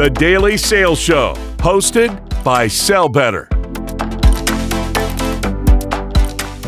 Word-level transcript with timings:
The 0.00 0.08
Daily 0.08 0.56
Sales 0.56 0.98
Show, 0.98 1.34
hosted 1.58 2.42
by 2.42 2.68
Sell 2.68 3.06
Better. 3.06 3.48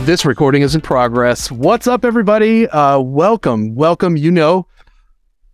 This 0.05 0.27
recording 0.27 0.61
is 0.61 0.75
in 0.75 0.83
progress. 0.83 1.51
What's 1.51 1.87
up, 1.87 2.05
everybody? 2.05 2.69
Uh, 2.69 3.01
welcome. 3.01 3.75
Welcome. 3.75 4.19
You 4.19 4.33
know, 4.33 4.67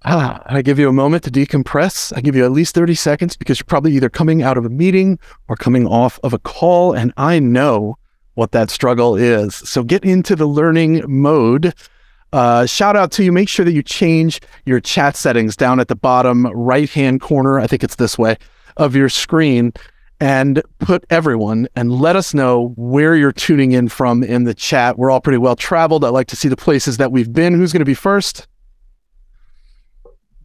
ah, 0.05 0.43
I 0.47 0.61
give 0.63 0.81
you 0.81 0.89
a 0.89 0.93
moment 0.93 1.23
to 1.23 1.31
decompress. 1.31 2.13
I 2.17 2.21
give 2.21 2.35
you 2.35 2.45
at 2.45 2.51
least 2.51 2.75
30 2.75 2.97
seconds 2.97 3.37
because 3.37 3.61
you're 3.61 3.67
probably 3.67 3.93
either 3.93 4.11
coming 4.11 4.43
out 4.43 4.59
of 4.59 4.65
a 4.65 4.71
meeting 4.71 5.17
or 5.47 5.55
coming 5.55 5.87
off 5.87 6.19
of 6.25 6.33
a 6.33 6.41
call. 6.41 6.95
And 6.95 7.13
I 7.17 7.39
know 7.39 7.97
what 8.35 8.51
that 8.51 8.71
struggle 8.71 9.15
is. 9.15 9.55
So 9.55 9.85
get 9.85 10.05
into 10.05 10.35
the 10.35 10.47
learning 10.47 11.05
mode. 11.07 11.75
Uh, 12.33 12.67
shout 12.67 12.97
out 12.97 13.11
to 13.13 13.25
you. 13.25 13.33
Make 13.33 13.49
sure 13.49 13.65
that 13.65 13.73
you 13.73 13.83
change 13.83 14.41
your 14.67 14.81
chat 14.81 15.17
settings 15.17 15.57
down 15.57 15.81
at 15.81 15.89
the 15.89 15.97
bottom 15.97 16.47
right 16.47 16.91
hand 16.91 17.21
corner. 17.21 17.59
I 17.59 17.67
think 17.67 17.83
it's 17.83 17.97
this 17.97 18.19
way 18.19 18.37
of 18.77 18.95
your 18.95 19.09
screen 19.09 19.73
and 20.21 20.63
put 20.79 21.05
everyone 21.11 21.69
and 21.77 21.93
let 21.93 22.17
us 22.17 22.35
know 22.35 22.73
where 22.77 23.15
you're 23.15 23.33
tuning 23.33 23.73
in 23.73 23.89
from 23.89 24.23
in 24.23 24.45
the 24.45 24.55
chat. 24.55 24.99
We're 24.99 25.11
all 25.11 25.21
pretty 25.21 25.39
well 25.39 25.57
traveled. 25.57 26.05
I 26.05 26.09
like 26.09 26.27
to 26.29 26.37
see 26.37 26.49
the 26.49 26.57
places 26.57 26.97
that 26.97 27.13
we've 27.13 27.33
been. 27.33 27.55
Who's 27.55 27.73
going 27.73 27.81
to 27.81 27.87
be 27.87 27.95
first? 27.95 28.47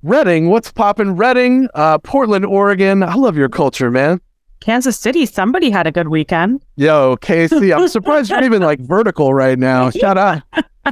Redding, 0.03 0.49
what's 0.49 0.71
popping? 0.71 1.15
Redding, 1.15 1.69
uh, 1.73 1.97
Portland, 1.99 2.45
Oregon. 2.45 3.03
I 3.03 3.15
love 3.15 3.37
your 3.37 3.49
culture, 3.49 3.89
man. 3.89 4.19
Kansas 4.63 4.97
City, 4.97 5.25
somebody 5.25 5.69
had 5.69 5.87
a 5.87 5.91
good 5.91 6.07
weekend. 6.07 6.63
Yo, 6.77 7.17
KC, 7.17 7.75
I'm 7.75 7.89
surprised 7.89 8.29
you're 8.29 8.41
even 8.45 8.61
like 8.61 8.79
vertical 8.79 9.33
right 9.33 9.59
now. 9.59 9.89
Shout 9.91 10.17
out 10.17 10.41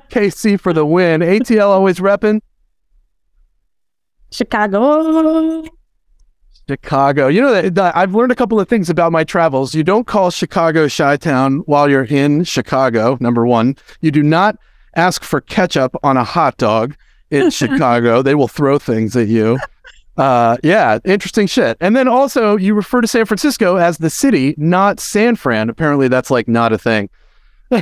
KC 0.10 0.60
for 0.60 0.74
the 0.74 0.86
win. 0.86 1.22
ATL 1.22 1.68
always 1.68 2.00
repping. 2.00 2.42
Chicago. 4.30 5.64
Chicago. 6.68 7.28
You 7.30 7.40
know 7.40 7.54
that, 7.54 7.76
that 7.76 7.96
I've 7.96 8.14
learned 8.14 8.34
a 8.34 8.36
couple 8.36 8.60
of 8.60 8.68
things 8.68 8.90
about 8.90 9.14
my 9.14 9.24
travels. 9.24 9.74
You 9.74 9.86
don't 9.86 10.06
call 10.06 10.32
Chicago 10.32 10.90
Chi 10.90 11.16
Town 11.16 11.60
while 11.60 11.90
you're 11.90 12.04
in 12.04 12.44
Chicago. 12.44 13.18
Number 13.22 13.48
one, 13.48 13.78
you 14.02 14.12
do 14.12 14.22
not 14.22 14.58
ask 14.98 15.24
for 15.24 15.40
ketchup 15.40 15.96
on 16.04 16.18
a 16.18 16.26
hot 16.26 16.58
dog 16.58 16.98
in 17.30 17.50
Chicago. 17.52 18.22
They 18.22 18.36
will 18.36 18.50
throw 18.50 18.78
things 18.80 19.16
at 19.16 19.30
you. 19.30 19.60
Uh, 20.18 20.58
yeah, 20.64 21.00
interesting 21.06 21.48
shit. 21.48 21.78
And 21.80 21.96
then 21.96 22.08
also, 22.08 22.58
you 22.58 22.74
refer 22.74 23.02
to 23.02 23.08
San 23.08 23.26
Francisco 23.26 23.78
as 23.78 23.98
the 23.98 24.10
city, 24.10 24.54
not 24.58 25.00
San 25.00 25.36
Fran. 25.36 25.70
Apparently, 25.70 26.08
that's 26.08 26.30
like 26.30 26.48
not 26.48 26.74
a 26.74 26.78
thing. 26.78 27.10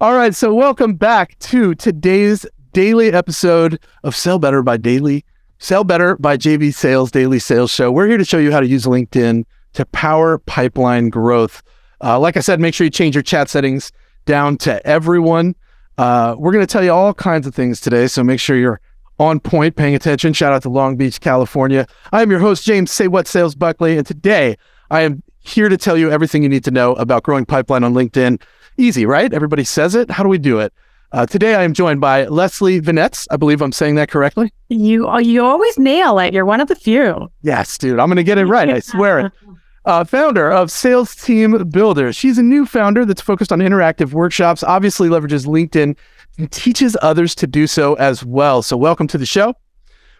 All 0.00 0.14
right, 0.14 0.34
so 0.34 0.52
welcome 0.54 0.94
back 0.94 1.38
to 1.38 1.74
today's 1.74 2.44
daily 2.72 3.12
episode 3.12 3.78
of 4.02 4.14
Sell 4.14 4.38
Better 4.38 4.62
by 4.62 4.76
Daily 4.76 5.24
Sell 5.58 5.84
Better 5.84 6.16
by 6.16 6.36
JB 6.36 6.74
Sales 6.74 7.10
Daily 7.10 7.38
Sales 7.38 7.70
Show. 7.70 7.92
We're 7.92 8.08
here 8.08 8.18
to 8.18 8.24
show 8.24 8.38
you 8.38 8.50
how 8.50 8.60
to 8.60 8.66
use 8.66 8.84
LinkedIn 8.84 9.44
to 9.74 9.86
power 9.86 10.38
pipeline 10.38 11.08
growth. 11.08 11.62
Uh, 12.02 12.18
like 12.18 12.36
I 12.36 12.40
said, 12.40 12.58
make 12.58 12.74
sure 12.74 12.84
you 12.84 12.90
change 12.90 13.14
your 13.14 13.22
chat 13.22 13.48
settings 13.48 13.92
down 14.26 14.56
to 14.58 14.84
everyone. 14.86 15.54
Uh, 15.98 16.34
we're 16.38 16.52
going 16.52 16.66
to 16.66 16.72
tell 16.72 16.82
you 16.82 16.92
all 16.92 17.14
kinds 17.14 17.46
of 17.46 17.54
things 17.54 17.80
today, 17.80 18.06
so 18.06 18.24
make 18.24 18.40
sure 18.40 18.56
you're 18.56 18.80
on 19.18 19.40
point, 19.40 19.76
paying 19.76 19.94
attention. 19.94 20.32
Shout 20.32 20.52
out 20.52 20.62
to 20.62 20.68
Long 20.68 20.96
Beach, 20.96 21.20
California. 21.20 21.86
I 22.12 22.22
am 22.22 22.30
your 22.30 22.40
host, 22.40 22.64
James 22.64 22.90
Say 22.90 23.08
What 23.08 23.26
Sales 23.26 23.54
Buckley, 23.54 23.96
and 23.96 24.06
today 24.06 24.56
I 24.90 25.02
am 25.02 25.22
here 25.40 25.68
to 25.68 25.76
tell 25.76 25.96
you 25.96 26.10
everything 26.10 26.42
you 26.42 26.48
need 26.48 26.64
to 26.64 26.70
know 26.70 26.94
about 26.94 27.22
growing 27.22 27.44
pipeline 27.44 27.84
on 27.84 27.94
LinkedIn. 27.94 28.40
Easy, 28.78 29.04
right? 29.06 29.32
Everybody 29.32 29.64
says 29.64 29.94
it. 29.94 30.10
How 30.10 30.22
do 30.22 30.28
we 30.28 30.38
do 30.38 30.58
it? 30.58 30.72
Uh, 31.12 31.26
today 31.26 31.54
I 31.54 31.62
am 31.62 31.74
joined 31.74 32.00
by 32.00 32.24
Leslie 32.24 32.80
Venetz. 32.80 33.26
I 33.30 33.36
believe 33.36 33.60
I'm 33.60 33.72
saying 33.72 33.96
that 33.96 34.08
correctly. 34.08 34.50
You 34.70 35.18
you 35.18 35.44
always 35.44 35.78
nail 35.78 36.18
it. 36.18 36.32
You're 36.32 36.46
one 36.46 36.62
of 36.62 36.68
the 36.68 36.74
few. 36.74 37.30
Yes, 37.42 37.76
dude. 37.76 37.98
I'm 37.98 38.08
going 38.08 38.16
to 38.16 38.24
get 38.24 38.38
it 38.38 38.46
right. 38.46 38.70
I 38.70 38.80
swear 38.80 39.26
it. 39.26 39.32
Uh, 39.84 40.04
founder 40.04 40.50
of 40.50 40.70
Sales 40.70 41.16
Team 41.16 41.68
Builder. 41.68 42.12
She's 42.12 42.38
a 42.38 42.42
new 42.42 42.66
founder 42.66 43.04
that's 43.04 43.20
focused 43.20 43.50
on 43.50 43.58
interactive 43.58 44.12
workshops, 44.12 44.62
obviously 44.62 45.08
leverages 45.08 45.44
LinkedIn 45.44 45.96
and 46.38 46.52
teaches 46.52 46.96
others 47.02 47.34
to 47.34 47.48
do 47.48 47.66
so 47.66 47.94
as 47.94 48.24
well. 48.24 48.62
So, 48.62 48.76
welcome 48.76 49.08
to 49.08 49.18
the 49.18 49.26
show. 49.26 49.54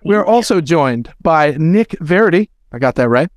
We're 0.04 0.24
also 0.24 0.60
joined 0.60 1.12
by 1.20 1.52
Nick 1.58 1.92
Verity. 2.00 2.50
I 2.72 2.78
got 2.78 2.96
that 2.96 3.08
right. 3.08 3.28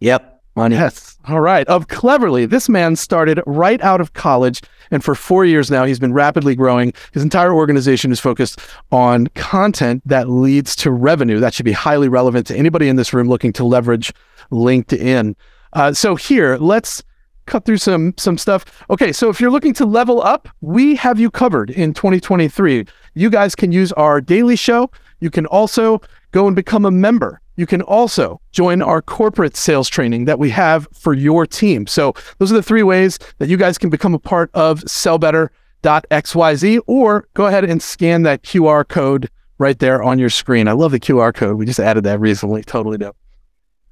Yep. 0.00 0.42
Money. 0.56 0.74
Yes. 0.74 1.16
All 1.28 1.40
right. 1.40 1.66
Of 1.68 1.86
Cleverly. 1.86 2.46
This 2.46 2.68
man 2.68 2.96
started 2.96 3.40
right 3.46 3.80
out 3.82 4.00
of 4.00 4.14
college. 4.14 4.62
And 4.90 5.04
for 5.04 5.14
four 5.14 5.44
years 5.44 5.70
now, 5.70 5.84
he's 5.84 6.00
been 6.00 6.12
rapidly 6.12 6.56
growing. 6.56 6.92
His 7.12 7.22
entire 7.22 7.54
organization 7.54 8.10
is 8.10 8.18
focused 8.18 8.58
on 8.90 9.28
content 9.28 10.02
that 10.04 10.28
leads 10.28 10.74
to 10.76 10.90
revenue. 10.90 11.38
That 11.38 11.54
should 11.54 11.64
be 11.64 11.72
highly 11.72 12.08
relevant 12.08 12.48
to 12.48 12.56
anybody 12.56 12.88
in 12.88 12.96
this 12.96 13.14
room 13.14 13.28
looking 13.28 13.52
to 13.54 13.64
leverage 13.64 14.12
LinkedIn. 14.50 15.36
Uh, 15.72 15.92
so 15.92 16.14
here, 16.16 16.56
let's 16.56 17.02
cut 17.46 17.64
through 17.64 17.78
some 17.78 18.14
some 18.16 18.38
stuff. 18.38 18.84
Okay, 18.88 19.12
so 19.12 19.28
if 19.28 19.40
you're 19.40 19.50
looking 19.50 19.74
to 19.74 19.84
level 19.84 20.22
up, 20.22 20.48
we 20.60 20.96
have 20.96 21.18
you 21.18 21.30
covered 21.30 21.70
in 21.70 21.92
2023. 21.92 22.86
You 23.14 23.30
guys 23.30 23.54
can 23.54 23.72
use 23.72 23.92
our 23.92 24.20
daily 24.20 24.56
show. 24.56 24.90
You 25.20 25.30
can 25.30 25.46
also 25.46 26.00
go 26.32 26.46
and 26.46 26.56
become 26.56 26.84
a 26.84 26.90
member. 26.90 27.40
You 27.56 27.66
can 27.66 27.82
also 27.82 28.40
join 28.52 28.80
our 28.80 29.02
corporate 29.02 29.56
sales 29.56 29.88
training 29.88 30.24
that 30.24 30.38
we 30.38 30.48
have 30.50 30.88
for 30.92 31.12
your 31.12 31.46
team. 31.46 31.86
So 31.86 32.14
those 32.38 32.50
are 32.50 32.54
the 32.54 32.62
three 32.62 32.82
ways 32.82 33.18
that 33.38 33.48
you 33.50 33.58
guys 33.58 33.76
can 33.76 33.90
become 33.90 34.14
a 34.14 34.18
part 34.18 34.50
of 34.54 34.80
sellbetter.xyz 34.84 36.80
or 36.86 37.28
go 37.34 37.46
ahead 37.46 37.64
and 37.64 37.82
scan 37.82 38.22
that 38.22 38.42
QR 38.42 38.88
code 38.88 39.28
right 39.58 39.78
there 39.78 40.02
on 40.02 40.18
your 40.18 40.30
screen. 40.30 40.68
I 40.68 40.72
love 40.72 40.92
the 40.92 41.00
QR 41.00 41.34
code. 41.34 41.58
We 41.58 41.66
just 41.66 41.80
added 41.80 42.04
that 42.04 42.18
recently. 42.18 42.62
Totally 42.62 42.96
dope. 42.96 43.16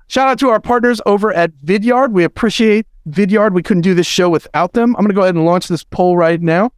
Shout 0.09 0.27
out 0.27 0.39
to 0.39 0.49
our 0.49 0.59
partners 0.59 1.03
over 1.05 1.33
at 1.35 1.53
Vidyard. 1.59 2.13
We 2.13 2.25
appreciate 2.25 2.87
Vidyard. 3.11 3.53
We 3.53 3.63
couldn't 3.63 3.83
do 3.83 3.95
this 3.95 4.07
show 4.07 4.31
without 4.31 4.73
them. 4.73 4.97
I'm 4.97 5.03
going 5.03 5.11
to 5.11 5.15
go 5.15 5.21
ahead 5.21 5.35
and 5.35 5.45
launch 5.45 5.69
this 5.69 5.85
poll 5.85 6.17
right 6.17 6.41
now. 6.41 6.73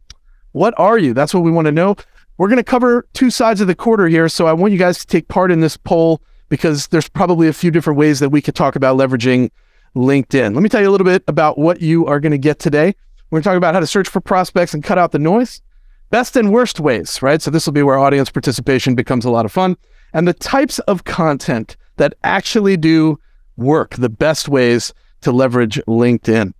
What 0.51 0.73
are 0.77 0.97
you? 0.97 1.13
That's 1.13 1.33
what 1.33 1.43
we 1.43 1.49
want 1.49 1.67
to 1.67 1.71
know. 1.71 1.95
We're 2.37 2.49
going 2.49 2.57
to 2.57 2.63
cover 2.63 3.07
two 3.13 3.29
sides 3.29 3.61
of 3.61 3.67
the 3.67 3.75
quarter 3.75 4.09
here. 4.09 4.27
So 4.27 4.47
I 4.47 4.53
want 4.53 4.73
you 4.73 4.79
guys 4.79 4.97
to 4.99 5.07
take 5.07 5.29
part 5.29 5.49
in 5.49 5.61
this 5.61 5.77
poll 5.77 6.21
because 6.49 6.87
there's 6.87 7.07
probably 7.07 7.47
a 7.47 7.53
few 7.53 7.71
different 7.71 7.97
ways 7.97 8.19
that 8.19 8.31
we 8.31 8.41
could 8.41 8.55
talk 8.55 8.75
about 8.75 8.97
leveraging 8.97 9.49
LinkedIn. 9.95 10.53
Let 10.53 10.61
me 10.61 10.67
tell 10.67 10.81
you 10.81 10.89
a 10.89 10.91
little 10.91 11.05
bit 11.05 11.23
about 11.29 11.57
what 11.57 11.81
you 11.81 12.05
are 12.07 12.19
going 12.19 12.33
to 12.33 12.37
get 12.37 12.59
today. 12.59 12.93
We're 13.29 13.37
going 13.37 13.43
to 13.43 13.49
talk 13.49 13.57
about 13.57 13.73
how 13.73 13.79
to 13.79 13.87
search 13.87 14.09
for 14.09 14.19
prospects 14.19 14.73
and 14.73 14.83
cut 14.83 14.97
out 14.97 15.13
the 15.13 15.19
noise, 15.19 15.61
best 16.09 16.35
and 16.35 16.51
worst 16.51 16.81
ways, 16.81 17.21
right? 17.21 17.41
So 17.41 17.49
this 17.49 17.65
will 17.65 17.71
be 17.71 17.83
where 17.83 17.97
audience 17.97 18.29
participation 18.29 18.93
becomes 18.93 19.23
a 19.23 19.31
lot 19.31 19.45
of 19.45 19.53
fun, 19.53 19.77
and 20.11 20.27
the 20.27 20.33
types 20.33 20.79
of 20.79 21.05
content 21.05 21.77
that 22.01 22.15
actually 22.23 22.77
do 22.77 23.19
work, 23.57 23.93
the 23.93 24.09
best 24.09 24.49
ways 24.49 24.91
to 25.21 25.31
leverage 25.31 25.79
LinkedIn. 25.87 26.51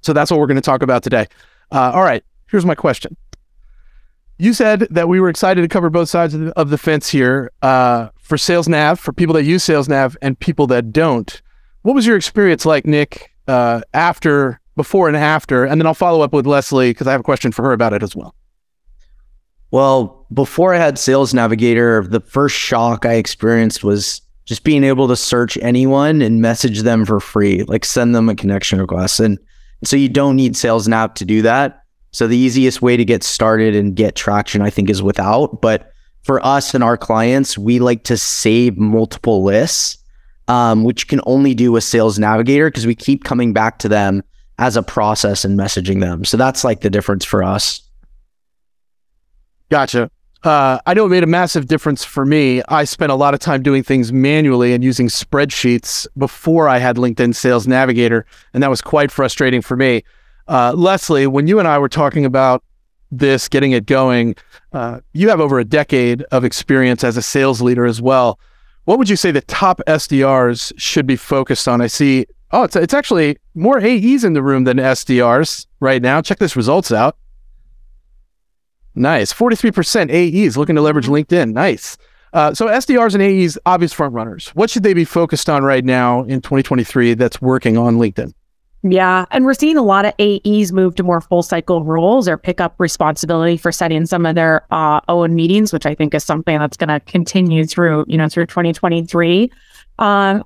So 0.00 0.14
that's 0.14 0.30
what 0.30 0.40
we're 0.40 0.46
going 0.46 0.54
to 0.54 0.62
talk 0.62 0.80
about 0.80 1.02
today. 1.02 1.26
Uh, 1.70 1.92
all 1.94 2.02
right, 2.02 2.24
here's 2.50 2.64
my 2.64 2.74
question. 2.74 3.14
You 4.38 4.54
said 4.54 4.88
that 4.90 5.10
we 5.10 5.20
were 5.20 5.28
excited 5.28 5.60
to 5.60 5.68
cover 5.68 5.90
both 5.90 6.08
sides 6.08 6.32
of 6.32 6.40
the, 6.40 6.58
of 6.58 6.70
the 6.70 6.78
fence 6.78 7.10
here 7.10 7.52
uh, 7.60 8.08
for 8.18 8.38
Sales 8.38 8.66
Nav, 8.66 8.98
for 8.98 9.12
people 9.12 9.34
that 9.34 9.44
use 9.44 9.62
Sales 9.62 9.90
Nav 9.90 10.16
and 10.22 10.38
people 10.38 10.66
that 10.68 10.90
don't. 10.90 11.42
What 11.82 11.94
was 11.94 12.06
your 12.06 12.16
experience 12.16 12.64
like, 12.64 12.86
Nick, 12.86 13.30
uh, 13.48 13.82
after, 13.92 14.58
before, 14.74 15.06
and 15.06 15.18
after? 15.18 15.66
And 15.66 15.78
then 15.78 15.86
I'll 15.86 15.92
follow 15.92 16.22
up 16.22 16.32
with 16.32 16.46
Leslie 16.46 16.90
because 16.90 17.06
I 17.06 17.12
have 17.12 17.20
a 17.20 17.24
question 17.24 17.52
for 17.52 17.62
her 17.64 17.74
about 17.74 17.92
it 17.92 18.02
as 18.02 18.16
well. 18.16 18.34
Well, 19.70 20.26
before 20.32 20.72
I 20.72 20.78
had 20.78 20.98
Sales 20.98 21.34
Navigator, 21.34 22.02
the 22.02 22.20
first 22.20 22.56
shock 22.56 23.04
I 23.04 23.14
experienced 23.14 23.84
was 23.84 24.22
just 24.52 24.64
being 24.64 24.84
able 24.84 25.08
to 25.08 25.16
search 25.16 25.56
anyone 25.62 26.20
and 26.20 26.42
message 26.42 26.82
them 26.82 27.06
for 27.06 27.20
free, 27.20 27.62
like 27.62 27.86
send 27.86 28.14
them 28.14 28.28
a 28.28 28.34
connection 28.34 28.78
request. 28.78 29.18
And 29.18 29.38
so 29.82 29.96
you 29.96 30.10
don't 30.10 30.36
need 30.36 30.58
Sales 30.58 30.86
Nav 30.86 31.14
to 31.14 31.24
do 31.24 31.40
that. 31.40 31.84
So 32.10 32.26
the 32.26 32.36
easiest 32.36 32.82
way 32.82 32.98
to 32.98 33.04
get 33.06 33.22
started 33.22 33.74
and 33.74 33.96
get 33.96 34.14
traction, 34.14 34.60
I 34.60 34.68
think, 34.68 34.90
is 34.90 35.02
without. 35.02 35.62
But 35.62 35.90
for 36.22 36.44
us 36.44 36.74
and 36.74 36.84
our 36.84 36.98
clients, 36.98 37.56
we 37.56 37.78
like 37.78 38.04
to 38.04 38.18
save 38.18 38.76
multiple 38.76 39.42
lists, 39.42 39.96
um, 40.48 40.84
which 40.84 41.04
you 41.04 41.06
can 41.06 41.22
only 41.24 41.54
do 41.54 41.72
with 41.72 41.82
Sales 41.82 42.18
Navigator 42.18 42.68
because 42.68 42.86
we 42.86 42.94
keep 42.94 43.24
coming 43.24 43.54
back 43.54 43.78
to 43.78 43.88
them 43.88 44.22
as 44.58 44.76
a 44.76 44.82
process 44.82 45.46
and 45.46 45.58
messaging 45.58 46.00
them. 46.02 46.26
So 46.26 46.36
that's 46.36 46.62
like 46.62 46.82
the 46.82 46.90
difference 46.90 47.24
for 47.24 47.42
us. 47.42 47.80
Gotcha. 49.70 50.10
Uh, 50.44 50.80
I 50.86 50.94
know 50.94 51.06
it 51.06 51.10
made 51.10 51.22
a 51.22 51.28
massive 51.28 51.66
difference 51.68 52.04
for 52.04 52.26
me. 52.26 52.62
I 52.68 52.84
spent 52.84 53.12
a 53.12 53.14
lot 53.14 53.32
of 53.32 53.38
time 53.38 53.62
doing 53.62 53.84
things 53.84 54.12
manually 54.12 54.74
and 54.74 54.82
using 54.82 55.06
spreadsheets 55.06 56.06
before 56.18 56.68
I 56.68 56.78
had 56.78 56.96
LinkedIn 56.96 57.34
Sales 57.34 57.68
Navigator, 57.68 58.26
and 58.52 58.62
that 58.62 58.70
was 58.70 58.80
quite 58.80 59.12
frustrating 59.12 59.62
for 59.62 59.76
me. 59.76 60.02
Uh, 60.48 60.72
Leslie, 60.72 61.28
when 61.28 61.46
you 61.46 61.60
and 61.60 61.68
I 61.68 61.78
were 61.78 61.88
talking 61.88 62.24
about 62.24 62.64
this, 63.12 63.48
getting 63.48 63.70
it 63.72 63.86
going, 63.86 64.34
uh, 64.72 65.00
you 65.12 65.28
have 65.28 65.40
over 65.40 65.60
a 65.60 65.64
decade 65.64 66.22
of 66.32 66.44
experience 66.44 67.04
as 67.04 67.16
a 67.16 67.22
sales 67.22 67.62
leader 67.62 67.84
as 67.84 68.02
well. 68.02 68.40
What 68.84 68.98
would 68.98 69.08
you 69.08 69.16
say 69.16 69.30
the 69.30 69.42
top 69.42 69.80
SDRs 69.86 70.72
should 70.76 71.06
be 71.06 71.14
focused 71.14 71.68
on? 71.68 71.80
I 71.80 71.86
see, 71.86 72.26
oh, 72.50 72.64
it's, 72.64 72.74
it's 72.74 72.94
actually 72.94 73.38
more 73.54 73.78
AEs 73.78 74.24
in 74.24 74.32
the 74.32 74.42
room 74.42 74.64
than 74.64 74.78
SDRs 74.78 75.66
right 75.78 76.02
now. 76.02 76.20
Check 76.20 76.38
this 76.38 76.56
results 76.56 76.90
out. 76.90 77.16
Nice. 78.94 79.32
43% 79.32 80.10
AEs 80.10 80.56
looking 80.56 80.76
to 80.76 80.82
leverage 80.82 81.06
LinkedIn. 81.06 81.52
Nice. 81.52 81.96
Uh, 82.32 82.54
so 82.54 82.66
SDRs 82.66 83.14
and 83.14 83.22
AEs, 83.22 83.58
obvious 83.66 83.92
front 83.92 84.14
runners. 84.14 84.48
What 84.48 84.70
should 84.70 84.82
they 84.82 84.94
be 84.94 85.04
focused 85.04 85.50
on 85.50 85.64
right 85.64 85.84
now 85.84 86.22
in 86.22 86.40
2023 86.40 87.14
that's 87.14 87.42
working 87.42 87.76
on 87.76 87.96
LinkedIn? 87.96 88.32
Yeah. 88.84 89.26
And 89.30 89.44
we're 89.44 89.54
seeing 89.54 89.76
a 89.76 89.82
lot 89.82 90.04
of 90.04 90.14
AEs 90.18 90.72
move 90.72 90.96
to 90.96 91.02
more 91.02 91.20
full 91.20 91.42
cycle 91.42 91.84
roles 91.84 92.26
or 92.26 92.36
pick 92.36 92.60
up 92.60 92.74
responsibility 92.78 93.56
for 93.56 93.70
setting 93.70 94.06
some 94.06 94.26
of 94.26 94.34
their 94.34 94.66
uh, 94.72 95.00
own 95.08 95.34
meetings, 95.34 95.72
which 95.72 95.86
I 95.86 95.94
think 95.94 96.14
is 96.14 96.24
something 96.24 96.58
that's 96.58 96.76
going 96.76 96.88
to 96.88 96.98
continue 97.00 97.64
through, 97.64 98.04
you 98.08 98.18
know, 98.18 98.28
through 98.28 98.46
2023. 98.46 99.52
Um, 99.98 100.42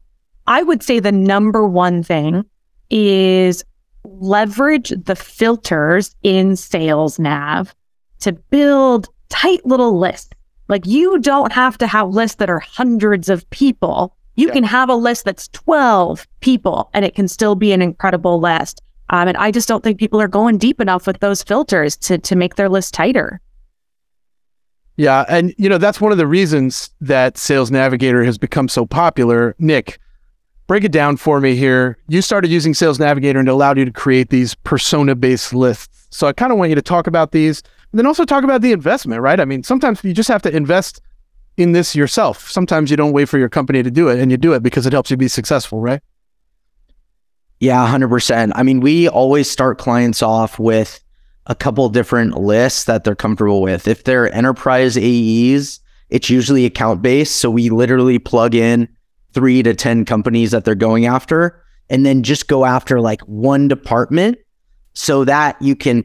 I 0.46 0.62
would 0.62 0.82
say 0.82 1.00
the 1.00 1.12
number 1.12 1.66
one 1.66 2.02
thing 2.02 2.44
is 2.90 3.64
leverage 4.04 4.90
the 4.90 5.16
filters 5.16 6.14
in 6.22 6.56
Sales 6.56 7.18
Nav 7.18 7.74
to 8.20 8.32
build 8.32 9.08
tight 9.28 9.64
little 9.64 9.98
lists. 9.98 10.30
Like 10.68 10.86
you 10.86 11.18
don't 11.18 11.52
have 11.52 11.78
to 11.78 11.86
have 11.86 12.08
lists 12.08 12.36
that 12.36 12.50
are 12.50 12.58
hundreds 12.58 13.28
of 13.28 13.48
people 13.50 14.16
you 14.36 14.48
yeah. 14.48 14.52
can 14.52 14.64
have 14.64 14.88
a 14.88 14.94
list 14.94 15.24
that's 15.24 15.48
12 15.48 16.26
people 16.40 16.90
and 16.92 17.04
it 17.04 17.14
can 17.14 17.26
still 17.26 17.54
be 17.54 17.72
an 17.72 17.82
incredible 17.82 18.38
list. 18.38 18.82
Um, 19.08 19.28
and 19.28 19.36
I 19.36 19.50
just 19.50 19.66
don't 19.66 19.82
think 19.82 19.98
people 19.98 20.20
are 20.20 20.28
going 20.28 20.58
deep 20.58 20.80
enough 20.80 21.06
with 21.06 21.20
those 21.20 21.42
filters 21.42 21.96
to, 21.98 22.18
to 22.18 22.36
make 22.36 22.56
their 22.56 22.68
list 22.68 22.92
tighter. 22.92 23.40
Yeah. 24.96 25.24
And, 25.28 25.54
you 25.58 25.68
know, 25.68 25.78
that's 25.78 26.00
one 26.00 26.12
of 26.12 26.18
the 26.18 26.26
reasons 26.26 26.90
that 27.00 27.38
Sales 27.38 27.70
Navigator 27.70 28.24
has 28.24 28.38
become 28.38 28.68
so 28.68 28.84
popular. 28.84 29.54
Nick, 29.58 29.98
break 30.66 30.84
it 30.84 30.92
down 30.92 31.16
for 31.16 31.40
me 31.40 31.54
here. 31.54 31.98
You 32.08 32.20
started 32.20 32.50
using 32.50 32.74
Sales 32.74 32.98
Navigator 32.98 33.38
and 33.38 33.48
it 33.48 33.52
allowed 33.52 33.78
you 33.78 33.84
to 33.84 33.92
create 33.92 34.30
these 34.30 34.54
persona 34.54 35.14
based 35.14 35.54
lists. 35.54 36.06
So 36.10 36.26
I 36.26 36.32
kind 36.32 36.52
of 36.52 36.58
want 36.58 36.70
you 36.70 36.74
to 36.74 36.82
talk 36.82 37.06
about 37.06 37.32
these 37.32 37.62
and 37.92 37.98
then 37.98 38.06
also 38.06 38.24
talk 38.24 38.44
about 38.44 38.62
the 38.62 38.72
investment, 38.72 39.20
right? 39.22 39.40
I 39.40 39.44
mean, 39.44 39.62
sometimes 39.62 40.02
you 40.04 40.12
just 40.12 40.28
have 40.28 40.42
to 40.42 40.54
invest 40.54 41.00
in 41.56 41.72
this 41.72 41.94
yourself. 41.94 42.50
Sometimes 42.50 42.90
you 42.90 42.96
don't 42.96 43.12
wait 43.12 43.28
for 43.28 43.38
your 43.38 43.48
company 43.48 43.82
to 43.82 43.90
do 43.90 44.08
it 44.08 44.20
and 44.20 44.30
you 44.30 44.36
do 44.36 44.52
it 44.52 44.62
because 44.62 44.86
it 44.86 44.92
helps 44.92 45.10
you 45.10 45.16
be 45.16 45.28
successful, 45.28 45.80
right? 45.80 46.02
Yeah, 47.58 47.86
100%. 47.90 48.52
I 48.54 48.62
mean, 48.62 48.80
we 48.80 49.08
always 49.08 49.50
start 49.50 49.78
clients 49.78 50.22
off 50.22 50.58
with 50.58 51.00
a 51.46 51.54
couple 51.54 51.88
different 51.88 52.36
lists 52.36 52.84
that 52.84 53.04
they're 53.04 53.14
comfortable 53.14 53.62
with. 53.62 53.88
If 53.88 54.04
they're 54.04 54.32
enterprise 54.34 54.98
AEs, 54.98 55.80
it's 56.10 56.28
usually 56.28 56.66
account 56.66 57.02
based. 57.02 57.36
So 57.36 57.50
we 57.50 57.70
literally 57.70 58.18
plug 58.18 58.54
in 58.54 58.88
three 59.32 59.62
to 59.62 59.74
10 59.74 60.04
companies 60.04 60.50
that 60.50 60.64
they're 60.64 60.74
going 60.74 61.06
after 61.06 61.62
and 61.88 62.04
then 62.04 62.22
just 62.22 62.48
go 62.48 62.64
after 62.64 63.00
like 63.00 63.20
one 63.22 63.68
department 63.68 64.38
so 64.94 65.24
that 65.24 65.60
you 65.60 65.76
can 65.76 66.04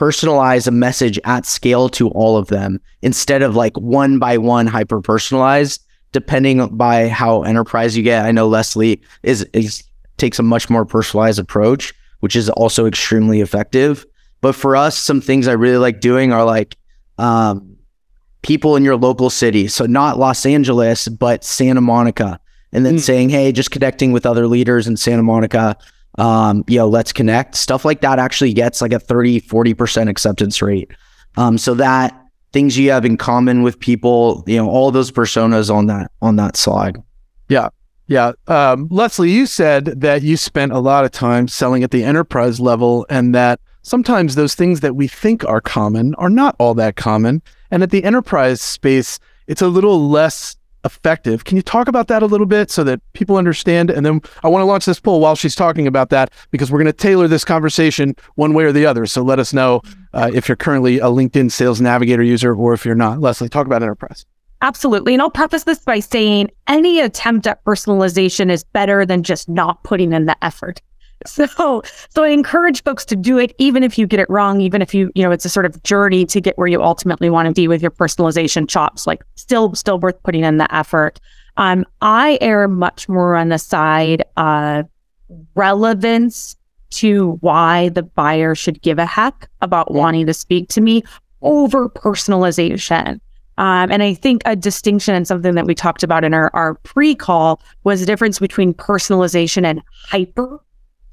personalize 0.00 0.66
a 0.66 0.70
message 0.70 1.20
at 1.24 1.44
scale 1.44 1.90
to 1.90 2.08
all 2.08 2.38
of 2.38 2.46
them 2.46 2.80
instead 3.02 3.42
of 3.42 3.54
like 3.54 3.76
one 3.76 4.18
by 4.18 4.38
one 4.38 4.66
hyper 4.66 5.02
personalized 5.02 5.84
depending 6.12 6.66
by 6.76 7.06
how 7.06 7.42
enterprise 7.42 7.96
you 7.96 8.02
get. 8.02 8.24
I 8.24 8.32
know 8.32 8.48
leslie 8.48 9.00
is, 9.22 9.42
is 9.52 9.84
takes 10.16 10.38
a 10.38 10.42
much 10.42 10.70
more 10.70 10.86
personalized 10.86 11.38
approach 11.38 11.92
which 12.20 12.34
is 12.34 12.48
also 12.50 12.86
extremely 12.86 13.40
effective. 13.40 14.06
But 14.40 14.54
for 14.54 14.74
us 14.74 14.96
some 14.96 15.20
things 15.20 15.46
i 15.46 15.52
really 15.52 15.76
like 15.76 16.00
doing 16.00 16.32
are 16.32 16.44
like 16.44 16.76
um, 17.18 17.76
people 18.40 18.76
in 18.76 18.84
your 18.84 18.96
local 18.96 19.28
city. 19.28 19.68
So 19.68 19.84
not 19.84 20.18
los 20.18 20.46
angeles 20.46 21.08
but 21.08 21.44
santa 21.44 21.82
monica 21.82 22.40
and 22.72 22.86
then 22.86 22.96
mm. 22.96 23.00
saying 23.00 23.28
hey 23.28 23.52
just 23.52 23.70
connecting 23.70 24.12
with 24.12 24.24
other 24.24 24.46
leaders 24.46 24.86
in 24.86 24.96
santa 24.96 25.22
monica 25.22 25.76
um, 26.20 26.64
you 26.68 26.76
know, 26.76 26.86
let's 26.86 27.12
connect. 27.12 27.54
Stuff 27.54 27.84
like 27.84 28.02
that 28.02 28.18
actually 28.18 28.52
gets 28.52 28.82
like 28.82 28.92
a 28.92 29.00
30, 29.00 29.40
40% 29.40 30.08
acceptance 30.08 30.60
rate. 30.60 30.90
Um, 31.36 31.56
so 31.56 31.72
that 31.74 32.14
things 32.52 32.76
you 32.76 32.90
have 32.90 33.06
in 33.06 33.16
common 33.16 33.62
with 33.62 33.80
people, 33.80 34.44
you 34.46 34.56
know, 34.56 34.68
all 34.68 34.90
those 34.90 35.10
personas 35.10 35.74
on 35.74 35.86
that 35.86 36.10
on 36.20 36.36
that 36.36 36.56
slide. 36.56 37.02
Yeah. 37.48 37.70
Yeah. 38.06 38.32
Um, 38.48 38.88
Leslie, 38.90 39.30
you 39.30 39.46
said 39.46 39.86
that 40.00 40.22
you 40.22 40.36
spent 40.36 40.72
a 40.72 40.78
lot 40.78 41.04
of 41.04 41.10
time 41.10 41.48
selling 41.48 41.84
at 41.84 41.90
the 41.90 42.04
enterprise 42.04 42.60
level 42.60 43.06
and 43.08 43.34
that 43.34 43.60
sometimes 43.82 44.34
those 44.34 44.54
things 44.54 44.80
that 44.80 44.96
we 44.96 45.06
think 45.08 45.44
are 45.44 45.60
common 45.60 46.14
are 46.16 46.28
not 46.28 46.54
all 46.58 46.74
that 46.74 46.96
common. 46.96 47.40
And 47.70 47.82
at 47.82 47.90
the 47.90 48.04
enterprise 48.04 48.60
space, 48.60 49.20
it's 49.46 49.62
a 49.62 49.68
little 49.68 50.08
less 50.08 50.56
effective. 50.84 51.44
Can 51.44 51.56
you 51.56 51.62
talk 51.62 51.88
about 51.88 52.08
that 52.08 52.22
a 52.22 52.26
little 52.26 52.46
bit 52.46 52.70
so 52.70 52.84
that 52.84 53.00
people 53.12 53.36
understand? 53.36 53.90
And 53.90 54.04
then 54.04 54.20
I 54.42 54.48
want 54.48 54.62
to 54.62 54.66
launch 54.66 54.86
this 54.86 55.00
poll 55.00 55.20
while 55.20 55.34
she's 55.34 55.54
talking 55.54 55.86
about 55.86 56.10
that 56.10 56.32
because 56.50 56.70
we're 56.70 56.78
going 56.78 56.86
to 56.86 56.92
tailor 56.92 57.28
this 57.28 57.44
conversation 57.44 58.14
one 58.34 58.54
way 58.54 58.64
or 58.64 58.72
the 58.72 58.86
other. 58.86 59.06
So 59.06 59.22
let 59.22 59.38
us 59.38 59.52
know 59.52 59.82
uh, 60.12 60.30
if 60.32 60.48
you're 60.48 60.56
currently 60.56 60.98
a 60.98 61.04
LinkedIn 61.04 61.50
Sales 61.50 61.80
Navigator 61.80 62.22
user 62.22 62.54
or 62.54 62.72
if 62.72 62.84
you're 62.84 62.94
not. 62.94 63.20
Leslie, 63.20 63.48
talk 63.48 63.66
about 63.66 63.82
enterprise. 63.82 64.26
Absolutely. 64.62 65.14
And 65.14 65.22
I'll 65.22 65.30
preface 65.30 65.64
this 65.64 65.78
by 65.78 66.00
saying 66.00 66.50
any 66.66 67.00
attempt 67.00 67.46
at 67.46 67.64
personalization 67.64 68.50
is 68.50 68.62
better 68.62 69.06
than 69.06 69.22
just 69.22 69.48
not 69.48 69.82
putting 69.84 70.12
in 70.12 70.26
the 70.26 70.36
effort. 70.44 70.82
So, 71.26 71.82
so 72.08 72.24
I 72.24 72.28
encourage 72.28 72.82
folks 72.82 73.04
to 73.06 73.16
do 73.16 73.38
it, 73.38 73.54
even 73.58 73.82
if 73.82 73.98
you 73.98 74.06
get 74.06 74.20
it 74.20 74.30
wrong, 74.30 74.60
even 74.60 74.80
if 74.80 74.94
you, 74.94 75.10
you 75.14 75.22
know, 75.22 75.30
it's 75.30 75.44
a 75.44 75.50
sort 75.50 75.66
of 75.66 75.82
journey 75.82 76.24
to 76.26 76.40
get 76.40 76.56
where 76.56 76.66
you 76.66 76.82
ultimately 76.82 77.28
want 77.28 77.46
to 77.46 77.52
be 77.52 77.68
with 77.68 77.82
your 77.82 77.90
personalization 77.90 78.68
chops. 78.68 79.06
Like, 79.06 79.22
still, 79.34 79.74
still 79.74 79.98
worth 79.98 80.22
putting 80.22 80.44
in 80.44 80.56
the 80.56 80.74
effort. 80.74 81.20
Um, 81.56 81.84
I 82.00 82.38
err 82.40 82.68
much 82.68 83.08
more 83.08 83.36
on 83.36 83.50
the 83.50 83.58
side 83.58 84.24
of 84.38 84.86
relevance 85.54 86.56
to 86.90 87.32
why 87.40 87.90
the 87.90 88.02
buyer 88.02 88.54
should 88.54 88.80
give 88.82 88.98
a 88.98 89.06
heck 89.06 89.48
about 89.60 89.92
wanting 89.92 90.26
to 90.26 90.34
speak 90.34 90.68
to 90.70 90.80
me 90.80 91.02
over 91.42 91.88
personalization. 91.88 93.20
Um, 93.58 93.92
and 93.92 94.02
I 94.02 94.14
think 94.14 94.42
a 94.46 94.56
distinction 94.56 95.14
and 95.14 95.28
something 95.28 95.54
that 95.54 95.66
we 95.66 95.74
talked 95.74 96.02
about 96.02 96.24
in 96.24 96.32
our, 96.32 96.50
our 96.54 96.74
pre 96.76 97.14
call 97.14 97.60
was 97.84 98.00
the 98.00 98.06
difference 98.06 98.38
between 98.38 98.72
personalization 98.72 99.64
and 99.64 99.82
hyper 100.08 100.60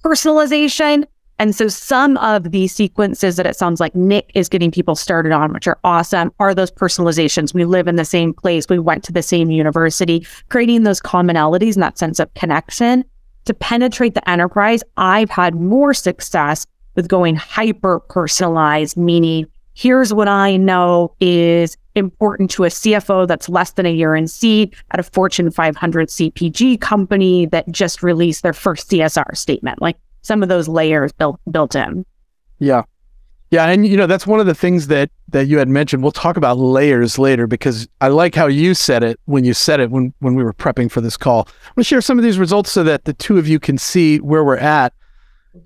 personalization. 0.08 1.06
And 1.40 1.54
so 1.54 1.68
some 1.68 2.18
of 2.18 2.52
the 2.52 2.68
sequences 2.68 3.36
that 3.36 3.46
it 3.46 3.56
sounds 3.56 3.80
like 3.80 3.94
Nick 3.94 4.32
is 4.34 4.50
getting 4.50 4.72
people 4.72 4.96
started 4.96 5.32
on, 5.32 5.54
which 5.54 5.68
are 5.68 5.78
awesome, 5.84 6.32
are 6.40 6.56
those 6.56 6.72
personalizations. 6.72 7.54
We 7.54 7.66
live 7.66 7.88
in 7.88 7.96
the 7.98 8.06
same 8.06 8.34
place. 8.34 8.68
We 8.70 8.80
went 8.80 9.04
to 9.04 9.12
the 9.12 9.22
same 9.22 9.52
university, 9.52 10.26
creating 10.50 10.84
those 10.84 11.02
commonalities 11.02 11.74
and 11.74 11.84
that 11.84 11.98
sense 11.98 12.20
of 12.20 12.34
connection. 12.36 13.04
To 13.46 13.54
penetrate 13.54 14.14
the 14.14 14.28
enterprise, 14.30 14.82
I've 14.96 15.30
had 15.30 15.56
more 15.56 15.94
success 15.94 16.66
with 16.96 17.08
going 17.08 17.36
hyper 17.36 18.00
personalized, 18.00 18.98
meaning 18.98 19.46
here's 19.74 20.14
what 20.14 20.28
I 20.28 20.58
know 20.58 21.14
is 21.20 21.78
important 21.98 22.50
to 22.52 22.64
a 22.64 22.68
CFO 22.68 23.28
that's 23.28 23.50
less 23.50 23.72
than 23.72 23.86
a 23.86 23.94
year 23.94 24.16
in 24.16 24.28
seat 24.28 24.76
at 24.92 25.00
a 25.00 25.04
Fortune 25.04 25.52
500 25.52 26.10
CPG 26.10 26.80
company 26.80 27.46
that 27.48 27.70
just 27.70 28.04
released 28.04 28.44
their 28.44 28.54
first 28.54 28.90
CSR 28.90 29.36
statement. 29.36 29.82
Like 29.82 29.98
some 30.22 30.44
of 30.44 30.50
those 30.50 30.68
layers 30.68 31.12
built 31.12 31.40
built 31.50 31.76
in. 31.76 32.06
Yeah. 32.60 32.84
Yeah, 33.50 33.66
and 33.70 33.88
you 33.88 33.96
know 33.96 34.08
that's 34.08 34.28
one 34.28 34.42
of 34.42 34.46
the 34.46 34.54
things 34.54 34.88
that 34.88 35.10
that 35.30 35.48
you 35.48 35.58
had 35.58 35.70
mentioned. 35.70 36.04
We'll 36.04 36.12
talk 36.12 36.36
about 36.36 36.58
layers 36.58 37.18
later 37.18 37.48
because 37.48 37.88
I 38.02 38.10
like 38.10 38.36
how 38.36 38.48
you 38.48 38.74
said 38.74 39.04
it 39.04 39.22
when 39.24 39.46
you 39.46 39.54
said 39.54 39.80
it 39.80 39.90
when 39.90 40.14
when 40.20 40.36
we 40.36 40.44
were 40.44 40.54
prepping 40.54 40.92
for 40.92 41.00
this 41.00 41.16
call. 41.16 41.48
I'm 41.48 41.76
going 41.76 41.84
to 41.84 41.84
share 41.86 42.02
some 42.02 42.18
of 42.18 42.26
these 42.26 42.38
results 42.38 42.72
so 42.74 42.84
that 42.84 43.06
the 43.06 43.14
two 43.14 43.38
of 43.38 43.48
you 43.48 43.58
can 43.58 43.78
see 43.78 44.20
where 44.20 44.44
we're 44.44 44.58
at 44.58 44.92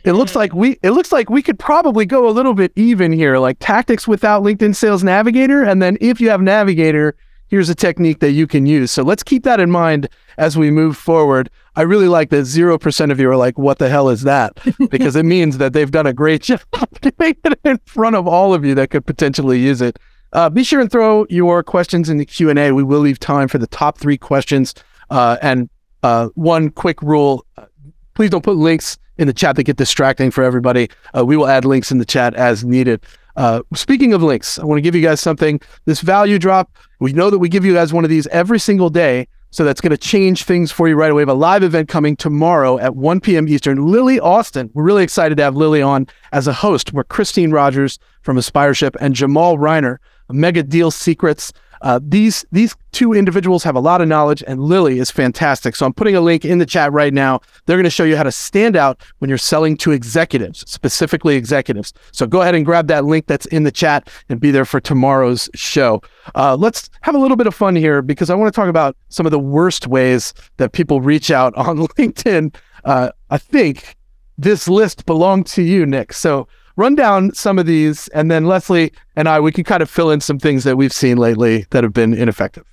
it 0.04 0.14
looks 0.14 0.36
like 0.36 0.54
we 0.54 0.80
it 0.84 0.92
looks 0.92 1.12
like 1.12 1.30
we 1.30 1.42
could 1.42 1.60
probably 1.60 2.06
go 2.06 2.28
a 2.28 2.32
little 2.32 2.54
bit 2.54 2.72
even 2.76 3.12
here, 3.12 3.38
like 3.38 3.58
tactics 3.60 4.08
without 4.08 4.44
LinkedIn 4.44 4.76
Sales 4.76 5.04
Navigator, 5.04 5.64
and 5.64 5.82
then 5.82 5.98
if 6.02 6.20
you 6.20 6.30
have 6.30 6.42
Navigator, 6.42 7.16
here's 7.48 7.70
a 7.70 7.76
technique 7.76 8.20
that 8.20 8.32
you 8.32 8.48
can 8.48 8.66
use. 8.66 8.92
So 8.92 9.04
let's 9.04 9.24
keep 9.24 9.44
that 9.44 9.60
in 9.60 9.70
mind 9.70 10.10
as 10.38 10.58
we 10.58 10.72
move 10.72 10.98
forward. 10.98 11.50
I 11.76 11.84
really 11.84 12.08
like 12.08 12.30
that 12.32 12.46
zero 12.46 12.78
percent 12.78 13.12
of 13.12 13.20
you 13.20 13.30
are 13.30 13.38
like, 13.38 13.60
"What 13.60 13.78
the 13.78 13.90
hell 13.90 14.10
is 14.10 14.24
that?" 14.24 14.58
Because 14.90 15.16
it 15.16 15.26
means 15.26 15.58
that 15.60 15.74
they've 15.74 15.92
done 15.92 16.08
a 16.08 16.14
great 16.14 16.42
job 16.50 16.62
doing 17.02 17.36
it 17.44 17.60
in 17.64 17.78
front 17.86 18.16
of 18.16 18.28
all 18.28 18.54
of 18.54 18.66
you 18.66 18.74
that 18.76 18.90
could 18.90 19.06
potentially 19.06 19.60
use 19.60 19.82
it. 19.82 20.00
Uh, 20.34 20.50
be 20.50 20.64
sure 20.64 20.80
and 20.80 20.92
throw 20.92 21.26
your 21.30 21.62
questions 21.62 22.10
in 22.10 22.18
the 22.18 22.26
Q 22.26 22.50
and 22.50 22.58
A. 22.58 22.72
We 22.72 22.84
will 22.84 23.02
leave 23.02 23.20
time 23.20 23.48
for 23.48 23.58
the 23.58 23.68
top 23.68 23.98
three 23.98 24.18
questions. 24.18 24.74
Uh, 25.10 25.38
and 25.42 25.70
uh, 26.04 26.30
one 26.36 26.70
quick 26.70 27.02
rule: 27.02 27.46
uh, 27.58 27.66
please 28.14 28.30
don't 28.30 28.44
put 28.44 28.56
links 28.56 28.98
in 29.22 29.28
the 29.28 29.34
chat 29.34 29.56
that 29.56 29.64
get 29.64 29.78
distracting 29.78 30.32
for 30.32 30.44
everybody. 30.44 30.90
Uh, 31.16 31.24
we 31.24 31.38
will 31.38 31.48
add 31.48 31.64
links 31.64 31.92
in 31.92 32.00
the 32.00 32.06
chat 32.06 32.34
as 32.34 32.66
needed. 32.66 33.02
Uh, 33.36 33.62
speaking 33.74 34.14
of 34.14 34.22
links, 34.22 34.60
I 34.60 34.66
want 34.66 34.78
to 34.78 34.82
give 34.82 34.96
you 34.96 35.02
guys 35.02 35.22
something. 35.22 35.62
This 35.86 36.02
value 36.02 36.40
drop, 36.40 36.76
we 37.00 37.14
know 37.14 37.30
that 37.30 37.40
we 37.40 37.48
give 37.48 37.64
you 37.64 37.74
guys 37.74 37.94
one 37.94 38.04
of 38.04 38.10
these 38.10 38.28
every 38.28 38.60
single 38.60 38.90
day. 38.90 39.28
So 39.54 39.66
that's 39.66 39.82
going 39.82 39.92
to 39.92 39.98
change 39.98 40.46
things 40.46 40.72
for 40.72 40.88
you 40.88 40.96
right 40.96 41.12
away. 41.12 41.20
We 41.20 41.22
have 41.24 41.30
a 41.30 41.34
live 41.34 41.62
event 41.62 41.90
coming 41.90 42.16
tomorrow 42.16 42.80
at 42.80 42.96
1 42.96 43.20
p.m. 43.20 43.50
Eastern. 43.50 43.86
Lily 43.86 44.18
Austin, 44.18 44.70
we're 44.74 44.84
really 44.84 45.04
excited 45.04 45.36
to 45.36 45.44
have 45.44 45.58
Lily 45.58 45.82
on 45.82 46.08
as 46.32 46.48
a 46.48 46.54
host. 46.54 46.94
We're 46.94 47.04
Christine 47.04 47.52
Rogers 47.52 48.00
from 48.22 48.38
Aspireship 48.38 48.96
and 49.02 49.14
Jamal 49.14 49.58
Reimer, 49.58 49.98
Mega 50.30 50.64
Deal 50.64 50.90
Secrets 50.90 51.52
Uh, 51.82 52.00
these 52.04 52.46
these 52.52 52.76
two 52.92 53.14
individuals 53.14 53.64
have 53.64 53.76
a 53.76 53.80
lot 53.80 54.02
of 54.02 54.08
knowledge, 54.08 54.44
and 54.46 54.62
Lily 54.62 55.00
is 55.00 55.10
fantastic. 55.10 55.76
So 55.76 55.86
I'm 55.86 55.94
putting 55.94 56.16
a 56.16 56.22
link 56.22 56.46
in 56.46 56.60
the 56.60 56.66
chat 56.66 56.92
right 56.92 57.14
now. 57.14 57.42
They're 57.66 57.78
going 57.78 57.84
to 57.86 57.90
show 57.90 58.04
you 58.04 58.16
how 58.16 58.24
to 58.24 58.32
stand 58.32 58.76
out 58.76 59.02
when 59.20 59.30
you're 59.30 59.38
selling 59.38 59.78
to 59.78 59.92
executives, 59.92 60.64
specifically 60.70 61.36
executives. 61.36 61.94
So 62.12 62.28
go 62.28 62.42
ahead 62.42 62.56
and 62.56 62.66
grab 62.66 62.88
that 62.88 63.06
link 63.06 63.28
that's 63.28 63.46
in 63.48 63.64
the 63.64 63.72
chat 63.72 64.10
and 64.30 64.40
be 64.40 64.52
there 64.52 64.66
for 64.66 64.80
tomorrow's 64.80 65.50
show. 65.56 66.02
Uh, 66.36 66.56
let's 66.56 66.90
have 67.02 67.16
a 67.16 67.20
little 67.20 67.38
bit 67.38 67.48
of 67.48 67.56
fun 67.56 67.76
here 67.76 68.02
because 68.02 68.30
I 68.30 68.36
want 68.36 68.54
to 68.54 68.56
talk 68.56 68.70
about 68.70 68.96
some 69.10 69.26
of 69.26 69.32
the 69.32 69.40
worst 69.40 69.88
ways 69.88 70.34
that 70.58 70.74
people 70.74 71.02
reach 71.02 71.32
out 71.32 71.56
on 71.58 71.78
LinkedIn. 71.78 72.56
Uh, 72.86 73.12
I 73.30 73.38
think 73.38 73.96
this 74.38 74.68
list 74.68 75.06
belonged 75.06 75.48
to 75.48 75.62
you, 75.62 75.86
Nick. 75.86 76.14
So 76.14 76.48
run 76.76 76.96
down 76.96 77.34
some 77.34 77.60
of 77.60 77.66
these, 77.66 78.08
and 78.10 78.30
then 78.30 78.46
Leslie 78.46 78.92
and 79.16 79.28
I, 79.28 79.40
we 79.40 79.52
can 79.52 79.64
kind 79.64 79.84
of 79.84 79.90
fill 79.90 80.12
in 80.12 80.22
some 80.22 80.40
things 80.40 80.64
that 80.64 80.78
we've 80.78 80.94
seen 80.94 81.18
lately 81.18 81.66
that 81.72 81.84
have 81.84 81.94
been 81.94 82.14
ineffective. 82.14 82.66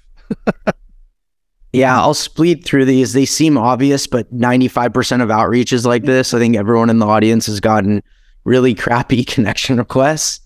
yeah, 1.72 2.00
I'll 2.00 2.14
split 2.14 2.64
through 2.64 2.84
these. 2.84 3.12
They 3.12 3.24
seem 3.24 3.58
obvious, 3.58 4.06
but 4.06 4.32
95% 4.34 5.22
of 5.22 5.30
outreach 5.30 5.72
is 5.72 5.84
like 5.84 6.04
this. 6.04 6.32
I 6.34 6.38
think 6.38 6.56
everyone 6.56 6.90
in 6.90 6.98
the 6.98 7.06
audience 7.06 7.46
has 7.46 7.60
gotten 7.60 8.02
really 8.44 8.74
crappy 8.74 9.24
connection 9.24 9.76
requests. 9.76 10.40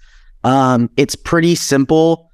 Um, 0.44 0.90
it's 0.97 1.14
pretty 1.14 1.54
simple. 1.54 2.28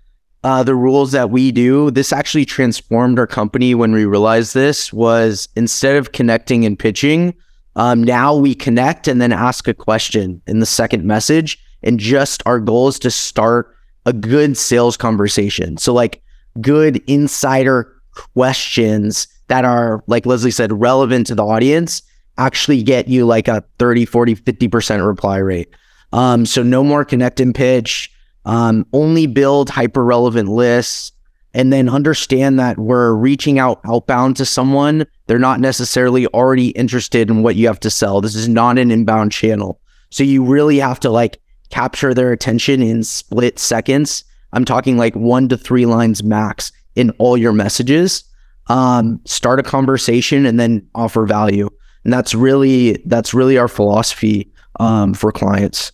Uh, 0.45 0.63
the 0.63 0.75
rules 0.75 1.13
that 1.13 1.31
we 1.31 1.51
do, 1.51 1.91
this 1.91 2.13
actually 2.13 2.45
transformed 2.45 3.19
our 3.19 3.27
company 3.27 3.75
when 3.75 3.93
we 3.93 4.05
realized 4.05 4.55
this 4.55 4.93
was 4.93 5.49
instead 5.57 5.97
of 5.97 6.13
connecting 6.13 6.65
and 6.65 6.79
pitching, 6.79 7.35
um, 7.79 8.03
now 8.03 8.35
we 8.35 8.57
connect 8.57 9.07
and 9.07 9.23
then 9.23 9.33
ask 9.33 9.69
a 9.69 9.73
question 9.73 10.43
in 10.49 10.59
the 10.59 10.67
second 10.67 11.05
message. 11.05 11.59
And 11.85 11.99
just 11.99 12.43
our 12.45 12.59
goal 12.59 12.89
is 12.89 12.99
to 12.99 13.11
start 13.11 13.73
a 14.05 14.13
good 14.13 14.57
sales 14.57 14.97
conversation. 14.97 15.77
So, 15.77 15.95
like 15.95 16.21
good 16.61 16.97
insider 17.07 17.95
questions 18.35 19.29
that 19.47 19.65
are, 19.65 20.03
like 20.09 20.27
Leslie 20.27 20.51
said, 20.51 20.73
relevant 20.73 21.29
to 21.29 21.37
the 21.37 21.45
audience 21.45 22.03
actually 22.37 22.83
get 22.83 23.07
you 23.07 23.25
like 23.25 23.47
a 23.47 23.63
30, 23.79 24.05
40, 24.07 24.35
50% 24.35 25.07
reply 25.07 25.39
rate. 25.39 25.69
Um, 26.13 26.47
so, 26.47 26.65
no 26.65 26.83
more 26.83 27.05
connect 27.05 27.39
and 27.39 27.55
pitch, 27.55 28.11
um, 28.45 28.87
only 28.93 29.29
build 29.29 29.71
hyper 29.71 30.05
relevant 30.05 30.49
lists 30.49 31.13
and 31.55 31.73
then 31.73 31.89
understand 31.89 32.59
that 32.59 32.79
we're 32.79 33.15
reaching 33.15 33.59
out 33.59 33.81
outbound 33.85 34.37
to 34.37 34.45
someone. 34.45 35.07
They're 35.27 35.39
not 35.39 35.61
necessarily 35.61 36.27
already 36.29 36.69
interested 36.69 37.31
in 37.31 37.43
what 37.43 37.57
you 37.57 37.67
have 37.67 37.81
to 37.81 37.91
sell. 37.91 38.21
This 38.21 38.35
is 38.35 38.49
not 38.49 38.79
an 38.79 38.91
inbound 38.91 39.33
channel. 39.33 39.81
So 40.11 40.23
you 40.23 40.45
really 40.45 40.79
have 40.79 41.01
to 41.01 41.11
like 41.11 41.41
capture 41.71 42.15
their 42.15 42.33
attention 42.33 42.83
in 42.83 43.03
split 43.03 43.59
seconds. 43.59 44.25
I'm 44.53 44.65
talking 44.65 44.97
like 44.97 45.15
one 45.15 45.49
to 45.49 45.57
three 45.57 45.87
lines 45.87 46.23
max 46.23 46.73
in 46.95 47.11
all 47.13 47.37
your 47.37 47.53
messages. 47.53 48.25
Um, 48.69 49.21
start 49.25 49.61
a 49.61 49.63
conversation 49.63 50.47
and 50.47 50.59
then 50.59 50.87
offer 50.95 51.27
value. 51.27 51.69
And 52.05 52.13
that's 52.13 52.35
really 52.35 53.03
that's 53.07 53.35
really 53.35 53.59
our 53.59 53.69
philosophy 53.69 54.53
um, 54.81 55.15
for 55.15 55.33
clients. 55.33 55.93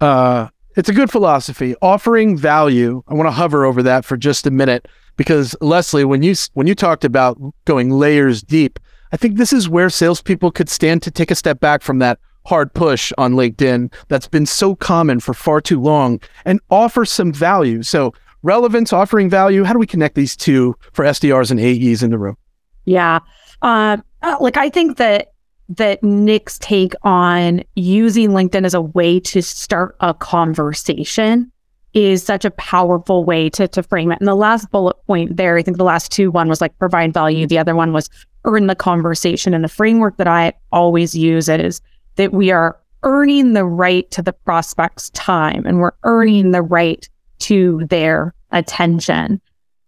Uh, 0.00 0.48
it's 0.78 0.88
a 0.88 0.94
good 0.94 1.10
philosophy. 1.10 1.74
Offering 1.82 2.36
value. 2.36 3.02
I 3.08 3.14
want 3.14 3.26
to 3.26 3.32
hover 3.32 3.64
over 3.64 3.82
that 3.82 4.04
for 4.04 4.16
just 4.16 4.46
a 4.46 4.50
minute 4.50 4.86
because 5.16 5.56
Leslie, 5.60 6.04
when 6.04 6.22
you 6.22 6.34
when 6.54 6.68
you 6.68 6.76
talked 6.76 7.04
about 7.04 7.36
going 7.64 7.90
layers 7.90 8.42
deep, 8.42 8.78
I 9.12 9.16
think 9.16 9.36
this 9.36 9.52
is 9.52 9.68
where 9.68 9.90
salespeople 9.90 10.52
could 10.52 10.68
stand 10.68 11.02
to 11.02 11.10
take 11.10 11.32
a 11.32 11.34
step 11.34 11.58
back 11.58 11.82
from 11.82 11.98
that 11.98 12.20
hard 12.46 12.72
push 12.74 13.12
on 13.18 13.34
LinkedIn 13.34 13.92
that's 14.06 14.28
been 14.28 14.46
so 14.46 14.76
common 14.76 15.18
for 15.18 15.34
far 15.34 15.60
too 15.60 15.80
long 15.80 16.20
and 16.44 16.60
offer 16.70 17.04
some 17.04 17.32
value. 17.32 17.82
So 17.82 18.14
relevance, 18.44 18.92
offering 18.92 19.28
value. 19.28 19.64
How 19.64 19.72
do 19.72 19.80
we 19.80 19.86
connect 19.86 20.14
these 20.14 20.36
two 20.36 20.76
for 20.92 21.04
SDRs 21.04 21.50
and 21.50 21.58
AEs 21.58 22.04
in 22.04 22.10
the 22.10 22.18
room? 22.18 22.36
Yeah. 22.84 23.18
Uh, 23.62 23.96
like 24.40 24.56
I 24.56 24.70
think 24.70 24.96
that 24.98 25.32
that 25.68 26.02
Nick's 26.02 26.58
take 26.58 26.94
on 27.02 27.62
using 27.74 28.30
LinkedIn 28.30 28.64
as 28.64 28.74
a 28.74 28.80
way 28.80 29.20
to 29.20 29.42
start 29.42 29.96
a 30.00 30.14
conversation 30.14 31.52
is 31.94 32.22
such 32.22 32.44
a 32.44 32.50
powerful 32.52 33.24
way 33.24 33.50
to, 33.50 33.68
to 33.68 33.82
frame 33.82 34.12
it. 34.12 34.18
And 34.20 34.28
the 34.28 34.34
last 34.34 34.70
bullet 34.70 34.96
point 35.06 35.36
there, 35.36 35.56
I 35.56 35.62
think 35.62 35.76
the 35.76 35.84
last 35.84 36.12
two, 36.12 36.30
one 36.30 36.48
was 36.48 36.60
like 36.60 36.78
provide 36.78 37.12
value. 37.12 37.46
The 37.46 37.58
other 37.58 37.74
one 37.74 37.92
was 37.92 38.08
earn 38.44 38.66
the 38.66 38.74
conversation. 38.74 39.52
And 39.52 39.64
the 39.64 39.68
framework 39.68 40.16
that 40.16 40.28
I 40.28 40.52
always 40.72 41.14
use 41.14 41.48
is 41.48 41.80
that 42.16 42.32
we 42.32 42.50
are 42.50 42.78
earning 43.02 43.52
the 43.52 43.64
right 43.64 44.10
to 44.10 44.22
the 44.22 44.32
prospect's 44.32 45.10
time 45.10 45.64
and 45.66 45.78
we're 45.78 45.92
earning 46.04 46.50
the 46.50 46.62
right 46.62 47.08
to 47.40 47.86
their 47.88 48.34
attention. 48.52 49.40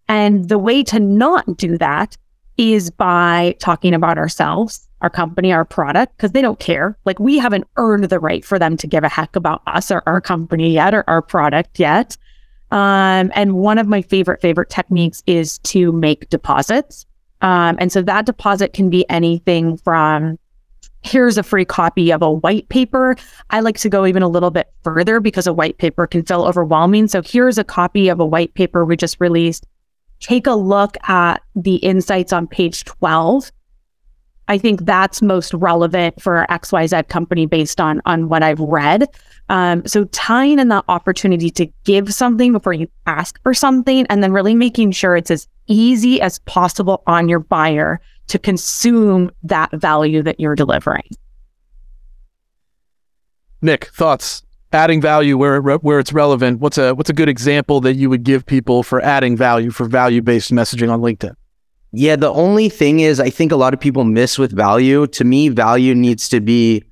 And 0.08 0.48
the 0.48 0.58
way 0.58 0.82
to 0.84 1.00
not 1.00 1.56
do 1.56 1.78
that 1.78 2.16
is 2.56 2.90
by 2.90 3.56
talking 3.58 3.94
about 3.94 4.18
ourselves 4.18 4.88
our 5.02 5.10
company, 5.10 5.52
our 5.52 5.64
product, 5.64 6.16
because 6.16 6.32
they 6.32 6.42
don't 6.42 6.58
care. 6.58 6.96
Like 7.04 7.18
we 7.18 7.38
haven't 7.38 7.66
earned 7.76 8.04
the 8.04 8.18
right 8.18 8.44
for 8.44 8.58
them 8.58 8.76
to 8.78 8.86
give 8.86 9.04
a 9.04 9.08
heck 9.08 9.36
about 9.36 9.62
us 9.66 9.90
or 9.90 10.02
our 10.06 10.20
company 10.20 10.72
yet 10.72 10.94
or 10.94 11.04
our 11.08 11.22
product 11.22 11.78
yet. 11.78 12.16
Um, 12.70 13.32
and 13.34 13.54
one 13.54 13.78
of 13.78 13.88
my 13.88 14.02
favorite, 14.02 14.40
favorite 14.40 14.70
techniques 14.70 15.22
is 15.26 15.58
to 15.58 15.92
make 15.92 16.28
deposits. 16.28 17.06
Um, 17.40 17.76
and 17.80 17.90
so 17.90 18.02
that 18.02 18.26
deposit 18.26 18.72
can 18.72 18.90
be 18.90 19.08
anything 19.08 19.76
from 19.78 20.38
here's 21.02 21.38
a 21.38 21.42
free 21.42 21.64
copy 21.64 22.12
of 22.12 22.22
a 22.22 22.30
white 22.30 22.68
paper. 22.68 23.16
I 23.48 23.60
like 23.60 23.78
to 23.78 23.88
go 23.88 24.06
even 24.06 24.22
a 24.22 24.28
little 24.28 24.50
bit 24.50 24.70
further 24.84 25.18
because 25.20 25.46
a 25.46 25.52
white 25.52 25.78
paper 25.78 26.06
can 26.06 26.24
feel 26.24 26.42
overwhelming. 26.42 27.08
So 27.08 27.22
here's 27.22 27.58
a 27.58 27.64
copy 27.64 28.08
of 28.08 28.20
a 28.20 28.26
white 28.26 28.54
paper 28.54 28.84
we 28.84 28.96
just 28.96 29.20
released. 29.20 29.66
Take 30.20 30.46
a 30.46 30.52
look 30.52 30.96
at 31.08 31.42
the 31.56 31.76
insights 31.76 32.32
on 32.32 32.46
page 32.46 32.84
12 32.84 33.50
I 34.50 34.58
think 34.58 34.84
that's 34.84 35.22
most 35.22 35.54
relevant 35.54 36.20
for 36.20 36.44
XYZ 36.50 37.06
company 37.06 37.46
based 37.46 37.80
on 37.80 38.02
on 38.04 38.28
what 38.28 38.42
I've 38.42 38.58
read. 38.58 39.06
Um, 39.48 39.86
so 39.86 40.06
tying 40.06 40.58
in 40.58 40.68
that 40.68 40.84
opportunity 40.88 41.50
to 41.50 41.66
give 41.84 42.12
something 42.12 42.52
before 42.52 42.72
you 42.72 42.88
ask 43.06 43.40
for 43.44 43.54
something, 43.54 44.06
and 44.08 44.24
then 44.24 44.32
really 44.32 44.56
making 44.56 44.90
sure 44.90 45.14
it's 45.14 45.30
as 45.30 45.46
easy 45.68 46.20
as 46.20 46.40
possible 46.40 47.04
on 47.06 47.28
your 47.28 47.38
buyer 47.38 48.00
to 48.26 48.40
consume 48.40 49.30
that 49.44 49.70
value 49.70 50.20
that 50.20 50.40
you're 50.40 50.56
delivering. 50.56 51.08
Nick, 53.62 53.84
thoughts? 53.86 54.42
Adding 54.72 55.00
value 55.00 55.38
where 55.38 55.60
where 55.62 56.00
it's 56.00 56.12
relevant. 56.12 56.58
What's 56.58 56.76
a 56.76 56.92
what's 56.96 57.10
a 57.10 57.12
good 57.12 57.28
example 57.28 57.80
that 57.82 57.94
you 57.94 58.10
would 58.10 58.24
give 58.24 58.46
people 58.46 58.82
for 58.82 59.00
adding 59.00 59.36
value 59.36 59.70
for 59.70 59.84
value 59.84 60.22
based 60.22 60.50
messaging 60.50 60.92
on 60.92 61.00
LinkedIn? 61.00 61.36
Yeah, 61.92 62.16
the 62.16 62.30
only 62.30 62.68
thing 62.68 63.00
is, 63.00 63.18
I 63.18 63.30
think 63.30 63.50
a 63.50 63.56
lot 63.56 63.74
of 63.74 63.80
people 63.80 64.04
miss 64.04 64.38
with 64.38 64.52
value. 64.52 65.06
To 65.08 65.24
me, 65.24 65.48
value 65.48 65.94
needs 65.94 66.28
to 66.28 66.40
be 66.40 66.84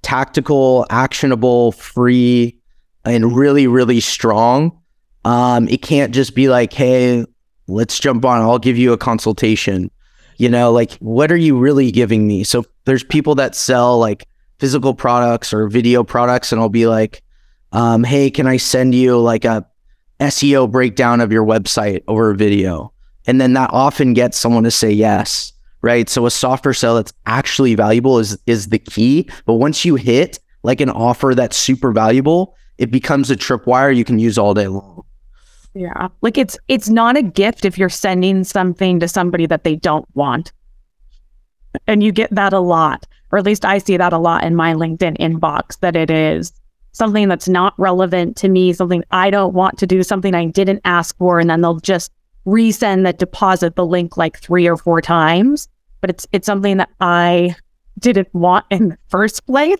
tactical, 0.00 0.86
actionable, 0.90 1.72
free, 1.72 2.56
and 3.04 3.36
really, 3.36 3.66
really 3.66 4.00
strong. 4.00 4.78
Um, 5.24 5.68
it 5.68 5.82
can't 5.82 6.14
just 6.14 6.34
be 6.34 6.48
like, 6.48 6.72
hey, 6.72 7.24
let's 7.68 7.98
jump 8.00 8.24
on, 8.24 8.40
I'll 8.40 8.58
give 8.58 8.78
you 8.78 8.92
a 8.92 8.98
consultation. 8.98 9.90
You 10.38 10.48
know, 10.48 10.72
like, 10.72 10.92
what 10.94 11.30
are 11.30 11.36
you 11.36 11.58
really 11.58 11.90
giving 11.92 12.26
me? 12.26 12.42
So 12.42 12.64
there's 12.84 13.04
people 13.04 13.34
that 13.36 13.54
sell 13.54 13.98
like 13.98 14.26
physical 14.58 14.94
products 14.94 15.52
or 15.52 15.68
video 15.68 16.02
products, 16.04 16.52
and 16.52 16.60
I'll 16.60 16.68
be 16.68 16.86
like, 16.86 17.22
um, 17.72 18.02
hey, 18.02 18.30
can 18.30 18.46
I 18.46 18.56
send 18.56 18.94
you 18.94 19.18
like 19.18 19.44
a 19.44 19.66
SEO 20.20 20.70
breakdown 20.70 21.20
of 21.20 21.32
your 21.32 21.44
website 21.44 22.02
over 22.08 22.30
a 22.30 22.36
video? 22.36 22.91
And 23.26 23.40
then 23.40 23.52
that 23.54 23.70
often 23.72 24.14
gets 24.14 24.38
someone 24.38 24.64
to 24.64 24.70
say 24.70 24.90
yes, 24.90 25.52
right? 25.80 26.08
So 26.08 26.26
a 26.26 26.30
software 26.30 26.74
sale 26.74 26.96
that's 26.96 27.12
actually 27.26 27.74
valuable 27.74 28.18
is 28.18 28.38
is 28.46 28.68
the 28.68 28.78
key. 28.78 29.28
But 29.46 29.54
once 29.54 29.84
you 29.84 29.94
hit 29.94 30.38
like 30.62 30.80
an 30.80 30.90
offer 30.90 31.34
that's 31.34 31.56
super 31.56 31.92
valuable, 31.92 32.56
it 32.78 32.90
becomes 32.90 33.30
a 33.30 33.36
tripwire 33.36 33.94
you 33.94 34.04
can 34.04 34.18
use 34.18 34.38
all 34.38 34.54
day 34.54 34.68
long. 34.68 35.04
Yeah. 35.74 36.08
Like 36.20 36.36
it's 36.36 36.58
it's 36.68 36.88
not 36.88 37.16
a 37.16 37.22
gift 37.22 37.64
if 37.64 37.78
you're 37.78 37.88
sending 37.88 38.44
something 38.44 39.00
to 39.00 39.08
somebody 39.08 39.46
that 39.46 39.64
they 39.64 39.76
don't 39.76 40.06
want. 40.14 40.52
And 41.86 42.02
you 42.02 42.12
get 42.12 42.34
that 42.34 42.52
a 42.52 42.60
lot, 42.60 43.06
or 43.30 43.38
at 43.38 43.46
least 43.46 43.64
I 43.64 43.78
see 43.78 43.96
that 43.96 44.12
a 44.12 44.18
lot 44.18 44.44
in 44.44 44.54
my 44.54 44.74
LinkedIn 44.74 45.16
inbox 45.18 45.78
that 45.80 45.96
it 45.96 46.10
is 46.10 46.52
something 46.92 47.28
that's 47.28 47.48
not 47.48 47.72
relevant 47.78 48.36
to 48.36 48.48
me, 48.48 48.74
something 48.74 49.02
I 49.10 49.30
don't 49.30 49.54
want 49.54 49.78
to 49.78 49.86
do, 49.86 50.02
something 50.02 50.34
I 50.34 50.46
didn't 50.46 50.82
ask 50.84 51.16
for, 51.16 51.40
and 51.40 51.48
then 51.48 51.62
they'll 51.62 51.80
just 51.80 52.12
resend 52.46 53.04
that 53.04 53.18
deposit 53.18 53.76
the 53.76 53.86
link 53.86 54.16
like 54.16 54.38
three 54.38 54.66
or 54.66 54.76
four 54.76 55.00
times, 55.00 55.68
but 56.00 56.10
it's 56.10 56.26
it's 56.32 56.46
something 56.46 56.76
that 56.78 56.90
I 57.00 57.54
didn't 57.98 58.32
want 58.34 58.64
in 58.70 58.88
the 58.90 58.98
first 59.08 59.46
place. 59.46 59.78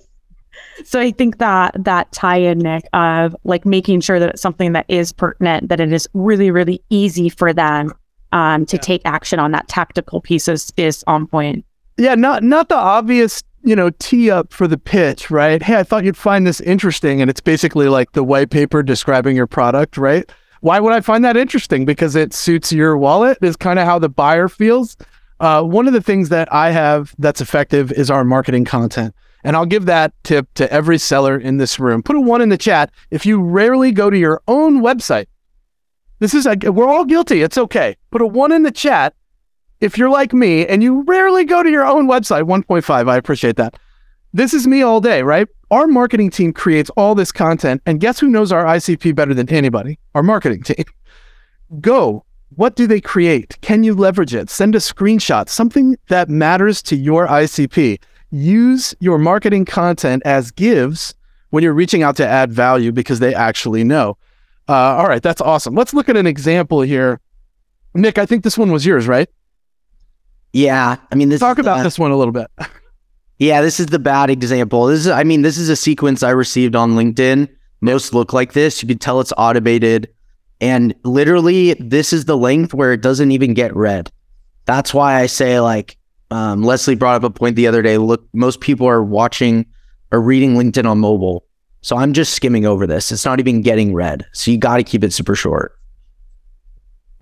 So 0.84 1.00
I 1.00 1.10
think 1.10 1.38
that 1.38 1.74
that 1.84 2.12
tie-in, 2.12 2.58
Nick, 2.58 2.84
of 2.92 3.34
like 3.44 3.64
making 3.64 4.00
sure 4.00 4.18
that 4.20 4.28
it's 4.28 4.42
something 4.42 4.72
that 4.72 4.84
is 4.88 5.12
pertinent, 5.12 5.68
that 5.68 5.80
it 5.80 5.92
is 5.92 6.08
really, 6.14 6.50
really 6.50 6.82
easy 6.90 7.28
for 7.28 7.52
them 7.52 7.92
um, 8.32 8.66
to 8.66 8.76
yeah. 8.76 8.82
take 8.82 9.02
action 9.04 9.38
on 9.38 9.52
that 9.52 9.68
tactical 9.68 10.20
piece 10.20 10.48
is, 10.48 10.72
is 10.76 11.04
on 11.06 11.26
point. 11.26 11.64
Yeah, 11.96 12.14
not 12.14 12.42
not 12.42 12.68
the 12.68 12.76
obvious, 12.76 13.42
you 13.64 13.76
know, 13.76 13.90
tee 13.98 14.30
up 14.30 14.52
for 14.52 14.66
the 14.66 14.78
pitch, 14.78 15.30
right? 15.30 15.62
Hey, 15.62 15.76
I 15.76 15.82
thought 15.82 16.04
you'd 16.04 16.16
find 16.16 16.46
this 16.46 16.60
interesting, 16.60 17.20
and 17.20 17.30
it's 17.30 17.40
basically 17.40 17.88
like 17.88 18.12
the 18.12 18.24
white 18.24 18.50
paper 18.50 18.82
describing 18.82 19.36
your 19.36 19.46
product, 19.46 19.96
right? 19.96 20.30
Why 20.62 20.78
would 20.78 20.92
I 20.92 21.00
find 21.00 21.24
that 21.24 21.36
interesting? 21.36 21.84
Because 21.84 22.14
it 22.14 22.32
suits 22.32 22.72
your 22.72 22.96
wallet, 22.96 23.36
is 23.42 23.56
kind 23.56 23.80
of 23.80 23.84
how 23.84 23.98
the 23.98 24.08
buyer 24.08 24.46
feels. 24.46 24.96
Uh, 25.40 25.60
one 25.64 25.88
of 25.88 25.92
the 25.92 26.00
things 26.00 26.28
that 26.28 26.52
I 26.52 26.70
have 26.70 27.16
that's 27.18 27.40
effective 27.40 27.90
is 27.90 28.12
our 28.12 28.22
marketing 28.22 28.64
content. 28.64 29.12
And 29.42 29.56
I'll 29.56 29.66
give 29.66 29.86
that 29.86 30.12
tip 30.22 30.46
to 30.54 30.72
every 30.72 30.98
seller 30.98 31.36
in 31.36 31.56
this 31.56 31.80
room. 31.80 32.00
Put 32.00 32.14
a 32.14 32.20
one 32.20 32.40
in 32.40 32.48
the 32.48 32.56
chat 32.56 32.92
if 33.10 33.26
you 33.26 33.42
rarely 33.42 33.90
go 33.90 34.08
to 34.08 34.16
your 34.16 34.40
own 34.46 34.80
website. 34.80 35.26
This 36.20 36.32
is, 36.32 36.46
a, 36.46 36.54
we're 36.70 36.88
all 36.88 37.06
guilty. 37.06 37.42
It's 37.42 37.58
okay. 37.58 37.96
Put 38.12 38.22
a 38.22 38.26
one 38.26 38.52
in 38.52 38.62
the 38.62 38.70
chat 38.70 39.16
if 39.80 39.98
you're 39.98 40.10
like 40.10 40.32
me 40.32 40.64
and 40.64 40.80
you 40.80 41.02
rarely 41.02 41.44
go 41.44 41.64
to 41.64 41.70
your 41.72 41.84
own 41.84 42.06
website. 42.06 42.44
1.5, 42.44 43.10
I 43.10 43.16
appreciate 43.16 43.56
that. 43.56 43.74
This 44.32 44.54
is 44.54 44.66
me 44.66 44.82
all 44.82 45.00
day, 45.00 45.22
right? 45.22 45.46
Our 45.70 45.86
marketing 45.86 46.30
team 46.30 46.52
creates 46.52 46.90
all 46.90 47.14
this 47.14 47.32
content. 47.32 47.82
And 47.86 48.00
guess 48.00 48.18
who 48.18 48.28
knows 48.28 48.52
our 48.52 48.64
ICP 48.64 49.14
better 49.14 49.34
than 49.34 49.48
anybody? 49.50 49.98
Our 50.14 50.22
marketing 50.22 50.62
team. 50.62 50.84
Go. 51.80 52.24
What 52.56 52.76
do 52.76 52.86
they 52.86 53.00
create? 53.00 53.58
Can 53.62 53.82
you 53.82 53.94
leverage 53.94 54.34
it? 54.34 54.50
Send 54.50 54.74
a 54.74 54.78
screenshot, 54.78 55.48
something 55.48 55.96
that 56.08 56.28
matters 56.28 56.82
to 56.82 56.96
your 56.96 57.26
ICP 57.26 57.98
use 58.32 58.94
your 58.98 59.18
marketing 59.18 59.64
content 59.64 60.22
as 60.24 60.50
gives 60.50 61.14
when 61.50 61.62
you're 61.62 61.74
reaching 61.74 62.02
out 62.02 62.16
to 62.16 62.26
add 62.26 62.50
value 62.50 62.90
because 62.90 63.20
they 63.20 63.34
actually 63.34 63.84
know. 63.84 64.16
Uh, 64.68 64.96
all 64.96 65.06
right, 65.06 65.22
that's 65.22 65.40
awesome. 65.40 65.74
Let's 65.74 65.92
look 65.92 66.08
at 66.08 66.16
an 66.16 66.26
example 66.26 66.80
here. 66.80 67.20
Nick, 67.94 68.16
I 68.16 68.24
think 68.24 68.42
this 68.42 68.56
one 68.56 68.72
was 68.72 68.86
yours, 68.86 69.06
right? 69.06 69.28
Yeah, 70.54 70.96
I 71.10 71.14
mean, 71.14 71.28
this 71.28 71.40
talk 71.40 71.58
about 71.58 71.78
the, 71.78 71.82
this 71.84 71.98
one 71.98 72.10
a 72.10 72.16
little 72.16 72.32
bit. 72.32 72.50
yeah, 73.42 73.60
this 73.60 73.80
is 73.80 73.86
the 73.86 73.98
bad 73.98 74.30
example. 74.30 74.86
This 74.86 75.00
is, 75.00 75.08
I 75.08 75.24
mean, 75.24 75.42
this 75.42 75.58
is 75.58 75.68
a 75.68 75.74
sequence 75.74 76.22
I 76.22 76.30
received 76.30 76.76
on 76.76 76.92
LinkedIn. 76.92 77.48
Most 77.80 78.14
look 78.14 78.32
like 78.32 78.52
this. 78.52 78.80
You 78.80 78.86
can 78.86 78.98
tell 78.98 79.20
it's 79.20 79.32
automated, 79.36 80.08
and 80.60 80.94
literally, 81.02 81.74
this 81.74 82.12
is 82.12 82.26
the 82.26 82.36
length 82.36 82.72
where 82.72 82.92
it 82.92 83.02
doesn't 83.02 83.32
even 83.32 83.52
get 83.52 83.74
read. 83.74 84.12
That's 84.64 84.94
why 84.94 85.16
I 85.16 85.26
say 85.26 85.58
like 85.58 85.96
um, 86.30 86.62
Leslie 86.62 86.94
brought 86.94 87.16
up 87.16 87.24
a 87.24 87.30
point 87.30 87.56
the 87.56 87.66
other 87.66 87.82
day. 87.82 87.98
Look, 87.98 88.24
most 88.32 88.60
people 88.60 88.86
are 88.86 89.02
watching 89.02 89.66
or 90.12 90.20
reading 90.20 90.54
LinkedIn 90.54 90.88
on 90.88 91.00
mobile. 91.00 91.44
So 91.80 91.96
I'm 91.96 92.12
just 92.12 92.34
skimming 92.34 92.64
over 92.64 92.86
this. 92.86 93.10
It's 93.10 93.24
not 93.24 93.40
even 93.40 93.60
getting 93.60 93.92
read. 93.92 94.24
So 94.32 94.52
you 94.52 94.58
got 94.58 94.76
to 94.76 94.84
keep 94.84 95.02
it 95.02 95.12
super 95.12 95.34
short. 95.34 95.76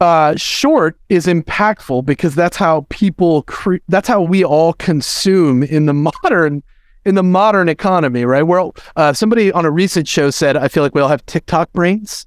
Uh, 0.01 0.35
short 0.35 0.99
is 1.11 1.27
impactful 1.27 2.07
because 2.07 2.35
that's 2.35 2.57
how 2.57 2.87
people 2.89 3.43
cre- 3.43 3.77
that's 3.89 4.09
how 4.09 4.23
we 4.23 4.43
all 4.43 4.73
consume 4.75 5.63
in 5.63 5.85
the 5.85 5.93
modern 6.23 6.63
in 7.05 7.15
the 7.15 7.23
modern 7.23 7.69
economy, 7.69 8.25
right? 8.25 8.43
Well, 8.43 8.75
uh, 8.97 9.13
somebody 9.13 9.53
on 9.53 9.65
a 9.65 9.71
recent 9.71 10.09
show 10.09 10.31
said, 10.31 10.57
"I 10.57 10.69
feel 10.69 10.83
like 10.83 10.95
we 10.95 11.03
all 11.03 11.09
have 11.09 11.25
TikTok 11.27 11.73
brains." 11.73 12.27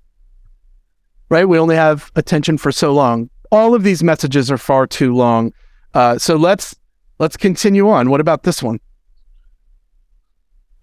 Right? 1.30 1.46
We 1.46 1.58
only 1.58 1.75
have 1.75 2.12
attention 2.15 2.60
for 2.60 2.72
so 2.72 2.94
long. 2.94 3.30
All 3.51 3.74
of 3.74 3.82
these 3.82 4.03
messages 4.03 4.51
are 4.51 4.58
far 4.58 4.86
too 4.86 5.15
long. 5.15 5.51
Uh, 5.96 6.20
so 6.20 6.36
let's 6.36 6.75
let's 7.18 7.38
continue 7.38 7.89
on. 7.89 8.12
What 8.12 8.22
about 8.22 8.44
this 8.44 8.62
one? 8.62 8.80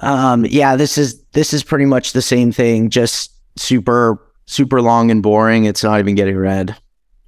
Um, 0.00 0.44
yeah, 0.46 0.74
this 0.74 0.98
is 0.98 1.22
this 1.32 1.52
is 1.52 1.62
pretty 1.62 1.84
much 1.84 2.14
the 2.14 2.22
same 2.22 2.50
thing, 2.50 2.90
just 2.90 3.32
super 3.56 4.18
super 4.50 4.82
long 4.82 5.10
and 5.10 5.22
boring. 5.22 5.64
It's 5.64 5.82
not 5.82 6.00
even 6.00 6.14
getting 6.14 6.36
read. 6.36 6.76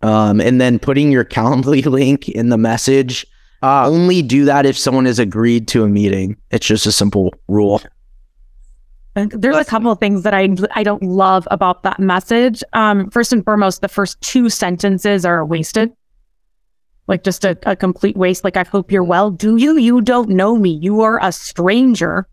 Um, 0.02 0.40
and 0.40 0.60
then 0.60 0.78
putting 0.78 1.12
your 1.12 1.24
Calendly 1.24 1.84
link 1.90 2.28
in 2.28 2.48
the 2.48 2.58
message. 2.58 3.26
Uh, 3.62 3.86
only 3.86 4.22
do 4.22 4.44
that 4.44 4.66
if 4.66 4.76
someone 4.76 5.04
has 5.04 5.18
agreed 5.18 5.68
to 5.68 5.84
a 5.84 5.88
meeting. 5.88 6.36
It's 6.50 6.66
just 6.66 6.86
a 6.86 6.92
simple 6.92 7.32
rule. 7.46 7.80
There's 9.14 9.56
a 9.56 9.64
couple 9.64 9.92
of 9.92 10.00
things 10.00 10.22
that 10.22 10.32
I 10.32 10.48
I 10.72 10.82
don't 10.82 11.02
love 11.02 11.46
about 11.50 11.82
that 11.82 12.00
message. 12.00 12.64
Um, 12.72 13.10
first 13.10 13.32
and 13.32 13.44
foremost, 13.44 13.82
the 13.82 13.88
first 13.88 14.20
two 14.22 14.48
sentences 14.48 15.26
are 15.26 15.44
wasted 15.44 15.92
like 17.08 17.24
just 17.24 17.44
a, 17.44 17.58
a 17.64 17.76
complete 17.76 18.16
waste. 18.16 18.44
Like, 18.44 18.56
I 18.56 18.64
hope 18.64 18.90
you're 18.90 19.02
well. 19.02 19.30
Do 19.30 19.56
you? 19.56 19.76
You 19.76 20.00
don't 20.00 20.30
know 20.30 20.56
me. 20.56 20.70
You 20.70 21.02
are 21.02 21.22
a 21.22 21.32
stranger. 21.32 22.26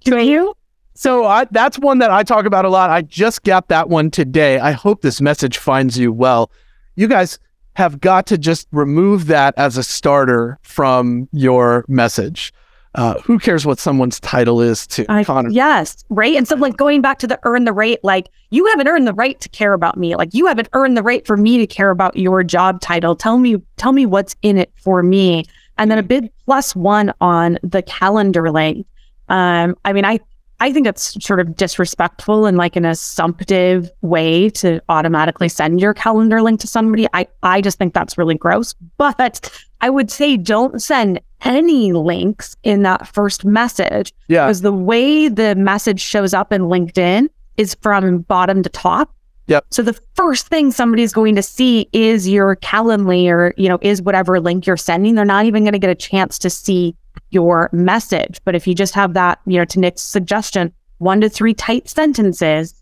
Do 0.00 0.18
you? 0.18 0.54
So 0.94 1.24
I, 1.24 1.46
that's 1.50 1.78
one 1.78 1.98
that 1.98 2.10
I 2.10 2.22
talk 2.22 2.46
about 2.46 2.64
a 2.64 2.68
lot. 2.68 2.90
I 2.90 3.02
just 3.02 3.42
got 3.42 3.68
that 3.68 3.88
one 3.88 4.10
today. 4.10 4.58
I 4.58 4.72
hope 4.72 5.02
this 5.02 5.20
message 5.20 5.58
finds 5.58 5.98
you 5.98 6.12
well. 6.12 6.50
You 6.94 7.08
guys 7.08 7.38
have 7.74 8.00
got 8.00 8.26
to 8.28 8.38
just 8.38 8.68
remove 8.70 9.26
that 9.26 9.54
as 9.56 9.76
a 9.76 9.82
starter 9.82 10.58
from 10.62 11.28
your 11.32 11.84
message 11.88 12.52
uh, 12.94 13.20
who 13.22 13.38
cares 13.38 13.66
what 13.66 13.78
someone's 13.78 14.20
title 14.20 14.60
is 14.60 14.86
to 14.86 15.04
I, 15.08 15.24
Connor? 15.24 15.50
Yes, 15.50 16.04
right. 16.10 16.36
And 16.36 16.46
so, 16.46 16.54
like 16.54 16.76
going 16.76 17.00
back 17.00 17.18
to 17.20 17.26
the 17.26 17.38
earn 17.42 17.64
the 17.64 17.72
right, 17.72 17.98
like 18.04 18.28
you 18.50 18.66
haven't 18.66 18.86
earned 18.86 19.06
the 19.06 19.14
right 19.14 19.40
to 19.40 19.48
care 19.48 19.72
about 19.72 19.98
me. 19.98 20.14
Like 20.14 20.32
you 20.32 20.46
haven't 20.46 20.68
earned 20.74 20.96
the 20.96 21.02
right 21.02 21.26
for 21.26 21.36
me 21.36 21.58
to 21.58 21.66
care 21.66 21.90
about 21.90 22.16
your 22.16 22.44
job 22.44 22.80
title. 22.80 23.16
Tell 23.16 23.38
me, 23.38 23.56
tell 23.76 23.92
me 23.92 24.06
what's 24.06 24.36
in 24.42 24.58
it 24.58 24.72
for 24.76 25.02
me. 25.02 25.44
And 25.76 25.90
then 25.90 25.98
a 25.98 26.04
big 26.04 26.30
plus 26.44 26.76
one 26.76 27.12
on 27.20 27.58
the 27.64 27.82
calendar 27.82 28.50
link. 28.52 28.86
Um, 29.28 29.76
I 29.84 29.92
mean, 29.92 30.04
I 30.04 30.20
I 30.64 30.72
think 30.72 30.86
it's 30.86 31.22
sort 31.22 31.40
of 31.40 31.56
disrespectful 31.56 32.46
and 32.46 32.56
like 32.56 32.74
an 32.74 32.86
assumptive 32.86 33.90
way 34.00 34.48
to 34.48 34.80
automatically 34.88 35.50
send 35.50 35.78
your 35.78 35.92
calendar 35.92 36.40
link 36.40 36.58
to 36.60 36.66
somebody. 36.66 37.06
I, 37.12 37.26
I 37.42 37.60
just 37.60 37.76
think 37.76 37.92
that's 37.92 38.16
really 38.16 38.34
gross. 38.34 38.74
But 38.96 39.50
I 39.82 39.90
would 39.90 40.10
say 40.10 40.38
don't 40.38 40.80
send 40.80 41.20
any 41.42 41.92
links 41.92 42.56
in 42.62 42.82
that 42.84 43.06
first 43.06 43.44
message. 43.44 44.14
Yeah. 44.28 44.46
Because 44.46 44.62
the 44.62 44.72
way 44.72 45.28
the 45.28 45.54
message 45.54 46.00
shows 46.00 46.32
up 46.32 46.50
in 46.50 46.62
LinkedIn 46.62 47.28
is 47.58 47.74
from 47.82 48.20
bottom 48.20 48.62
to 48.62 48.70
top. 48.70 49.14
Yep. 49.48 49.66
So 49.68 49.82
the 49.82 50.00
first 50.14 50.46
thing 50.46 50.72
somebody's 50.72 51.12
going 51.12 51.36
to 51.36 51.42
see 51.42 51.90
is 51.92 52.26
your 52.26 52.56
Calendly 52.56 53.28
or, 53.28 53.52
you 53.58 53.68
know, 53.68 53.78
is 53.82 54.00
whatever 54.00 54.40
link 54.40 54.66
you're 54.66 54.78
sending. 54.78 55.14
They're 55.14 55.26
not 55.26 55.44
even 55.44 55.62
going 55.64 55.74
to 55.74 55.78
get 55.78 55.90
a 55.90 55.94
chance 55.94 56.38
to 56.38 56.48
see 56.48 56.96
your 57.30 57.68
message. 57.72 58.40
But 58.44 58.54
if 58.54 58.66
you 58.66 58.74
just 58.74 58.94
have 58.94 59.14
that, 59.14 59.40
you 59.46 59.58
know, 59.58 59.64
to 59.66 59.80
Nick's 59.80 60.02
suggestion, 60.02 60.72
one 60.98 61.20
to 61.20 61.28
three 61.28 61.54
tight 61.54 61.88
sentences, 61.88 62.74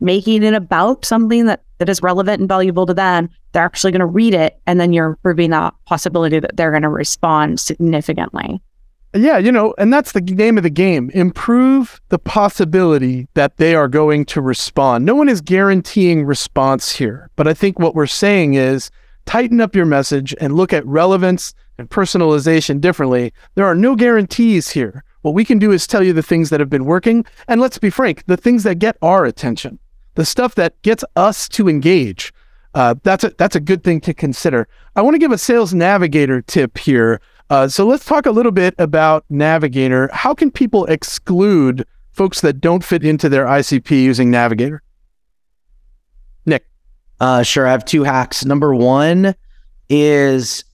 making 0.00 0.42
it 0.42 0.54
about 0.54 1.04
something 1.04 1.46
that, 1.46 1.62
that 1.78 1.88
is 1.88 2.02
relevant 2.02 2.40
and 2.40 2.48
valuable 2.48 2.86
to 2.86 2.94
them, 2.94 3.28
they're 3.52 3.64
actually 3.64 3.92
going 3.92 4.00
to 4.00 4.06
read 4.06 4.34
it. 4.34 4.60
And 4.66 4.78
then 4.78 4.92
you're 4.92 5.16
proving 5.22 5.50
that 5.50 5.74
possibility 5.86 6.38
that 6.38 6.56
they're 6.56 6.70
going 6.70 6.82
to 6.82 6.88
respond 6.88 7.60
significantly. 7.60 8.60
Yeah, 9.14 9.38
you 9.38 9.50
know, 9.50 9.74
and 9.78 9.92
that's 9.92 10.12
the 10.12 10.20
name 10.20 10.58
of 10.58 10.62
the 10.62 10.70
game. 10.70 11.10
Improve 11.14 12.00
the 12.10 12.18
possibility 12.18 13.28
that 13.34 13.56
they 13.56 13.74
are 13.74 13.88
going 13.88 14.26
to 14.26 14.42
respond. 14.42 15.06
No 15.06 15.14
one 15.14 15.28
is 15.28 15.40
guaranteeing 15.40 16.26
response 16.26 16.96
here, 16.96 17.30
but 17.34 17.48
I 17.48 17.54
think 17.54 17.78
what 17.78 17.94
we're 17.94 18.06
saying 18.06 18.54
is 18.54 18.90
tighten 19.26 19.60
up 19.60 19.76
your 19.76 19.86
message 19.86 20.34
and 20.40 20.54
look 20.54 20.72
at 20.72 20.86
relevance 20.86 21.52
and 21.78 21.90
personalization 21.90 22.80
differently. 22.80 23.32
There 23.54 23.66
are 23.66 23.74
no 23.74 23.94
guarantees 23.94 24.70
here. 24.70 25.04
What 25.22 25.34
we 25.34 25.44
can 25.44 25.58
do 25.58 25.72
is 25.72 25.86
tell 25.86 26.02
you 26.02 26.12
the 26.12 26.22
things 26.22 26.50
that 26.50 26.60
have 26.60 26.70
been 26.70 26.84
working. 26.84 27.26
And 27.48 27.60
let's 27.60 27.78
be 27.78 27.90
frank, 27.90 28.24
the 28.26 28.36
things 28.36 28.62
that 28.62 28.78
get 28.78 28.96
our 29.02 29.24
attention, 29.24 29.78
the 30.14 30.24
stuff 30.24 30.54
that 30.54 30.80
gets 30.82 31.04
us 31.16 31.48
to 31.50 31.68
engage. 31.68 32.32
Uh, 32.74 32.94
that's 33.02 33.24
a 33.24 33.30
that's 33.38 33.56
a 33.56 33.60
good 33.60 33.82
thing 33.82 34.00
to 34.02 34.12
consider. 34.12 34.68
I 34.94 35.02
want 35.02 35.14
to 35.14 35.18
give 35.18 35.32
a 35.32 35.38
sales 35.38 35.72
navigator 35.72 36.42
tip 36.42 36.78
here. 36.78 37.20
Uh, 37.48 37.68
so 37.68 37.86
let's 37.86 38.04
talk 38.04 38.26
a 38.26 38.30
little 38.30 38.52
bit 38.52 38.74
about 38.78 39.24
Navigator. 39.30 40.10
How 40.12 40.34
can 40.34 40.50
people 40.50 40.84
exclude 40.86 41.86
folks 42.12 42.40
that 42.40 42.60
don't 42.60 42.84
fit 42.84 43.04
into 43.04 43.28
their 43.28 43.46
ICP 43.46 43.90
using 43.90 44.30
Navigator? 44.30 44.82
Uh, 47.20 47.42
sure. 47.42 47.66
I 47.66 47.70
have 47.70 47.84
two 47.84 48.04
hacks. 48.04 48.44
Number 48.44 48.74
one 48.74 49.34
is 49.88 50.64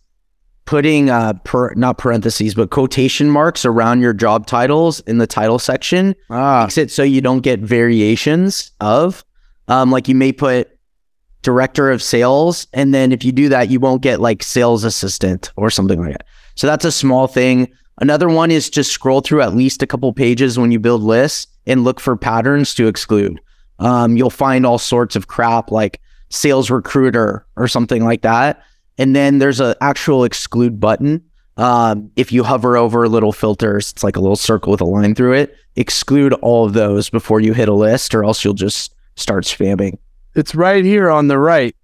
putting 0.64 1.10
uh 1.10 1.32
per, 1.44 1.74
not 1.74 1.98
parentheses 1.98 2.54
but 2.54 2.70
quotation 2.70 3.28
marks 3.28 3.64
around 3.64 4.00
your 4.00 4.12
job 4.12 4.46
titles 4.46 5.00
in 5.00 5.18
the 5.18 5.26
title 5.26 5.58
section 5.58 6.14
ah. 6.30 6.62
makes 6.62 6.78
it 6.78 6.90
so 6.90 7.02
you 7.02 7.20
don't 7.20 7.40
get 7.40 7.58
variations 7.60 8.70
of 8.80 9.24
um 9.68 9.90
like 9.90 10.08
you 10.08 10.14
may 10.14 10.32
put 10.32 10.78
director 11.42 11.90
of 11.90 12.00
sales 12.00 12.68
and 12.72 12.94
then 12.94 13.10
if 13.10 13.24
you 13.24 13.32
do 13.32 13.48
that 13.48 13.70
you 13.70 13.80
won't 13.80 14.02
get 14.02 14.20
like 14.20 14.42
sales 14.42 14.84
assistant 14.84 15.50
or 15.56 15.68
something 15.68 16.00
like 16.00 16.12
that 16.12 16.26
so 16.54 16.68
that's 16.68 16.84
a 16.84 16.92
small 16.92 17.26
thing 17.26 17.68
another 18.00 18.28
one 18.28 18.52
is 18.52 18.70
just 18.70 18.92
scroll 18.92 19.20
through 19.20 19.42
at 19.42 19.56
least 19.56 19.82
a 19.82 19.86
couple 19.86 20.12
pages 20.12 20.58
when 20.58 20.70
you 20.70 20.78
build 20.78 21.02
lists 21.02 21.48
and 21.66 21.82
look 21.82 21.98
for 21.98 22.16
patterns 22.16 22.72
to 22.72 22.86
exclude 22.86 23.40
um 23.80 24.16
you'll 24.16 24.30
find 24.30 24.64
all 24.64 24.78
sorts 24.78 25.16
of 25.16 25.26
crap 25.26 25.72
like 25.72 26.00
sales 26.32 26.70
recruiter 26.70 27.46
or 27.56 27.68
something 27.68 28.04
like 28.04 28.22
that 28.22 28.62
and 28.98 29.16
then 29.16 29.38
there's 29.38 29.60
an 29.60 29.74
actual 29.80 30.24
exclude 30.24 30.78
button. 30.78 31.24
Um, 31.56 32.10
if 32.16 32.32
you 32.32 32.44
hover 32.44 32.76
over 32.76 33.08
little 33.08 33.32
filters, 33.32 33.92
it's 33.92 34.04
like 34.04 34.16
a 34.16 34.20
little 34.20 34.36
circle 34.36 34.70
with 34.70 34.80
a 34.80 34.84
line 34.86 35.14
through 35.14 35.34
it. 35.34 35.56
Exclude 35.76 36.32
all 36.34 36.66
of 36.66 36.72
those 36.72 37.10
before 37.10 37.40
you 37.40 37.52
hit 37.52 37.68
a 37.68 37.74
list, 37.74 38.14
or 38.14 38.24
else 38.24 38.44
you'll 38.44 38.54
just 38.54 38.94
start 39.16 39.44
spamming. 39.44 39.98
It's 40.34 40.54
right 40.54 40.84
here 40.84 41.10
on 41.10 41.28
the 41.28 41.38
right. 41.38 41.74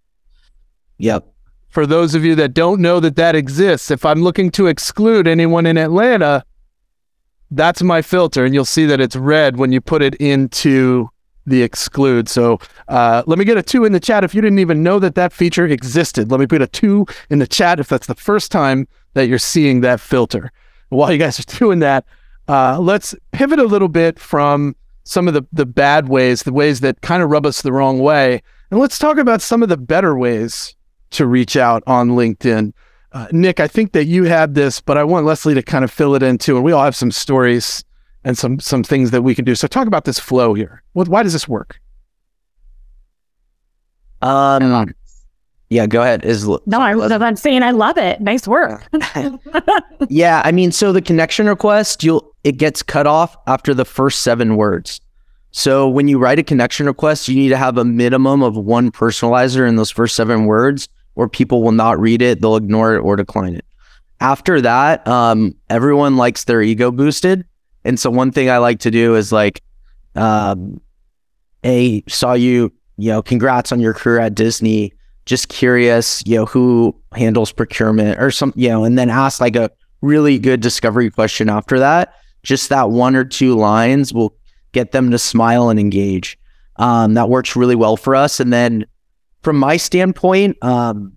Yep. 0.99 1.27
For 1.69 1.87
those 1.87 2.15
of 2.15 2.25
you 2.25 2.35
that 2.37 2.55
don't 2.55 2.81
know 2.81 2.99
that 3.01 3.17
that 3.17 3.35
exists, 3.35 3.91
if 3.91 4.05
I'm 4.05 4.23
looking 4.23 4.51
to 4.53 4.67
exclude 4.67 5.29
anyone 5.29 5.67
in 5.67 5.77
Atlanta, 5.77 6.45
that's 7.51 7.83
my 7.83 8.01
filter. 8.01 8.45
And 8.45 8.55
you'll 8.55 8.65
see 8.65 8.87
that 8.87 9.01
it's 9.01 9.17
red 9.17 9.59
when 9.59 9.71
you 9.71 9.81
put 9.81 10.03
it 10.03 10.15
into 10.17 11.11
the 11.51 11.63
exclude. 11.63 12.29
So 12.29 12.59
uh, 12.89 13.23
let 13.27 13.39
me 13.39 13.45
get 13.45 13.57
a 13.57 13.63
two 13.63 13.85
in 13.85 13.93
the 13.93 14.01
chat 14.01 14.25
if 14.25 14.35
you 14.35 14.41
didn't 14.41 14.59
even 14.59 14.83
know 14.83 14.99
that 14.99 15.15
that 15.15 15.33
feature 15.33 15.67
existed. 15.67 16.31
Let 16.31 16.41
me 16.41 16.47
put 16.47 16.63
a 16.63 16.67
two 16.67 17.07
in 17.31 17.39
the 17.39 17.47
chat 17.47 17.81
if 17.81 17.89
that's 17.89 18.07
the 18.07 18.15
first 18.15 18.53
time 18.53 18.87
that 19.15 19.29
you're 19.29 19.39
seeing 19.39 19.81
that 19.81 20.01
filter. 20.01 20.53
While 20.89 21.13
you 21.13 21.19
guys 21.19 21.39
are 21.41 21.43
doing 21.59 21.81
that, 21.81 22.05
uh, 22.49 22.79
let's 22.79 23.15
pivot 23.33 23.59
a 23.59 23.65
little 23.65 23.89
bit 23.89 24.19
from 24.19 24.75
some 25.05 25.29
of 25.29 25.35
the, 25.35 25.43
the 25.53 25.67
bad 25.67 26.09
ways, 26.09 26.43
the 26.43 26.53
ways 26.53 26.81
that 26.81 27.01
kind 27.01 27.23
of 27.23 27.31
rub 27.31 27.47
us 27.47 27.63
the 27.63 27.73
wrong 27.73 27.99
way. 27.99 28.43
And 28.71 28.79
let's 28.79 28.99
talk 28.99 29.17
about 29.17 29.41
some 29.41 29.63
of 29.63 29.69
the 29.69 29.77
better 29.77 30.17
ways 30.17 30.75
to 31.11 31.27
reach 31.27 31.57
out 31.57 31.83
on 31.87 32.11
LinkedIn. 32.11 32.73
Uh, 33.13 33.27
Nick, 33.33 33.61
I 33.61 33.69
think 33.69 33.93
that 33.93 34.05
you 34.05 34.25
had 34.25 34.55
this, 34.55 34.81
but 34.81 34.99
I 34.99 35.05
want 35.05 35.25
Leslie 35.25 35.55
to 35.55 35.63
kind 35.63 35.83
of 35.83 35.91
fill 35.91 36.15
it 36.15 36.23
in 36.23 36.37
too. 36.37 36.57
And 36.57 36.65
we 36.65 36.73
all 36.73 36.85
have 36.85 36.97
some 36.97 37.11
stories 37.11 37.85
and 38.25 38.37
some 38.37 38.61
some 38.61 38.83
things 38.83 39.11
that 39.11 39.23
we 39.23 39.35
can 39.35 39.45
do. 39.45 39.55
So 39.55 39.67
talk 39.67 39.87
about 39.87 40.05
this 40.05 40.19
flow 40.19 40.55
here. 40.55 40.83
What, 40.93 41.09
why 41.09 41.23
does 41.23 41.33
this 41.33 41.49
work? 41.49 41.81
Um, 44.21 44.93
yeah, 45.71 45.87
go 45.87 46.03
ahead. 46.03 46.25
Is 46.25 46.47
no, 46.47 46.81
I 46.81 46.95
was 46.95 47.13
I'm 47.13 47.37
saying 47.37 47.63
I 47.63 47.73
love 47.73 47.99
it. 47.99 48.21
Nice 48.21 48.49
work. 48.49 48.83
yeah, 50.09 50.43
I 50.45 50.53
mean, 50.53 50.73
so 50.73 50.93
the 50.93 51.03
connection 51.03 51.47
request, 51.47 52.03
you'll 52.03 52.35
it 52.45 52.57
gets 52.57 52.83
cut 52.83 53.07
off 53.07 53.37
after 53.47 53.75
the 53.75 53.85
first 53.85 54.23
seven 54.23 54.57
words. 54.57 55.01
So 55.51 55.89
when 55.89 56.09
you 56.09 56.19
write 56.19 56.39
a 56.39 56.43
connection 56.43 56.87
request, 56.87 57.29
you 57.29 57.37
need 57.37 57.49
to 57.51 57.57
have 57.57 57.79
a 57.79 57.85
minimum 57.85 58.43
of 58.43 58.57
one 58.57 58.91
personalizer 58.91 59.69
in 59.69 59.77
those 59.77 59.91
first 59.91 60.15
seven 60.15 60.45
words, 60.45 60.89
or 61.15 61.29
people 61.29 61.63
will 61.63 61.73
not 61.73 61.99
read 61.99 62.23
it, 62.23 62.41
they'll 62.41 62.57
ignore 62.57 62.95
it 62.95 63.01
or 63.01 63.17
decline 63.17 63.55
it. 63.55 63.65
After 64.21 64.61
that, 64.61 65.07
um, 65.07 65.55
everyone 65.71 66.17
likes 66.17 66.45
their 66.45 66.61
ego 66.61 66.91
boosted. 66.91 67.45
And 67.85 67.99
so 67.99 68.11
one 68.11 68.33
thing 68.33 68.51
I 68.51 68.59
like 68.59 68.81
to 68.81 68.91
do 68.91 69.15
is 69.15 69.33
like, 69.33 69.63
um, 70.15 70.81
a 71.65 72.03
saw 72.09 72.33
you, 72.35 72.73
you 72.97 73.11
know, 73.11 73.23
congrats 73.23 73.73
on 73.73 73.81
your 73.81 73.95
career 73.95 74.19
at 74.21 74.35
Disney. 74.35 74.93
Just 75.27 75.49
curious, 75.49 76.23
you 76.27 76.37
know, 76.37 76.47
who 76.47 76.97
handles 77.13 77.53
procurement 77.53 78.21
or 78.21 78.31
some, 78.31 78.53
you 78.57 78.69
know, 78.69 78.85
and 78.85 78.99
then 78.99 79.11
ask 79.11 79.41
like 79.41 79.57
a 79.57 79.71
really 80.01 80.39
good 80.39 80.61
discovery 80.61 81.11
question 81.11 81.49
after 81.49 81.79
that. 81.79 82.15
Just 82.43 82.69
that 82.71 82.91
one 82.91 83.15
or 83.15 83.25
two 83.25 83.55
lines 83.55 84.15
will 84.15 84.35
get 84.73 84.93
them 84.93 85.11
to 85.11 85.19
smile 85.19 85.69
and 85.69 85.79
engage. 85.79 86.39
Um, 86.77 87.15
that 87.15 87.29
works 87.29 87.57
really 87.57 87.75
well 87.75 87.97
for 87.97 88.15
us. 88.15 88.41
And 88.41 88.53
then 88.53 88.87
from 89.43 89.57
my 89.59 89.77
standpoint, 89.77 90.57
um, 90.63 91.13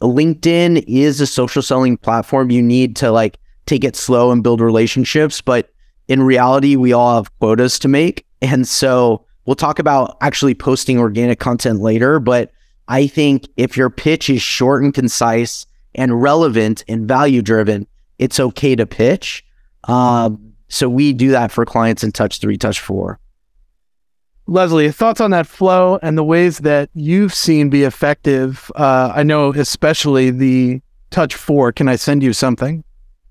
LinkedIn 0.00 0.84
is 0.86 1.20
a 1.20 1.26
social 1.26 1.62
selling 1.62 1.96
platform. 1.96 2.50
You 2.50 2.62
need 2.62 2.96
to 2.96 3.10
like 3.10 3.38
take 3.66 3.84
it 3.84 3.96
slow 3.96 4.30
and 4.30 4.42
build 4.42 4.60
relationships. 4.60 5.40
But 5.40 5.70
in 6.08 6.22
reality, 6.22 6.76
we 6.76 6.92
all 6.92 7.16
have 7.16 7.38
quotas 7.38 7.78
to 7.80 7.88
make. 7.88 8.26
And 8.42 8.68
so 8.68 9.24
we'll 9.46 9.56
talk 9.56 9.78
about 9.78 10.16
actually 10.20 10.54
posting 10.54 10.98
organic 10.98 11.40
content 11.40 11.80
later. 11.80 12.20
But 12.20 12.50
I 12.88 13.06
think 13.06 13.48
if 13.56 13.76
your 13.76 13.90
pitch 13.90 14.28
is 14.28 14.42
short 14.42 14.82
and 14.82 14.92
concise 14.92 15.66
and 15.94 16.20
relevant 16.20 16.84
and 16.88 17.08
value 17.08 17.42
driven, 17.42 17.86
it's 18.18 18.38
okay 18.38 18.76
to 18.76 18.86
pitch. 18.86 19.44
Um, 19.84 20.52
so 20.68 20.88
we 20.88 21.12
do 21.12 21.30
that 21.30 21.50
for 21.50 21.64
clients 21.64 22.04
in 22.04 22.12
touch 22.12 22.40
three, 22.40 22.56
touch 22.56 22.80
four. 22.80 23.18
Leslie, 24.46 24.90
thoughts 24.90 25.22
on 25.22 25.30
that 25.30 25.46
flow 25.46 25.98
and 26.02 26.18
the 26.18 26.24
ways 26.24 26.58
that 26.58 26.90
you've 26.92 27.32
seen 27.32 27.70
be 27.70 27.84
effective? 27.84 28.70
Uh, 28.74 29.10
I 29.14 29.22
know, 29.22 29.54
especially 29.54 30.30
the 30.30 30.82
touch 31.10 31.34
four. 31.34 31.72
Can 31.72 31.88
I 31.88 31.96
send 31.96 32.22
you 32.22 32.34
something? 32.34 32.84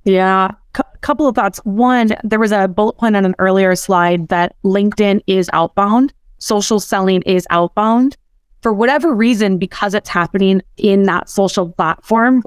Yeah, 0.06 0.52
C- 0.76 0.84
couple 1.02 1.28
of 1.28 1.36
thoughts. 1.36 1.60
One, 1.64 2.12
there 2.24 2.40
was 2.40 2.52
a 2.52 2.68
bullet 2.68 2.98
point 2.98 3.16
on 3.16 3.26
an 3.26 3.36
earlier 3.40 3.76
slide 3.76 4.28
that 4.30 4.56
LinkedIn 4.64 5.22
is 5.28 5.50
outbound, 5.54 6.14
social 6.40 6.80
selling 6.80 7.22
is 7.24 7.48
outbound. 7.50 8.18
For 8.62 8.74
whatever 8.74 9.14
reason, 9.14 9.58
because 9.58 9.94
it's 9.94 10.10
happening 10.10 10.62
in 10.78 11.04
that 11.04 11.30
social 11.30 11.70
platform, 11.70 12.44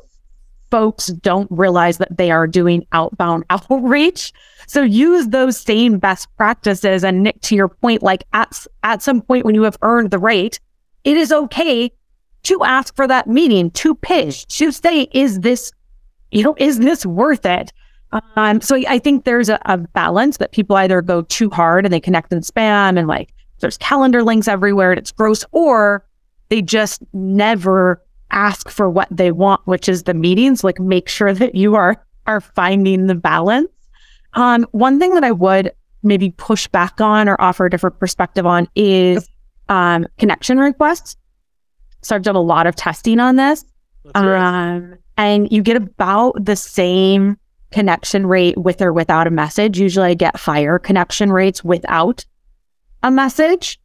folks 0.70 1.06
don't 1.08 1.48
realize 1.50 1.98
that 1.98 2.16
they 2.16 2.30
are 2.30 2.46
doing 2.46 2.86
outbound 2.92 3.44
outreach. 3.50 4.32
So 4.66 4.82
use 4.82 5.28
those 5.28 5.58
same 5.58 5.98
best 5.98 6.28
practices. 6.36 7.04
And 7.04 7.22
Nick, 7.22 7.40
to 7.42 7.54
your 7.54 7.68
point, 7.68 8.02
like 8.02 8.24
at, 8.32 8.66
at 8.82 9.02
some 9.02 9.20
point 9.20 9.44
when 9.44 9.54
you 9.54 9.62
have 9.62 9.78
earned 9.82 10.10
the 10.10 10.18
rate, 10.18 10.58
it 11.04 11.16
is 11.16 11.30
okay 11.30 11.92
to 12.44 12.64
ask 12.64 12.94
for 12.94 13.06
that 13.08 13.26
meeting, 13.26 13.70
to 13.72 13.94
pitch, 13.94 14.46
to 14.46 14.70
say, 14.70 15.08
is 15.12 15.40
this, 15.40 15.72
you 16.30 16.42
know, 16.42 16.54
is 16.58 16.78
this 16.78 17.06
worth 17.06 17.46
it? 17.46 17.72
Um, 18.36 18.60
so 18.60 18.76
I 18.88 18.98
think 18.98 19.24
there's 19.24 19.48
a, 19.48 19.58
a 19.64 19.78
balance 19.78 20.36
that 20.38 20.52
people 20.52 20.76
either 20.76 21.02
go 21.02 21.22
too 21.22 21.50
hard 21.50 21.84
and 21.84 21.92
they 21.92 22.00
connect 22.00 22.32
and 22.32 22.42
spam 22.42 22.98
and 22.98 23.08
like 23.08 23.32
there's 23.60 23.76
calendar 23.78 24.22
links 24.22 24.48
everywhere 24.48 24.92
and 24.92 24.98
it's 24.98 25.12
gross, 25.12 25.44
or 25.52 26.04
they 26.48 26.62
just 26.62 27.02
never 27.12 28.02
ask 28.30 28.68
for 28.68 28.88
what 28.88 29.08
they 29.10 29.32
want, 29.32 29.60
which 29.66 29.88
is 29.88 30.04
the 30.04 30.14
meetings. 30.14 30.62
Like 30.62 30.78
make 30.78 31.08
sure 31.08 31.32
that 31.32 31.54
you 31.54 31.74
are 31.74 31.96
are 32.26 32.40
finding 32.40 33.06
the 33.06 33.14
balance. 33.14 33.68
Um, 34.34 34.66
one 34.72 34.98
thing 34.98 35.14
that 35.14 35.24
I 35.24 35.32
would 35.32 35.72
maybe 36.02 36.30
push 36.30 36.66
back 36.68 37.00
on 37.00 37.28
or 37.28 37.40
offer 37.40 37.66
a 37.66 37.70
different 37.70 37.98
perspective 37.98 38.46
on 38.46 38.68
is 38.74 39.28
um, 39.68 40.06
connection 40.18 40.58
requests. 40.58 41.16
So 42.02 42.14
I've 42.14 42.22
done 42.22 42.36
a 42.36 42.42
lot 42.42 42.66
of 42.66 42.76
testing 42.76 43.18
on 43.18 43.36
this. 43.36 43.64
Um, 44.14 44.98
and 45.16 45.50
you 45.50 45.62
get 45.62 45.76
about 45.76 46.44
the 46.44 46.56
same 46.56 47.36
connection 47.70 48.26
rate 48.26 48.56
with 48.56 48.80
or 48.80 48.92
without 48.92 49.26
a 49.26 49.30
message. 49.30 49.78
Usually 49.78 50.10
I 50.10 50.14
get 50.14 50.36
higher 50.36 50.78
connection 50.78 51.32
rates 51.32 51.64
without 51.64 52.24
a 53.02 53.10
message. 53.10 53.80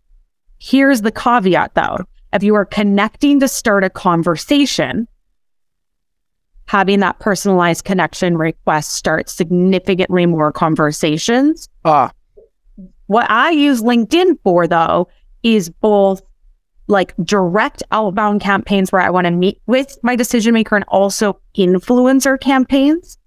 Here's 0.60 1.02
the 1.02 1.12
caveat 1.12 1.74
though. 1.76 1.98
If 2.34 2.44
you 2.44 2.56
are 2.56 2.65
connecting 2.65 3.39
to 3.41 3.48
start 3.48 3.84
a 3.84 3.89
conversation, 3.89 5.08
having 6.67 7.02
that 7.02 7.20
personalized 7.20 7.84
connection 7.84 8.38
request 8.38 8.91
start 8.91 9.30
significantly 9.30 10.26
more 10.26 10.52
conversations. 10.52 11.67
Ah. 11.84 12.12
What 13.08 13.30
I 13.30 13.50
use 13.50 13.82
LinkedIn 13.82 14.38
for 14.44 14.67
though 14.67 15.10
is 15.44 15.70
both 15.70 16.22
like 16.88 17.15
direct 17.24 17.84
outbound 17.91 18.41
campaigns 18.41 18.91
where 18.91 19.02
I 19.02 19.10
want 19.10 19.26
to 19.26 19.32
meet 19.32 19.62
with 19.65 19.98
my 20.04 20.15
decision 20.15 20.54
maker 20.54 20.76
and 20.76 20.86
also 20.88 21.39
influencer 21.58 22.39
campaigns. 22.39 23.17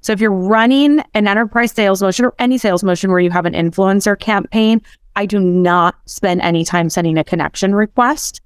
So 0.00 0.12
if 0.12 0.20
you're 0.20 0.32
running 0.32 1.00
an 1.14 1.28
enterprise 1.28 1.72
sales 1.72 2.02
motion 2.02 2.24
or 2.24 2.34
any 2.38 2.58
sales 2.58 2.82
motion 2.82 3.10
where 3.10 3.20
you 3.20 3.30
have 3.30 3.46
an 3.46 3.52
influencer 3.52 4.18
campaign, 4.18 4.82
I 5.14 5.26
do 5.26 5.38
not 5.38 5.94
spend 6.06 6.40
any 6.40 6.64
time 6.64 6.90
sending 6.90 7.18
a 7.18 7.24
connection 7.24 7.74
request. 7.74 8.40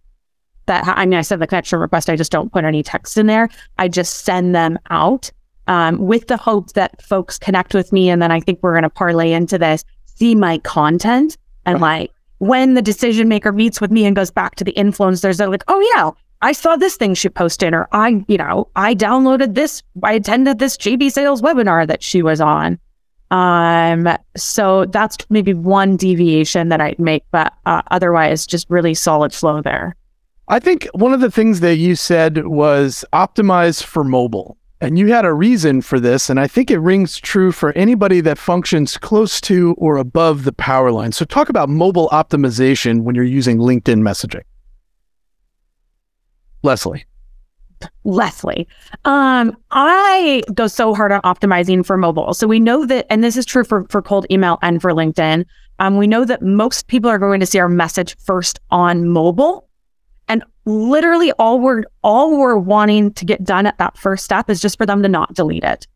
That 0.67 0.85
I 0.87 1.07
mean, 1.07 1.19
I 1.19 1.23
send 1.23 1.41
the 1.41 1.47
connection 1.47 1.79
request. 1.79 2.11
I 2.11 2.17
just 2.17 2.33
don't 2.33 2.53
put 2.53 2.65
any 2.65 2.83
text 2.83 3.17
in 3.17 3.27
there. 3.27 3.49
I 3.79 3.89
just 3.89 4.25
send 4.25 4.55
them 4.55 4.79
out 4.91 5.31
um, 5.69 5.99
with 5.99 6.27
the 6.27 6.37
hope 6.37 6.73
that 6.73 7.01
folks 7.01 7.39
connect 7.39 7.73
with 7.73 7.93
me, 7.93 8.11
and 8.11 8.21
then 8.21 8.33
I 8.33 8.41
think 8.41 8.59
we're 8.63 8.73
going 8.73 8.83
to 8.83 8.91
parlay 8.91 9.33
into 9.33 9.59
this, 9.59 9.85
see 10.07 10.35
my 10.35 10.59
content, 10.59 11.37
and 11.65 11.81
like 11.81 12.11
when 12.39 12.75
the 12.75 12.83
decision 12.83 13.29
maker 13.29 13.53
meets 13.53 13.81
with 13.81 13.91
me 13.91 14.05
and 14.05 14.17
goes 14.17 14.31
back 14.31 14.57
to 14.57 14.65
the 14.65 14.73
influencers, 14.75 15.39
they're 15.39 15.49
like, 15.49 15.65
"Oh 15.69 15.81
yeah, 15.95 16.11
I 16.43 16.53
saw 16.53 16.77
this 16.77 16.97
thing 16.97 17.15
she 17.15 17.29
posted, 17.29 17.73
or 17.75 17.89
I, 17.93 18.25
you 18.29 18.37
know, 18.37 18.69
I 18.77 18.95
downloaded 18.95 19.55
this, 19.55 19.83
I 20.03 20.15
attended 20.15 20.59
this 20.59 20.77
JB 20.77 21.11
Sales 21.11 21.43
webinar 21.43 21.87
that 21.87 22.03
she 22.03 22.23
was 22.23 22.41
on." 22.41 22.79
Um, 23.31 24.09
so 24.37 24.85
that's 24.87 25.17
maybe 25.31 25.53
one 25.53 25.97
deviation 25.97 26.69
that 26.69 26.81
I'd 26.81 26.99
make, 26.99 27.25
but 27.33 27.53
uh, 27.67 27.83
otherwise, 27.91 28.47
just 28.47 28.71
really 28.71 28.95
solid 28.95 29.33
flow 29.33 29.61
there. 29.63 29.97
I 30.49 30.61
think 30.61 30.87
one 30.93 31.13
of 31.13 31.21
the 31.21 31.31
things 31.31 31.61
that 31.61 31.77
you 31.77 31.97
said 31.97 32.47
was 32.47 33.05
optimize 33.13 33.83
for 33.83 34.05
mobile. 34.05 34.57
And 34.81 34.99
you 34.99 35.07
had 35.09 35.25
a 35.25 35.33
reason 35.33 35.81
for 35.81 35.99
this. 35.99 36.29
And 36.29 36.39
I 36.39 36.47
think 36.47 36.71
it 36.71 36.79
rings 36.79 37.19
true 37.19 37.51
for 37.51 37.73
anybody 37.73 38.21
that 38.21 38.39
functions 38.39 38.99
close 38.99 39.41
to 39.43 39.75
or 39.79 39.97
above 39.97 40.45
the 40.45 40.53
power 40.53 40.93
line. 40.93 41.13
So, 41.13 41.25
talk 41.25 41.49
about 41.49 41.69
mobile 41.69 42.09
optimization 42.11 43.03
when 43.03 43.15
you're 43.15 43.25
using 43.25 43.59
LinkedIn 43.59 44.01
messaging. 44.01 44.43
Leslie. 46.63 47.07
Leslie. 48.05 48.67
Um, 49.05 49.57
I 49.71 50.43
go 50.55 50.67
so 50.67 50.95
hard 50.95 51.13
on 51.13 51.21
optimizing 51.23 51.85
for 51.85 51.97
mobile. 51.97 52.35
So 52.35 52.47
we 52.47 52.61
know 52.61 52.87
that, 52.87 53.07
and 53.11 53.23
this 53.23 53.37
is 53.37 53.45
true 53.45 53.65
for, 53.65 53.87
for 53.89 54.03
cold 54.03 54.27
email 54.31 54.59
and 54.63 54.81
for 54.81 54.93
LinkedIn. 54.93 55.45
Um, 55.79 55.97
we 55.99 56.07
know 56.07 56.25
that 56.25 56.43
most 56.43 56.87
people 56.87 57.11
are 57.11 57.19
going 57.19 57.41
to 57.41 57.47
see 57.47 57.59
our 57.59 57.69
message 57.69 58.17
first 58.19 58.59
on 58.71 59.09
mobile. 59.09 59.66
And 60.29 60.45
literally 60.65 61.33
all 61.33 61.61
we're 61.61 61.85
all 62.03 62.39
we're 62.39 62.57
wanting 62.57 63.13
to 63.15 63.25
get 63.25 63.45
done 63.45 63.67
at 63.67 63.79
that 63.79 63.97
first 63.97 64.25
step 64.25 64.51
is 64.51 64.61
just 64.61 64.77
for 64.77 64.87
them 64.87 65.03
to 65.03 65.09
not 65.09 65.35
delete 65.35 65.65
it. 65.65 65.87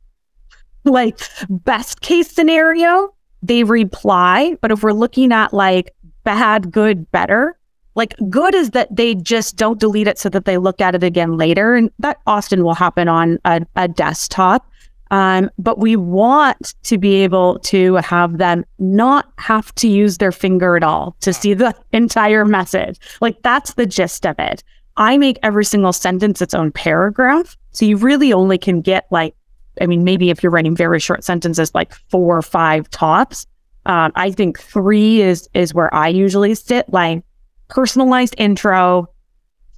Like 0.85 1.21
best 1.49 2.01
case 2.01 2.31
scenario, 2.31 3.15
they 3.43 3.65
reply. 3.65 4.57
But 4.61 4.71
if 4.71 4.83
we're 4.83 4.93
looking 4.93 5.33
at 5.33 5.53
like 5.53 5.95
bad, 6.25 6.71
good, 6.71 7.11
better, 7.11 7.59
like 7.97 8.15
good 8.29 8.55
is 8.55 8.71
that 8.71 8.95
they 8.95 9.15
just 9.15 9.57
don't 9.57 9.81
delete 9.81 10.07
it 10.07 10.19
so 10.19 10.29
that 10.29 10.45
they 10.45 10.59
look 10.59 10.81
at 10.81 10.95
it 10.95 11.03
again 11.03 11.37
later. 11.37 11.75
And 11.75 11.91
that 11.99 12.19
often 12.27 12.65
will 12.65 12.75
happen 12.75 13.09
on 13.09 13.39
a, 13.45 13.63
a 13.77 13.89
desktop. 13.89 14.70
Um, 15.11 15.51
but 15.59 15.79
we 15.79 15.97
want 15.97 16.75
to 16.85 16.97
be 16.97 17.15
able 17.25 17.59
to 17.61 17.97
have 17.97 18.39
them 18.39 18.65
not 18.79 19.33
have 19.39 19.75
to 19.77 19.89
use 19.89 20.19
their 20.19 20.31
finger 20.31 20.77
at 20.77 20.85
all 20.85 21.17
to 21.21 21.33
see 21.33 21.53
the 21.55 21.75
entire 21.93 22.45
message. 22.45 22.99
Like 23.21 23.43
that's 23.43 23.75
the 23.75 23.87
gist 23.87 24.25
of 24.25 24.39
it. 24.39 24.63
I 24.97 25.19
make 25.19 25.39
every 25.43 25.65
single 25.65 25.93
sentence 25.93 26.41
its 26.41 26.55
own 26.55 26.71
paragraph. 26.73 27.57
So 27.73 27.85
you 27.85 27.97
really 27.97 28.33
only 28.33 28.59
can 28.59 28.81
get 28.81 29.07
like, 29.11 29.35
I 29.81 29.87
mean, 29.87 30.05
maybe 30.05 30.31
if 30.31 30.43
you're 30.43 30.53
writing 30.53 30.77
very 30.77 31.01
short 31.01 31.25
sentences, 31.25 31.75
like 31.75 31.95
four 32.11 32.37
or 32.37 32.43
five 32.43 32.89
tops. 32.91 33.47
Um, 33.87 34.13
I 34.15 34.31
think 34.31 34.61
three 34.61 35.23
is 35.23 35.49
is 35.55 35.73
where 35.73 35.93
I 35.95 36.09
usually 36.09 36.55
sit. 36.55 36.89
Like 36.93 37.25
personalized 37.69 38.35
intro, 38.37 39.09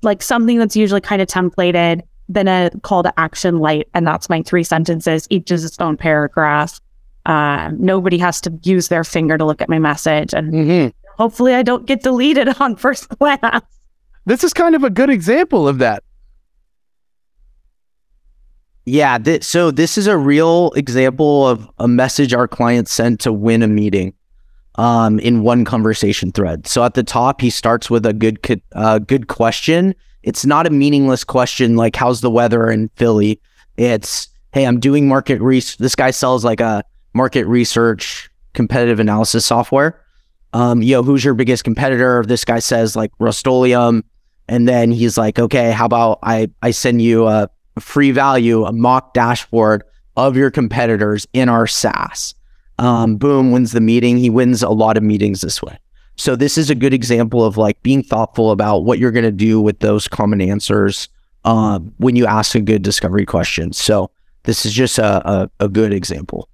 like 0.03 0.23
something 0.23 0.59
that's 0.59 0.75
usually 0.75 1.01
kind 1.01 1.23
of 1.23 1.29
templated, 1.29 2.03
then 2.29 2.49
a 2.49 2.71
call 2.83 3.03
to 3.03 3.13
action 3.19 3.59
light, 3.59 3.89
and 3.95 4.07
that's 4.07 4.29
my 4.29 4.43
three 4.43 4.65
sentences. 4.65 5.27
Each 5.31 5.51
is 5.51 5.65
its 5.65 5.79
own 5.81 5.97
paragraph. 5.97 6.81
Um, 7.27 7.77
nobody 7.81 8.19
has 8.19 8.41
to 8.43 8.53
use 8.65 8.89
their 8.89 9.05
finger 9.05 9.39
to 9.39 9.45
look 9.45 9.61
at 9.63 9.69
my 9.69 9.79
message, 9.79 10.33
and 10.35 10.53
Mm-hmm. 10.53 10.89
hopefully, 11.23 11.55
I 11.55 11.63
don't 11.63 11.87
get 11.87 12.03
deleted 12.03 12.49
on 12.61 12.77
first 12.77 13.09
glance. 13.11 13.65
This 14.25 14.45
is 14.45 14.53
kind 14.53 14.75
of 14.75 14.85
a 14.85 14.91
good 14.91 15.11
example 15.11 15.67
of 15.69 15.79
that. 15.79 16.03
Yeah. 18.85 19.19
Th- 19.19 19.43
so 19.45 19.71
this 19.71 19.97
is 19.97 20.07
a 20.07 20.17
real 20.17 20.73
example 20.73 21.47
of 21.49 21.69
a 21.79 21.87
message 21.87 22.35
our 22.35 22.49
client 22.49 22.89
sent 22.89 23.21
to 23.21 23.33
win 23.33 23.63
a 23.63 23.69
meeting 23.69 24.13
um, 24.77 25.19
in 25.21 25.43
one 25.43 25.65
conversation 25.65 26.33
thread. 26.33 26.67
So 26.67 26.83
at 26.85 26.95
the 26.95 27.05
top, 27.05 27.41
he 27.41 27.51
starts 27.51 27.89
with 27.91 28.05
a 28.07 28.13
good, 28.13 28.43
co- 28.43 28.57
uh, 28.75 28.99
good 28.99 29.29
question. 29.29 29.95
It's 30.23 30.47
not 30.47 30.67
a 30.67 30.71
meaningless 30.71 31.25
question 31.25 31.77
like, 31.77 31.97
how's 31.97 32.21
the 32.21 32.31
weather 32.31 32.71
in 32.71 32.89
Philly? 32.97 33.41
It's, 33.77 34.29
hey, 34.53 34.67
I'm 34.67 34.81
doing 34.81 35.09
market 35.09 35.41
research. 35.41 35.79
This 35.79 35.95
guy 35.95 36.11
sells 36.11 36.45
like 36.45 36.61
a 36.61 36.85
market 37.15 37.47
research 37.47 38.31
competitive 38.55 39.01
analysis 39.01 39.47
software. 39.47 40.01
Um, 40.53 40.83
yo, 40.83 41.03
who's 41.03 41.25
your 41.25 41.35
biggest 41.35 41.65
competitor? 41.65 42.25
This 42.27 42.45
guy 42.45 42.59
says 42.59 42.95
like 42.95 43.11
Rust-Oleum. 43.19 44.05
And 44.49 44.69
then 44.69 44.93
he's 44.93 45.17
like, 45.17 45.39
okay, 45.39 45.71
how 45.71 45.87
about 45.87 46.19
I, 46.23 46.51
I 46.63 46.73
send 46.73 47.01
you 47.01 47.27
a, 47.27 47.49
free 47.81 48.11
value, 48.11 48.67
a 48.67 48.73
mock 48.73 49.15
dashboard 49.15 49.83
of 50.17 50.37
your 50.37 50.51
competitors 50.51 51.27
in 51.33 51.49
our 51.49 51.67
SaaS. 51.67 52.35
Um, 52.79 53.17
boom, 53.17 53.51
wins 53.51 53.73
the 53.73 53.81
meeting. 53.81 54.19
He 54.19 54.29
wins 54.29 54.63
a 54.63 54.69
lot 54.69 54.99
of 54.99 55.03
meetings 55.03 55.41
this 55.41 55.63
way. 55.63 55.79
So 56.17 56.37
this 56.37 56.59
is 56.59 56.71
a 56.71 56.75
good 56.75 56.95
example 56.95 57.45
of 57.45 57.57
like 57.57 57.83
being 57.83 58.03
thoughtful 58.03 58.51
about 58.51 58.81
what 58.81 58.99
you're 58.99 59.11
going 59.11 59.25
to 59.25 59.33
do 59.33 59.61
with 59.61 59.81
those 59.81 60.09
common 60.09 60.41
answers 60.41 61.09
um, 61.45 61.93
when 61.99 62.17
you 62.17 62.27
ask 62.27 62.55
a 62.55 62.61
good 62.61 62.83
discovery 62.83 63.27
question. 63.27 63.73
So 63.73 64.11
this 64.45 64.67
is 64.67 64.73
just 64.73 64.99
a, 64.99 65.29
a, 65.29 65.51
a 65.61 65.69
good 65.69 65.93
example. 65.93 66.49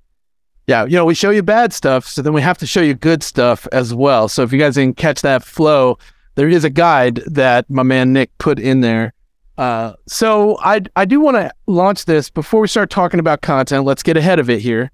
Yeah, 0.66 0.84
you 0.84 0.96
know, 0.96 1.06
we 1.06 1.14
show 1.14 1.30
you 1.30 1.42
bad 1.42 1.72
stuff, 1.72 2.06
so 2.06 2.20
then 2.20 2.34
we 2.34 2.42
have 2.42 2.58
to 2.58 2.66
show 2.66 2.82
you 2.82 2.92
good 2.92 3.22
stuff 3.22 3.66
as 3.72 3.94
well. 3.94 4.28
So 4.28 4.42
if 4.42 4.52
you 4.52 4.58
guys 4.58 4.74
didn't 4.74 4.98
catch 4.98 5.22
that 5.22 5.42
flow, 5.42 5.98
there 6.34 6.48
is 6.48 6.62
a 6.62 6.70
guide 6.70 7.16
that 7.26 7.68
my 7.70 7.82
man 7.82 8.12
Nick 8.12 8.36
put 8.36 8.58
in 8.58 8.82
there. 8.82 9.14
Uh, 9.56 9.94
so 10.06 10.58
I 10.60 10.82
I 10.94 11.04
do 11.04 11.20
want 11.20 11.36
to 11.36 11.50
launch 11.66 12.04
this 12.04 12.30
before 12.30 12.60
we 12.60 12.68
start 12.68 12.90
talking 12.90 13.18
about 13.18 13.40
content. 13.40 13.84
Let's 13.84 14.02
get 14.02 14.16
ahead 14.16 14.38
of 14.38 14.48
it 14.50 14.60
here. 14.60 14.92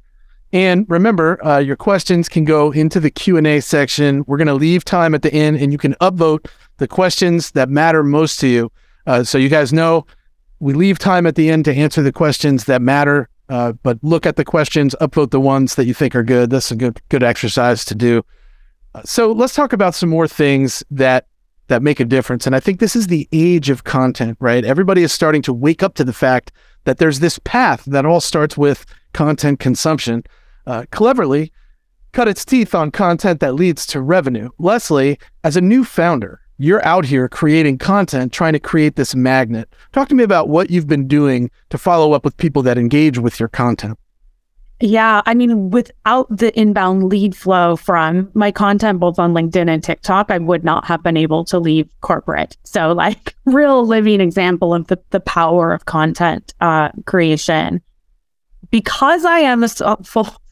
And 0.55 0.87
remember, 0.89 1.45
uh, 1.45 1.59
your 1.59 1.75
questions 1.75 2.29
can 2.29 2.45
go 2.45 2.71
into 2.71 3.01
the 3.01 3.11
Q 3.11 3.37
and 3.37 3.47
A 3.47 3.59
section. 3.59 4.23
We're 4.29 4.37
going 4.37 4.47
to 4.47 4.55
leave 4.55 4.85
time 4.85 5.13
at 5.13 5.23
the 5.23 5.35
end, 5.35 5.57
and 5.57 5.73
you 5.73 5.79
can 5.79 5.95
upvote 5.95 6.47
the 6.77 6.87
questions 6.87 7.51
that 7.51 7.69
matter 7.69 8.05
most 8.05 8.39
to 8.39 8.47
you. 8.47 8.71
Uh, 9.05 9.25
so 9.25 9.37
you 9.37 9.49
guys 9.49 9.73
know 9.73 10.07
we 10.61 10.73
leave 10.73 11.01
time 11.01 11.27
at 11.27 11.35
the 11.35 11.51
end 11.51 11.65
to 11.65 11.75
answer 11.75 12.03
the 12.03 12.13
questions 12.13 12.65
that 12.67 12.81
matter. 12.81 13.29
Uh, 13.49 13.73
but 13.83 13.99
look 14.03 14.27
at 14.27 14.37
the 14.37 14.45
questions, 14.45 14.95
upvote 15.01 15.33
the 15.33 15.41
ones 15.41 15.75
that 15.75 15.87
you 15.87 15.93
think 15.93 16.15
are 16.15 16.23
good. 16.23 16.51
That's 16.51 16.71
a 16.71 16.77
good 16.77 17.01
good 17.09 17.25
exercise 17.25 17.85
to 17.87 17.97
do. 17.97 18.25
Uh, 18.95 19.03
so 19.03 19.33
let's 19.33 19.57
talk 19.57 19.73
about 19.73 19.97
some 19.97 20.09
more 20.09 20.29
things 20.29 20.85
that 20.89 21.27
that 21.67 21.83
make 21.83 21.99
a 21.99 22.05
difference. 22.05 22.47
And 22.47 22.55
I 22.55 22.61
think 22.61 22.79
this 22.79 22.95
is 22.95 23.09
the 23.09 23.29
age 23.33 23.71
of 23.71 23.83
content, 23.83 24.39
right? 24.39 24.65
Everybody 24.65 25.03
is 25.03 25.13
starting 25.13 25.43
to 25.43 25.53
wake 25.53 25.83
up 25.83 25.95
to 25.95 26.05
the 26.05 26.13
fact 26.13 26.53
that 26.85 26.99
there's 26.99 27.19
this 27.19 27.41
path 27.41 27.85
that 27.87 28.07
all 28.07 28.21
starts 28.21 28.57
with 28.57 28.87
content 29.13 29.59
consumption. 29.59 30.23
Uh, 30.67 30.85
cleverly, 30.91 31.53
cut 32.13 32.29
its 32.29 32.45
teeth 32.45 32.75
on 32.75 32.91
content 32.91 33.41
that 33.41 33.55
leads 33.55 33.87
to 33.87 34.01
revenue. 34.01 34.49
Leslie, 34.59 35.19
as 35.43 35.57
a 35.57 35.61
new 35.61 35.85
founder, 35.85 36.41
you're 36.59 36.85
out 36.87 37.05
here 37.05 37.29
creating 37.29 37.79
content, 37.79 38.33
trying 38.33 38.53
to 38.53 38.61
create 38.61 38.97
this 38.97 39.15
magnet. 39.15 39.69
Talk 39.93 40.09
to 40.09 40.15
me 40.15 40.23
about 40.23 40.49
what 40.49 40.71
you've 40.71 40.87
been 40.87 41.09
doing 41.09 41.51
to 41.71 41.79
follow 41.79 42.13
up 42.13 42.25
with 42.25 42.37
people 42.37 42.63
that 42.63 42.79
engage 42.79 43.19
with 43.19 43.41
your 43.41 43.49
content. 43.49 43.99
Yeah, 44.81 45.23
I 45.25 45.35
mean, 45.35 45.71
without 45.71 46.27
the 46.37 46.59
inbound 46.59 47.05
lead 47.05 47.37
flow 47.37 47.77
from 47.77 48.31
my 48.35 48.51
content, 48.51 49.01
both 49.01 49.19
on 49.19 49.33
LinkedIn 49.33 49.69
and 49.69 49.83
TikTok, 49.83 50.31
I 50.31 50.39
would 50.39 50.65
not 50.65 50.85
have 50.85 51.03
been 51.03 51.17
able 51.17 51.45
to 51.47 51.59
leave 51.59 51.89
corporate. 52.01 52.57
So, 52.65 52.93
like, 52.93 53.35
real 53.45 53.87
living 53.87 54.21
example 54.21 54.75
of 54.75 54.89
the, 54.89 55.01
the 55.11 55.21
power 55.21 55.73
of 55.73 55.87
content 55.87 56.55
uh, 56.61 56.91
creation. 57.07 57.83
Because 58.71 59.25
I 59.25 59.39
am 59.41 59.63
a 59.63 59.69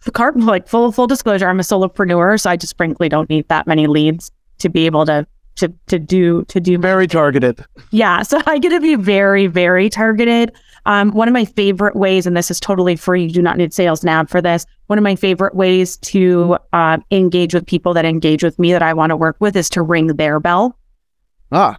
so- 0.04 0.12
full, 0.12 0.42
like 0.42 0.68
full 0.68 0.92
full 0.92 1.06
disclosure, 1.06 1.48
I'm 1.48 1.60
a 1.60 1.62
solopreneur, 1.62 2.40
so 2.40 2.50
I 2.50 2.56
just 2.56 2.76
frankly 2.76 3.08
don't 3.08 3.28
need 3.30 3.48
that 3.48 3.66
many 3.66 3.86
leads 3.86 4.30
to 4.58 4.68
be 4.68 4.86
able 4.86 5.06
to 5.06 5.26
to 5.56 5.68
to 5.88 5.98
do 5.98 6.44
to 6.44 6.60
do 6.60 6.78
Very 6.78 7.06
targeted. 7.06 7.64
yeah, 7.90 8.22
so 8.22 8.40
I 8.46 8.58
get 8.58 8.70
to 8.70 8.80
be 8.80 8.94
very, 8.94 9.46
very 9.46 9.88
targeted. 9.90 10.52
Um, 10.86 11.12
one 11.12 11.28
of 11.28 11.32
my 11.34 11.44
favorite 11.44 11.94
ways, 11.94 12.26
and 12.26 12.36
this 12.36 12.50
is 12.50 12.58
totally 12.58 12.96
free, 12.96 13.24
you 13.24 13.30
do 13.30 13.42
not 13.42 13.56
need 13.56 13.72
sales 13.72 14.02
nav 14.02 14.28
for 14.28 14.40
this. 14.40 14.66
One 14.88 14.98
of 14.98 15.04
my 15.04 15.14
favorite 15.14 15.54
ways 15.54 15.96
to 15.98 16.56
uh, 16.72 16.98
engage 17.12 17.54
with 17.54 17.66
people 17.66 17.94
that 17.94 18.04
engage 18.04 18.42
with 18.42 18.58
me 18.58 18.72
that 18.72 18.82
I 18.82 18.92
want 18.92 19.10
to 19.10 19.16
work 19.16 19.36
with 19.38 19.54
is 19.56 19.70
to 19.70 19.82
ring 19.82 20.08
their 20.08 20.40
bell. 20.40 20.76
Ah, 21.52 21.76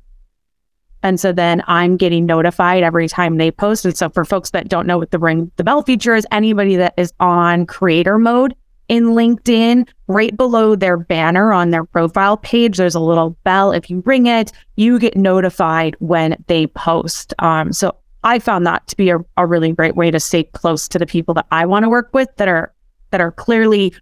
And 1.04 1.20
so 1.20 1.34
then 1.34 1.62
I'm 1.68 1.98
getting 1.98 2.26
notified 2.26 2.82
every 2.82 3.08
time 3.08 3.38
they 3.38 3.52
post. 3.52 3.86
And 3.86 3.96
so 3.96 4.10
for 4.10 4.24
folks 4.26 4.52
that 4.52 4.70
don't 4.70 4.88
know 4.88 4.98
what 4.98 5.12
the 5.12 5.20
ring 5.20 5.52
the 5.58 5.64
bell 5.64 5.84
feature 5.84 6.16
is, 6.16 6.26
anybody 6.32 6.78
that 6.78 6.94
is 6.98 7.14
on 7.20 7.66
creator 7.66 8.18
mode 8.18 8.56
in 8.88 9.08
LinkedIn, 9.08 9.88
right 10.08 10.36
below 10.36 10.76
their 10.76 10.98
banner 10.98 11.54
on 11.54 11.70
their 11.70 11.84
profile 11.84 12.38
page, 12.38 12.78
there's 12.78 12.96
a 12.96 13.00
little 13.00 13.32
bell. 13.44 13.72
If 13.72 13.90
you 13.90 14.02
ring 14.06 14.28
it, 14.28 14.52
you 14.78 14.98
get 14.98 15.16
notified 15.16 15.96
when 16.00 16.42
they 16.48 16.68
post. 16.68 17.34
Um, 17.40 17.74
so 17.74 17.96
I 18.24 18.40
found 18.40 18.66
that 18.66 18.88
to 18.88 18.98
be 18.98 19.10
a, 19.10 19.20
a 19.38 19.46
really 19.46 19.72
great 19.74 19.96
way 19.96 20.10
to 20.10 20.20
stay 20.20 20.44
close 20.44 20.88
to 20.88 21.00
the 21.00 21.06
people 21.06 21.34
that 21.34 21.46
I 21.52 21.66
want 21.66 21.84
to 21.84 21.90
work 21.90 22.10
with 22.14 22.30
that 22.38 22.48
are 22.48 22.74
that 23.12 23.22
are 23.22 23.32
clearly 23.32 23.94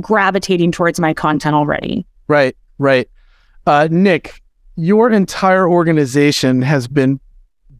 gravitating 0.00 0.70
towards 0.70 1.00
my 1.00 1.12
content 1.12 1.54
already. 1.56 2.06
right, 2.28 2.56
right. 2.78 3.08
Uh, 3.66 3.88
Nick, 3.90 4.40
your 4.80 5.10
entire 5.10 5.68
organization 5.68 6.62
has 6.62 6.88
been 6.88 7.20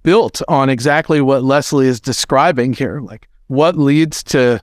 built 0.03 0.43
on 0.49 0.69
exactly 0.69 1.21
what 1.21 1.43
Leslie 1.43 1.87
is 1.87 2.01
describing 2.01 2.75
here. 2.75 3.01
Like 3.01 3.29
what 3.47 3.77
leads 3.77 4.23
to 4.25 4.61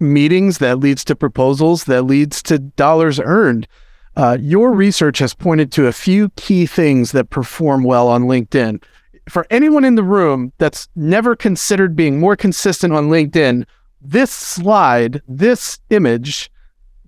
meetings, 0.00 0.58
that 0.58 0.80
leads 0.80 1.04
to 1.04 1.14
proposals, 1.14 1.84
that 1.84 2.02
leads 2.02 2.42
to 2.44 2.58
dollars 2.58 3.20
earned. 3.20 3.68
Uh, 4.16 4.38
your 4.40 4.72
research 4.72 5.18
has 5.18 5.34
pointed 5.34 5.70
to 5.72 5.86
a 5.86 5.92
few 5.92 6.30
key 6.30 6.64
things 6.66 7.12
that 7.12 7.30
perform 7.30 7.84
well 7.84 8.08
on 8.08 8.24
LinkedIn. 8.24 8.82
For 9.28 9.46
anyone 9.50 9.84
in 9.84 9.94
the 9.94 10.02
room 10.02 10.52
that's 10.58 10.88
never 10.96 11.36
considered 11.36 11.94
being 11.94 12.18
more 12.18 12.36
consistent 12.36 12.92
on 12.92 13.08
LinkedIn, 13.08 13.66
this 14.00 14.30
slide, 14.30 15.20
this 15.28 15.78
image, 15.90 16.50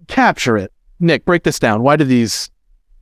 capture 0.09 0.57
it. 0.57 0.73
Nick, 1.01 1.25
break 1.25 1.43
this 1.43 1.59
down. 1.59 1.83
Why 1.83 1.97
do 1.97 2.05
these 2.05 2.51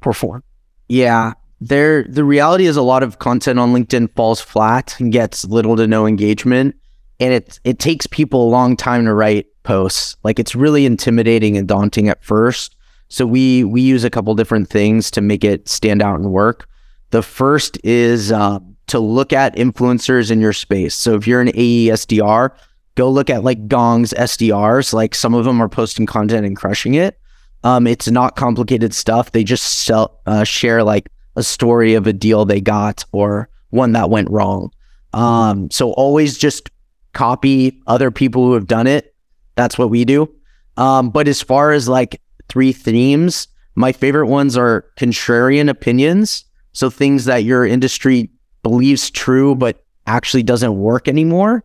perform? 0.00 0.42
Yeah. 0.88 1.34
There 1.60 2.02
the 2.04 2.24
reality 2.24 2.66
is 2.66 2.76
a 2.76 2.82
lot 2.82 3.02
of 3.02 3.18
content 3.18 3.58
on 3.58 3.72
LinkedIn 3.72 4.14
falls 4.14 4.40
flat 4.40 4.98
and 4.98 5.12
gets 5.12 5.44
little 5.44 5.76
to 5.76 5.86
no 5.86 6.06
engagement. 6.06 6.74
And 7.20 7.32
it 7.32 7.60
it 7.64 7.78
takes 7.78 8.06
people 8.06 8.44
a 8.44 8.50
long 8.50 8.76
time 8.76 9.04
to 9.04 9.14
write 9.14 9.46
posts. 9.62 10.16
Like 10.24 10.38
it's 10.38 10.54
really 10.54 10.86
intimidating 10.86 11.56
and 11.56 11.68
daunting 11.68 12.08
at 12.08 12.24
first. 12.24 12.74
So 13.08 13.26
we 13.26 13.62
we 13.64 13.80
use 13.80 14.04
a 14.04 14.10
couple 14.10 14.34
different 14.34 14.68
things 14.68 15.10
to 15.12 15.20
make 15.20 15.44
it 15.44 15.68
stand 15.68 16.02
out 16.02 16.18
and 16.18 16.32
work. 16.32 16.68
The 17.10 17.22
first 17.22 17.78
is 17.84 18.32
uh, 18.32 18.58
to 18.86 18.98
look 18.98 19.32
at 19.32 19.54
influencers 19.56 20.30
in 20.30 20.40
your 20.40 20.54
space. 20.54 20.94
So 20.94 21.14
if 21.14 21.26
you're 21.26 21.42
an 21.42 21.50
AE 21.50 21.88
SDR, 21.88 22.50
go 22.94 23.10
look 23.10 23.30
at 23.30 23.44
like 23.44 23.68
Gong's 23.68 24.12
SDRs. 24.14 24.92
Like 24.92 25.14
some 25.14 25.34
of 25.34 25.44
them 25.44 25.62
are 25.62 25.68
posting 25.68 26.06
content 26.06 26.46
and 26.46 26.56
crushing 26.56 26.94
it. 26.94 27.18
Um, 27.64 27.86
it's 27.86 28.08
not 28.08 28.36
complicated 28.36 28.94
stuff. 28.94 29.32
They 29.32 29.44
just 29.44 29.64
sell, 29.64 30.20
uh, 30.26 30.44
share 30.44 30.82
like 30.82 31.08
a 31.36 31.42
story 31.42 31.94
of 31.94 32.06
a 32.06 32.12
deal 32.12 32.44
they 32.44 32.60
got 32.60 33.04
or 33.12 33.48
one 33.70 33.92
that 33.92 34.10
went 34.10 34.30
wrong. 34.30 34.70
Um, 35.12 35.70
so 35.70 35.92
always 35.92 36.38
just 36.38 36.70
copy 37.12 37.80
other 37.86 38.10
people 38.10 38.44
who 38.44 38.54
have 38.54 38.66
done 38.66 38.86
it. 38.86 39.14
That's 39.54 39.78
what 39.78 39.90
we 39.90 40.04
do. 40.04 40.32
Um, 40.76 41.10
but 41.10 41.28
as 41.28 41.42
far 41.42 41.72
as 41.72 41.88
like 41.88 42.20
three 42.48 42.72
themes, 42.72 43.48
my 43.74 43.92
favorite 43.92 44.26
ones 44.26 44.56
are 44.56 44.86
contrarian 44.96 45.68
opinions. 45.68 46.44
So 46.72 46.90
things 46.90 47.26
that 47.26 47.44
your 47.44 47.66
industry 47.66 48.30
believes 48.62 49.10
true, 49.10 49.54
but 49.54 49.84
actually 50.06 50.42
doesn't 50.42 50.76
work 50.76 51.08
anymore. 51.08 51.64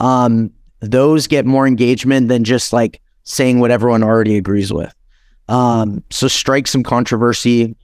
Um, 0.00 0.50
those 0.80 1.26
get 1.26 1.46
more 1.46 1.66
engagement 1.66 2.28
than 2.28 2.44
just 2.44 2.72
like 2.72 3.00
saying 3.24 3.60
what 3.60 3.70
everyone 3.70 4.02
already 4.02 4.36
agrees 4.36 4.72
with. 4.72 4.92
Um, 5.48 6.02
so 6.10 6.28
strike 6.28 6.66
some 6.66 6.82
controversy, 6.82 7.76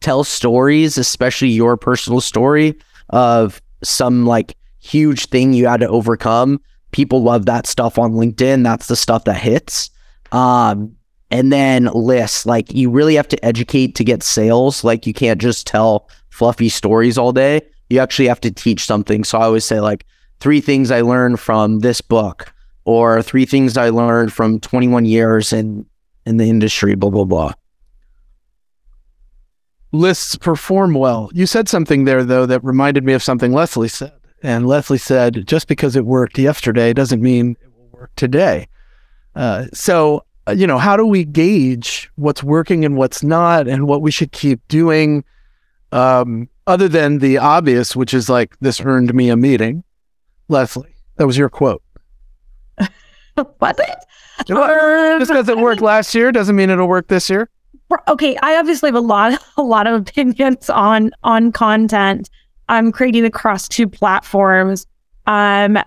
tell 0.00 0.24
stories, 0.24 0.96
especially 0.98 1.48
your 1.48 1.76
personal 1.76 2.20
story 2.20 2.78
of 3.10 3.60
some 3.82 4.26
like 4.26 4.56
huge 4.80 5.26
thing 5.26 5.52
you 5.52 5.66
had 5.66 5.80
to 5.80 5.88
overcome. 5.88 6.60
People 6.92 7.22
love 7.22 7.46
that 7.46 7.66
stuff 7.66 7.98
on 7.98 8.12
LinkedIn. 8.12 8.64
That's 8.64 8.86
the 8.86 8.96
stuff 8.96 9.24
that 9.24 9.36
hits. 9.36 9.90
Um, 10.32 10.96
and 11.30 11.52
then 11.52 11.84
lists 11.94 12.46
like 12.46 12.72
you 12.72 12.90
really 12.90 13.14
have 13.14 13.28
to 13.28 13.44
educate 13.44 13.94
to 13.96 14.04
get 14.04 14.22
sales. 14.22 14.82
Like 14.82 15.06
you 15.06 15.14
can't 15.14 15.40
just 15.40 15.66
tell 15.66 16.08
fluffy 16.30 16.68
stories 16.68 17.16
all 17.18 17.32
day. 17.32 17.62
You 17.88 18.00
actually 18.00 18.28
have 18.28 18.40
to 18.40 18.50
teach 18.50 18.84
something. 18.84 19.22
So 19.24 19.38
I 19.38 19.44
always 19.44 19.64
say 19.64 19.80
like 19.80 20.04
three 20.40 20.60
things 20.60 20.90
I 20.90 21.02
learned 21.02 21.38
from 21.38 21.80
this 21.80 22.00
book 22.00 22.52
or 22.84 23.22
three 23.22 23.44
things 23.44 23.76
I 23.76 23.90
learned 23.90 24.32
from 24.32 24.58
21 24.58 25.04
years 25.04 25.52
in 25.52 25.86
in 26.30 26.38
the 26.38 26.48
industry, 26.48 26.94
blah 26.94 27.10
blah 27.10 27.24
blah. 27.24 27.52
Lists 29.92 30.36
perform 30.36 30.94
well. 30.94 31.30
You 31.34 31.46
said 31.46 31.68
something 31.68 32.04
there 32.04 32.24
though 32.24 32.46
that 32.46 32.64
reminded 32.64 33.04
me 33.04 33.12
of 33.12 33.22
something 33.22 33.52
Leslie 33.52 33.88
said. 33.88 34.12
And 34.42 34.66
Leslie 34.66 34.98
said, 34.98 35.46
just 35.46 35.68
because 35.68 35.96
it 35.96 36.06
worked 36.06 36.38
yesterday 36.38 36.92
doesn't 36.92 37.20
mean 37.20 37.56
it 37.60 37.68
will 37.76 37.88
work 37.92 38.10
today. 38.16 38.68
Uh, 39.34 39.66
so, 39.74 40.24
uh, 40.48 40.52
you 40.52 40.66
know, 40.66 40.78
how 40.78 40.96
do 40.96 41.04
we 41.04 41.24
gauge 41.24 42.10
what's 42.14 42.42
working 42.42 42.84
and 42.84 42.96
what's 42.96 43.22
not 43.22 43.68
and 43.68 43.86
what 43.86 44.00
we 44.00 44.10
should 44.10 44.32
keep 44.32 44.66
doing? 44.68 45.24
Um, 45.92 46.48
other 46.66 46.88
than 46.88 47.18
the 47.18 47.36
obvious, 47.36 47.94
which 47.94 48.14
is 48.14 48.30
like, 48.30 48.56
this 48.60 48.80
earned 48.80 49.12
me 49.12 49.28
a 49.28 49.36
meeting. 49.36 49.84
Leslie, 50.48 50.94
that 51.16 51.26
was 51.26 51.36
your 51.36 51.50
quote. 51.50 51.82
Was 53.60 53.78
it? 53.78 54.04
Just 55.18 55.30
because 55.30 55.48
it 55.48 55.58
worked 55.58 55.82
last 55.82 56.14
year 56.14 56.32
doesn't 56.32 56.56
mean 56.56 56.70
it'll 56.70 56.88
work 56.88 57.08
this 57.08 57.28
year. 57.30 57.48
Okay, 58.08 58.36
I 58.42 58.56
obviously 58.56 58.88
have 58.88 58.94
a 58.94 59.00
lot, 59.00 59.42
a 59.56 59.62
lot 59.62 59.86
of 59.86 60.00
opinions 60.00 60.70
on 60.70 61.10
on 61.22 61.52
content. 61.52 62.30
I'm 62.68 62.92
creating 62.92 63.24
across 63.24 63.68
two 63.68 63.88
platforms. 63.88 64.86
Um, 65.26 65.78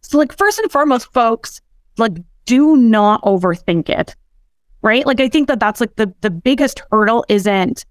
so 0.00 0.18
like 0.18 0.36
first 0.36 0.58
and 0.58 0.70
foremost, 0.70 1.12
folks, 1.12 1.60
like 1.98 2.16
do 2.44 2.76
not 2.76 3.22
overthink 3.22 3.88
it, 3.88 4.16
right? 4.82 5.06
Like 5.06 5.20
I 5.20 5.28
think 5.28 5.48
that 5.48 5.60
that's 5.60 5.80
like 5.80 5.94
the 5.96 6.12
the 6.20 6.30
biggest 6.30 6.82
hurdle 6.90 7.24
isn't 7.28 7.84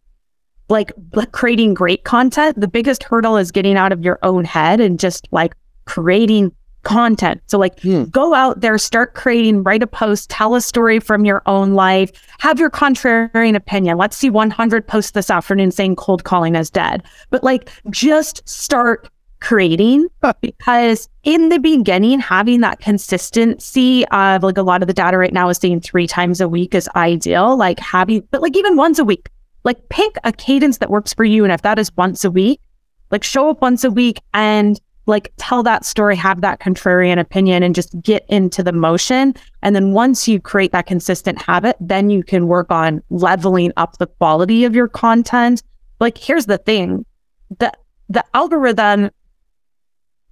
like 0.69 0.91
creating 1.31 1.73
great 1.73 2.03
content. 2.03 2.59
The 2.59 2.67
biggest 2.67 3.03
hurdle 3.03 3.37
is 3.37 3.51
getting 3.51 3.77
out 3.77 3.91
of 3.91 4.03
your 4.03 4.19
own 4.23 4.45
head 4.45 4.79
and 4.79 4.99
just 4.99 5.27
like 5.31 5.53
creating 5.85 6.51
content. 6.83 7.41
So 7.47 7.57
like 7.57 7.79
hmm. 7.81 8.05
go 8.05 8.33
out 8.33 8.61
there, 8.61 8.77
start 8.77 9.13
creating, 9.13 9.63
write 9.63 9.83
a 9.83 9.87
post, 9.87 10.29
tell 10.29 10.55
a 10.55 10.61
story 10.61 10.99
from 10.99 11.25
your 11.25 11.41
own 11.45 11.73
life, 11.73 12.11
have 12.39 12.59
your 12.59 12.69
contrarian 12.69 13.55
opinion. 13.55 13.97
Let's 13.97 14.17
see 14.17 14.29
100 14.29 14.87
posts 14.87 15.11
this 15.11 15.29
afternoon 15.29 15.71
saying 15.71 15.95
cold 15.95 16.23
calling 16.23 16.55
is 16.55 16.69
dead. 16.69 17.03
But 17.29 17.43
like 17.43 17.69
just 17.89 18.47
start 18.47 19.09
creating 19.41 20.07
because 20.39 21.09
in 21.23 21.49
the 21.49 21.57
beginning 21.57 22.19
having 22.19 22.61
that 22.61 22.79
consistency 22.79 24.07
of 24.09 24.43
like 24.43 24.57
a 24.57 24.61
lot 24.61 24.83
of 24.83 24.87
the 24.87 24.93
data 24.93 25.17
right 25.17 25.33
now 25.33 25.49
is 25.49 25.57
saying 25.57 25.81
three 25.81 26.05
times 26.05 26.39
a 26.39 26.47
week 26.47 26.75
is 26.75 26.87
ideal 26.95 27.57
like 27.57 27.79
having 27.79 28.21
but 28.29 28.39
like 28.43 28.55
even 28.55 28.75
once 28.75 28.99
a 28.99 29.03
week 29.03 29.29
like 29.63 29.89
pick 29.89 30.15
a 30.23 30.31
cadence 30.31 30.77
that 30.77 30.91
works 30.91 31.11
for 31.11 31.23
you 31.23 31.43
and 31.43 31.51
if 31.51 31.63
that 31.63 31.79
is 31.79 31.91
once 31.97 32.23
a 32.23 32.29
week 32.29 32.61
like 33.09 33.23
show 33.23 33.49
up 33.49 33.61
once 33.63 33.83
a 33.83 33.89
week 33.89 34.21
and 34.35 34.79
like 35.07 35.33
tell 35.37 35.63
that 35.63 35.85
story, 35.85 36.15
have 36.15 36.41
that 36.41 36.59
contrarian 36.59 37.19
opinion, 37.19 37.63
and 37.63 37.75
just 37.75 37.99
get 38.01 38.25
into 38.29 38.63
the 38.63 38.71
motion. 38.71 39.33
And 39.61 39.75
then 39.75 39.93
once 39.93 40.27
you 40.27 40.39
create 40.39 40.71
that 40.71 40.85
consistent 40.85 41.41
habit, 41.41 41.75
then 41.79 42.09
you 42.09 42.23
can 42.23 42.47
work 42.47 42.71
on 42.71 43.01
leveling 43.09 43.73
up 43.77 43.97
the 43.97 44.07
quality 44.07 44.65
of 44.65 44.75
your 44.75 44.87
content. 44.87 45.63
Like, 45.99 46.17
here's 46.17 46.45
the 46.45 46.57
thing 46.57 47.05
the 47.59 47.71
the 48.09 48.23
algorithm, 48.33 49.09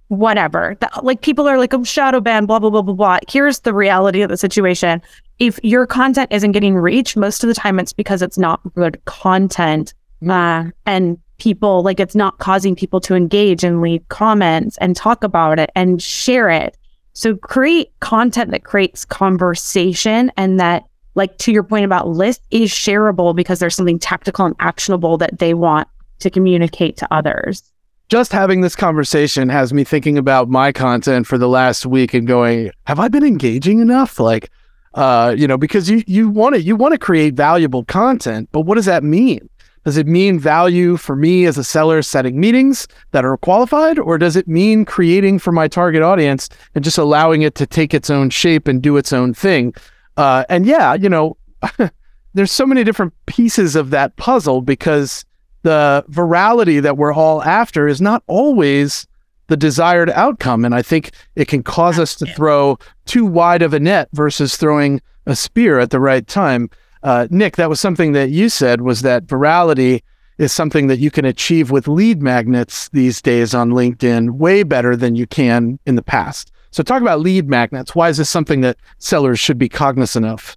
whatever, 0.08 0.76
the, 0.80 0.90
like 1.02 1.22
people 1.22 1.48
are 1.48 1.58
like, 1.58 1.72
oh, 1.72 1.84
shadow 1.84 2.20
ban, 2.20 2.46
blah, 2.46 2.58
blah, 2.58 2.70
blah, 2.70 2.82
blah, 2.82 2.94
blah. 2.94 3.18
Here's 3.28 3.60
the 3.60 3.72
reality 3.72 4.22
of 4.22 4.28
the 4.28 4.36
situation. 4.36 5.00
If 5.38 5.58
your 5.62 5.86
content 5.86 6.30
isn't 6.30 6.52
getting 6.52 6.74
reach, 6.74 7.16
most 7.16 7.42
of 7.42 7.48
the 7.48 7.54
time 7.54 7.78
it's 7.78 7.94
because 7.94 8.20
it's 8.20 8.36
not 8.36 8.60
good 8.74 9.02
content. 9.06 9.94
Uh, 10.28 10.64
and 10.84 11.18
people 11.40 11.82
like 11.82 11.98
it's 11.98 12.14
not 12.14 12.38
causing 12.38 12.76
people 12.76 13.00
to 13.00 13.14
engage 13.14 13.64
and 13.64 13.80
leave 13.80 14.06
comments 14.08 14.78
and 14.78 14.94
talk 14.94 15.24
about 15.24 15.58
it 15.58 15.70
and 15.74 16.00
share 16.00 16.48
it. 16.48 16.76
So 17.12 17.34
create 17.36 17.90
content 18.00 18.50
that 18.52 18.64
creates 18.64 19.04
conversation 19.04 20.30
and 20.36 20.60
that 20.60 20.84
like 21.16 21.36
to 21.38 21.52
your 21.52 21.64
point 21.64 21.84
about 21.84 22.08
list 22.08 22.42
is 22.50 22.70
shareable 22.70 23.34
because 23.34 23.58
there's 23.58 23.74
something 23.74 23.98
tactical 23.98 24.46
and 24.46 24.54
actionable 24.60 25.18
that 25.18 25.38
they 25.38 25.54
want 25.54 25.88
to 26.20 26.30
communicate 26.30 26.96
to 26.98 27.12
others. 27.12 27.62
Just 28.08 28.32
having 28.32 28.60
this 28.60 28.76
conversation 28.76 29.48
has 29.48 29.72
me 29.72 29.84
thinking 29.84 30.18
about 30.18 30.48
my 30.48 30.72
content 30.72 31.26
for 31.26 31.38
the 31.38 31.48
last 31.48 31.86
week 31.86 32.14
and 32.14 32.26
going 32.26 32.70
have 32.84 33.00
i 33.00 33.08
been 33.08 33.24
engaging 33.24 33.80
enough? 33.80 34.20
Like 34.20 34.50
uh 34.94 35.34
you 35.38 35.46
know 35.46 35.56
because 35.56 35.88
you 35.88 36.02
you 36.06 36.28
want 36.28 36.54
to 36.54 36.60
you 36.60 36.74
want 36.74 36.92
to 36.92 36.98
create 36.98 37.34
valuable 37.34 37.84
content 37.84 38.48
but 38.50 38.62
what 38.62 38.74
does 38.74 38.86
that 38.86 39.04
mean 39.04 39.48
does 39.84 39.96
it 39.96 40.06
mean 40.06 40.38
value 40.38 40.96
for 40.96 41.16
me 41.16 41.46
as 41.46 41.56
a 41.56 41.64
seller 41.64 42.02
setting 42.02 42.38
meetings 42.38 42.86
that 43.12 43.24
are 43.24 43.36
qualified, 43.36 43.98
or 43.98 44.18
does 44.18 44.36
it 44.36 44.46
mean 44.46 44.84
creating 44.84 45.38
for 45.38 45.52
my 45.52 45.68
target 45.68 46.02
audience 46.02 46.48
and 46.74 46.84
just 46.84 46.98
allowing 46.98 47.42
it 47.42 47.54
to 47.56 47.66
take 47.66 47.94
its 47.94 48.10
own 48.10 48.30
shape 48.30 48.68
and 48.68 48.82
do 48.82 48.96
its 48.96 49.12
own 49.12 49.32
thing? 49.32 49.74
Uh, 50.16 50.44
and 50.48 50.66
yeah, 50.66 50.94
you 50.94 51.08
know, 51.08 51.36
there's 52.34 52.52
so 52.52 52.66
many 52.66 52.84
different 52.84 53.14
pieces 53.26 53.74
of 53.74 53.90
that 53.90 54.16
puzzle 54.16 54.60
because 54.60 55.24
the 55.62 56.04
virality 56.10 56.80
that 56.80 56.96
we're 56.96 57.12
all 57.12 57.42
after 57.42 57.88
is 57.88 58.00
not 58.00 58.22
always 58.26 59.06
the 59.48 59.56
desired 59.56 60.10
outcome. 60.10 60.64
And 60.64 60.74
I 60.74 60.82
think 60.82 61.10
it 61.36 61.48
can 61.48 61.62
cause 61.62 61.98
us 61.98 62.14
to 62.16 62.26
throw 62.26 62.78
too 63.04 63.26
wide 63.26 63.62
of 63.62 63.74
a 63.74 63.80
net 63.80 64.08
versus 64.12 64.56
throwing 64.56 65.02
a 65.26 65.34
spear 65.34 65.78
at 65.78 65.90
the 65.90 66.00
right 66.00 66.26
time. 66.26 66.70
Uh, 67.02 67.26
Nick, 67.30 67.56
that 67.56 67.68
was 67.68 67.80
something 67.80 68.12
that 68.12 68.30
you 68.30 68.48
said 68.48 68.82
was 68.82 69.02
that 69.02 69.26
virality 69.26 70.02
is 70.38 70.52
something 70.52 70.86
that 70.86 70.98
you 70.98 71.10
can 71.10 71.24
achieve 71.24 71.70
with 71.70 71.86
lead 71.86 72.22
magnets 72.22 72.88
these 72.90 73.20
days 73.20 73.54
on 73.54 73.70
LinkedIn 73.70 74.30
way 74.32 74.62
better 74.62 74.96
than 74.96 75.14
you 75.14 75.26
can 75.26 75.78
in 75.86 75.96
the 75.96 76.02
past. 76.02 76.50
So 76.70 76.82
talk 76.82 77.02
about 77.02 77.20
lead 77.20 77.48
magnets. 77.48 77.94
Why 77.94 78.08
is 78.08 78.16
this 78.16 78.30
something 78.30 78.60
that 78.62 78.78
sellers 78.98 79.38
should 79.38 79.58
be 79.58 79.68
cognizant 79.68 80.24
of? 80.24 80.56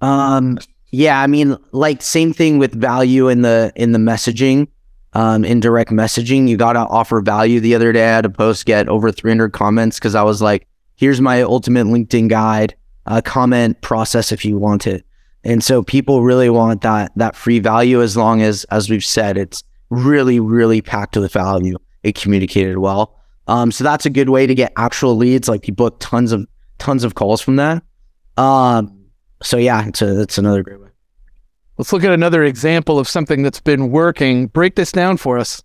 Um, 0.00 0.58
yeah, 0.90 1.20
I 1.20 1.26
mean, 1.26 1.56
like 1.72 2.02
same 2.02 2.32
thing 2.32 2.58
with 2.58 2.74
value 2.74 3.28
in 3.28 3.42
the 3.42 3.72
in 3.76 3.92
the 3.92 3.98
messaging, 3.98 4.68
um, 5.12 5.44
in 5.44 5.60
direct 5.60 5.90
messaging. 5.90 6.48
You 6.48 6.56
gotta 6.56 6.80
offer 6.80 7.20
value. 7.20 7.60
The 7.60 7.74
other 7.74 7.92
day, 7.92 8.04
I 8.04 8.14
had 8.16 8.24
a 8.24 8.30
post 8.30 8.66
get 8.66 8.88
over 8.88 9.12
300 9.12 9.52
comments 9.52 9.98
because 9.98 10.14
I 10.14 10.22
was 10.22 10.42
like, 10.42 10.66
"Here's 10.96 11.20
my 11.20 11.42
ultimate 11.42 11.86
LinkedIn 11.86 12.28
guide. 12.28 12.74
Uh, 13.06 13.20
comment 13.24 13.80
process 13.80 14.32
if 14.32 14.44
you 14.44 14.58
want 14.58 14.86
it." 14.86 15.04
And 15.44 15.62
so 15.62 15.82
people 15.82 16.22
really 16.22 16.50
want 16.50 16.82
that 16.82 17.12
that 17.16 17.36
free 17.36 17.58
value 17.58 18.02
as 18.02 18.16
long 18.16 18.42
as 18.42 18.64
as 18.64 18.90
we've 18.90 19.04
said 19.04 19.38
it's 19.38 19.62
really 19.90 20.40
really 20.40 20.82
packed 20.82 21.16
with 21.16 21.32
value. 21.32 21.76
It 22.02 22.14
communicated 22.14 22.78
well. 22.78 23.18
Um, 23.46 23.72
so 23.72 23.82
that's 23.82 24.04
a 24.06 24.10
good 24.10 24.28
way 24.28 24.46
to 24.46 24.54
get 24.54 24.72
actual 24.76 25.16
leads. 25.16 25.48
Like 25.48 25.62
people 25.62 25.86
have 25.86 25.98
tons 25.98 26.32
of 26.32 26.46
tons 26.78 27.04
of 27.04 27.14
calls 27.14 27.40
from 27.40 27.56
that. 27.56 27.82
Um, 28.36 29.06
so 29.42 29.56
yeah, 29.56 29.86
it's 29.86 30.02
a, 30.02 30.20
it's 30.20 30.38
another 30.38 30.62
great 30.62 30.80
way. 30.80 30.88
Let's 31.76 31.92
look 31.92 32.04
at 32.04 32.12
another 32.12 32.44
example 32.44 32.98
of 32.98 33.08
something 33.08 33.42
that's 33.42 33.60
been 33.60 33.90
working. 33.90 34.48
Break 34.48 34.74
this 34.74 34.92
down 34.92 35.16
for 35.16 35.38
us. 35.38 35.62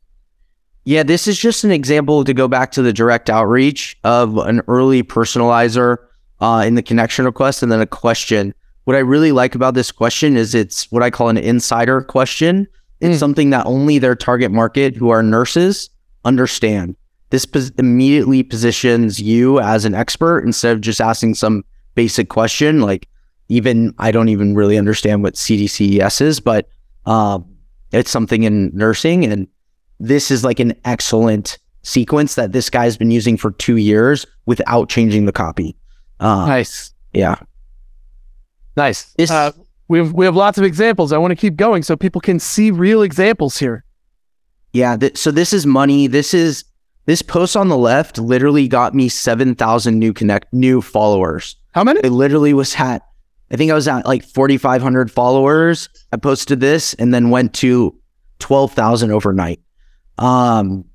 Yeah, 0.85 1.03
this 1.03 1.27
is 1.27 1.39
just 1.39 1.63
an 1.63 1.71
example 1.71 2.23
to 2.23 2.33
go 2.33 2.47
back 2.47 2.71
to 2.73 2.81
the 2.81 2.93
direct 2.93 3.29
outreach 3.29 3.97
of 4.03 4.37
an 4.37 4.61
early 4.67 5.01
personalizer 5.01 5.97
uh, 6.39 6.63
in 6.65 6.75
the 6.75 6.83
connection 6.83 7.25
request 7.25 7.63
and 7.63 7.71
then 7.71 7.81
a 7.81 7.87
question 7.87 8.53
what 8.85 8.95
I 8.95 8.99
really 8.99 9.31
like 9.31 9.55
about 9.55 9.73
this 9.73 9.91
question 9.91 10.35
is 10.35 10.53
it's 10.53 10.91
what 10.91 11.03
I 11.03 11.09
call 11.09 11.29
an 11.29 11.37
insider 11.37 12.01
question. 12.01 12.67
It's 12.99 13.17
mm. 13.17 13.19
something 13.19 13.49
that 13.51 13.65
only 13.65 13.99
their 13.99 14.15
target 14.15 14.51
market, 14.51 14.95
who 14.95 15.09
are 15.09 15.23
nurses, 15.23 15.89
understand. 16.25 16.95
This 17.29 17.45
pos- 17.45 17.71
immediately 17.77 18.43
positions 18.43 19.19
you 19.19 19.59
as 19.59 19.85
an 19.85 19.93
expert 19.93 20.45
instead 20.45 20.73
of 20.73 20.81
just 20.81 21.01
asking 21.01 21.35
some 21.35 21.63
basic 21.95 22.29
question. 22.29 22.81
Like, 22.81 23.07
even 23.49 23.93
I 23.99 24.11
don't 24.11 24.29
even 24.29 24.55
really 24.55 24.77
understand 24.77 25.23
what 25.23 25.35
CDCES 25.35 26.21
is, 26.21 26.39
but 26.39 26.67
uh, 27.05 27.39
it's 27.91 28.11
something 28.11 28.43
in 28.43 28.71
nursing. 28.73 29.25
And 29.25 29.47
this 29.99 30.31
is 30.31 30.43
like 30.43 30.59
an 30.59 30.75
excellent 30.85 31.57
sequence 31.83 32.35
that 32.35 32.51
this 32.51 32.69
guy's 32.69 32.97
been 32.97 33.11
using 33.11 33.37
for 33.37 33.51
two 33.51 33.77
years 33.77 34.25
without 34.45 34.89
changing 34.89 35.25
the 35.25 35.31
copy. 35.31 35.75
Uh, 36.19 36.45
nice. 36.47 36.93
Yeah. 37.13 37.35
Nice. 38.75 39.13
This, 39.13 39.29
uh, 39.31 39.51
we 39.87 39.99
have 39.99 40.13
we 40.13 40.25
have 40.25 40.35
lots 40.35 40.57
of 40.57 40.63
examples. 40.63 41.11
I 41.11 41.17
want 41.17 41.31
to 41.31 41.35
keep 41.35 41.55
going 41.55 41.83
so 41.83 41.95
people 41.95 42.21
can 42.21 42.39
see 42.39 42.71
real 42.71 43.01
examples 43.01 43.57
here. 43.57 43.83
Yeah. 44.71 44.97
Th- 44.97 45.17
so 45.17 45.31
this 45.31 45.53
is 45.53 45.65
money. 45.65 46.07
This 46.07 46.33
is 46.33 46.63
This 47.05 47.21
post 47.21 47.55
on 47.55 47.67
the 47.67 47.77
left 47.77 48.17
literally 48.17 48.67
got 48.67 48.95
me 48.95 49.09
7,000 49.09 49.99
new 49.99 50.13
connect 50.13 50.51
new 50.53 50.81
followers. 50.81 51.55
How 51.73 51.83
many? 51.83 51.99
It 52.03 52.11
literally 52.11 52.53
was 52.53 52.73
at, 52.77 53.01
I 53.51 53.55
think 53.55 53.71
I 53.71 53.75
was 53.75 53.87
at 53.87 54.05
like 54.05 54.23
4,500 54.23 55.11
followers. 55.11 55.89
I 56.11 56.17
posted 56.17 56.59
this 56.59 56.93
and 56.95 57.13
then 57.13 57.29
went 57.29 57.53
to 57.55 57.95
12,000 58.39 59.11
overnight. 59.11 59.59
Um, 60.17 60.85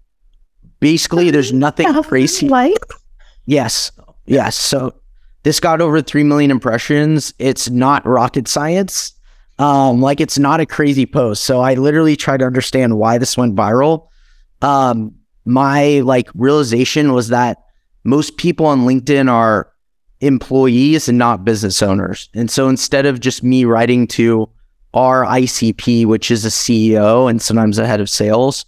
basically, 0.80 1.30
there's 1.30 1.52
nothing 1.52 1.86
crazy. 2.02 2.48
Like, 2.48 2.78
Yes. 3.46 3.92
Yes. 4.26 4.56
So 4.56 4.94
this 5.42 5.60
got 5.60 5.80
over 5.80 6.02
3 6.02 6.24
million 6.24 6.50
impressions. 6.50 7.32
It's 7.38 7.70
not 7.70 8.06
rocket 8.06 8.48
science. 8.48 9.12
Um, 9.58 10.00
like 10.00 10.20
it's 10.20 10.38
not 10.38 10.60
a 10.60 10.66
crazy 10.66 11.06
post. 11.06 11.44
So 11.44 11.60
I 11.60 11.74
literally 11.74 12.16
tried 12.16 12.38
to 12.38 12.46
understand 12.46 12.96
why 12.98 13.18
this 13.18 13.36
went 13.36 13.56
viral. 13.56 14.08
Um, 14.62 15.14
my 15.44 16.00
like 16.00 16.28
realization 16.34 17.12
was 17.12 17.28
that 17.28 17.58
most 18.04 18.36
people 18.36 18.66
on 18.66 18.80
LinkedIn 18.80 19.30
are 19.30 19.72
employees 20.20 21.08
and 21.08 21.18
not 21.18 21.44
business 21.44 21.82
owners. 21.82 22.28
And 22.34 22.50
so 22.50 22.68
instead 22.68 23.06
of 23.06 23.20
just 23.20 23.42
me 23.42 23.64
writing 23.64 24.06
to 24.08 24.48
our 24.94 25.24
ICP, 25.24 26.06
which 26.06 26.30
is 26.30 26.44
a 26.44 26.48
CEO 26.48 27.28
and 27.28 27.40
sometimes 27.40 27.78
a 27.78 27.86
head 27.86 28.00
of 28.00 28.10
sales, 28.10 28.64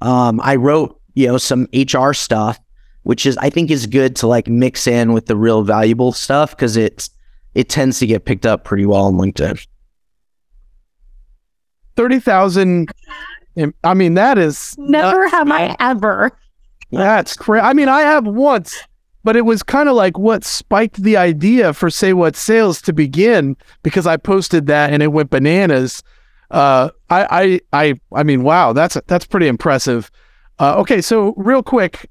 um, 0.00 0.40
I 0.42 0.56
wrote, 0.56 1.00
you 1.14 1.26
know, 1.26 1.38
some 1.38 1.68
HR 1.74 2.12
stuff, 2.12 2.58
which 3.02 3.26
is 3.26 3.36
I 3.38 3.50
think 3.50 3.70
is 3.70 3.86
good 3.86 4.16
to 4.16 4.26
like 4.26 4.48
mix 4.48 4.86
in 4.86 5.12
with 5.12 5.26
the 5.26 5.36
real 5.36 5.62
valuable 5.62 6.12
stuff 6.12 6.50
because 6.50 6.76
it's 6.76 7.10
it 7.54 7.68
tends 7.68 7.98
to 7.98 8.06
get 8.06 8.24
picked 8.24 8.46
up 8.46 8.64
pretty 8.64 8.86
well 8.86 9.04
on 9.04 9.14
LinkedIn. 9.14 9.66
30,000. 11.96 12.90
I 13.84 13.94
mean, 13.94 14.14
that 14.14 14.38
is 14.38 14.74
never 14.78 15.24
nuts, 15.24 15.32
have 15.32 15.50
I 15.50 15.76
ever. 15.78 16.32
That's 16.90 17.36
crazy. 17.36 17.62
I 17.62 17.74
mean, 17.74 17.88
I 17.88 18.00
have 18.00 18.26
once, 18.26 18.82
but 19.24 19.36
it 19.36 19.42
was 19.42 19.62
kind 19.62 19.88
of 19.88 19.94
like 19.94 20.18
what 20.18 20.44
spiked 20.44 21.02
the 21.02 21.16
idea 21.16 21.72
for 21.74 21.90
Say 21.90 22.12
What 22.12 22.36
Sales 22.36 22.80
to 22.82 22.92
begin 22.92 23.56
because 23.82 24.06
I 24.06 24.16
posted 24.16 24.66
that 24.66 24.92
and 24.92 25.02
it 25.02 25.08
went 25.08 25.30
bananas. 25.30 26.02
Uh, 26.50 26.90
I, 27.10 27.60
I, 27.72 27.84
I, 27.84 27.94
I 28.14 28.22
mean, 28.22 28.42
wow, 28.42 28.72
that's 28.72 28.96
that's 29.06 29.26
pretty 29.26 29.48
impressive. 29.48 30.10
Uh, 30.58 30.76
okay, 30.78 31.00
so 31.00 31.34
real 31.36 31.62
quick, 31.62 32.10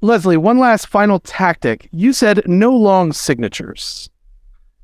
Leslie, 0.00 0.36
one 0.36 0.58
last 0.58 0.86
final 0.88 1.18
tactic. 1.20 1.88
You 1.92 2.12
said 2.12 2.42
no 2.46 2.74
long 2.74 3.12
signatures. 3.12 4.10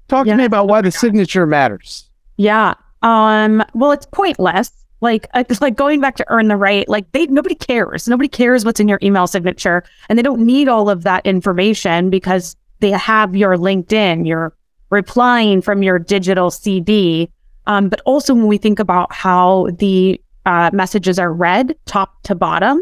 Talk 0.08 0.26
Yeah. 0.26 0.34
to 0.34 0.38
me 0.38 0.44
about 0.44 0.68
why 0.68 0.80
the 0.80 0.90
signature 0.90 1.46
matters. 1.46 2.08
Yeah. 2.36 2.74
Um. 3.02 3.62
Well, 3.74 3.92
it's 3.92 4.06
pointless. 4.06 4.70
Like, 5.02 5.26
uh, 5.34 5.44
it's 5.48 5.60
like 5.60 5.76
going 5.76 6.00
back 6.00 6.16
to 6.16 6.24
earn 6.28 6.48
the 6.48 6.56
right. 6.56 6.88
Like, 6.88 7.10
they 7.12 7.26
nobody 7.26 7.54
cares. 7.54 8.08
Nobody 8.08 8.28
cares 8.28 8.64
what's 8.64 8.80
in 8.80 8.88
your 8.88 8.98
email 9.02 9.26
signature, 9.26 9.84
and 10.08 10.18
they 10.18 10.22
don't 10.22 10.44
need 10.44 10.68
all 10.68 10.88
of 10.88 11.02
that 11.02 11.24
information 11.26 12.08
because 12.08 12.56
they 12.80 12.90
have 12.92 13.36
your 13.36 13.56
LinkedIn. 13.56 14.26
You're 14.26 14.54
replying 14.90 15.60
from 15.60 15.82
your 15.82 15.98
digital 15.98 16.50
CD. 16.50 17.30
Um. 17.66 17.88
But 17.90 18.00
also, 18.06 18.32
when 18.34 18.46
we 18.46 18.56
think 18.58 18.78
about 18.78 19.12
how 19.12 19.68
the 19.78 20.20
uh, 20.46 20.70
messages 20.72 21.18
are 21.18 21.32
read 21.32 21.74
top 21.84 22.22
to 22.22 22.34
bottom, 22.34 22.80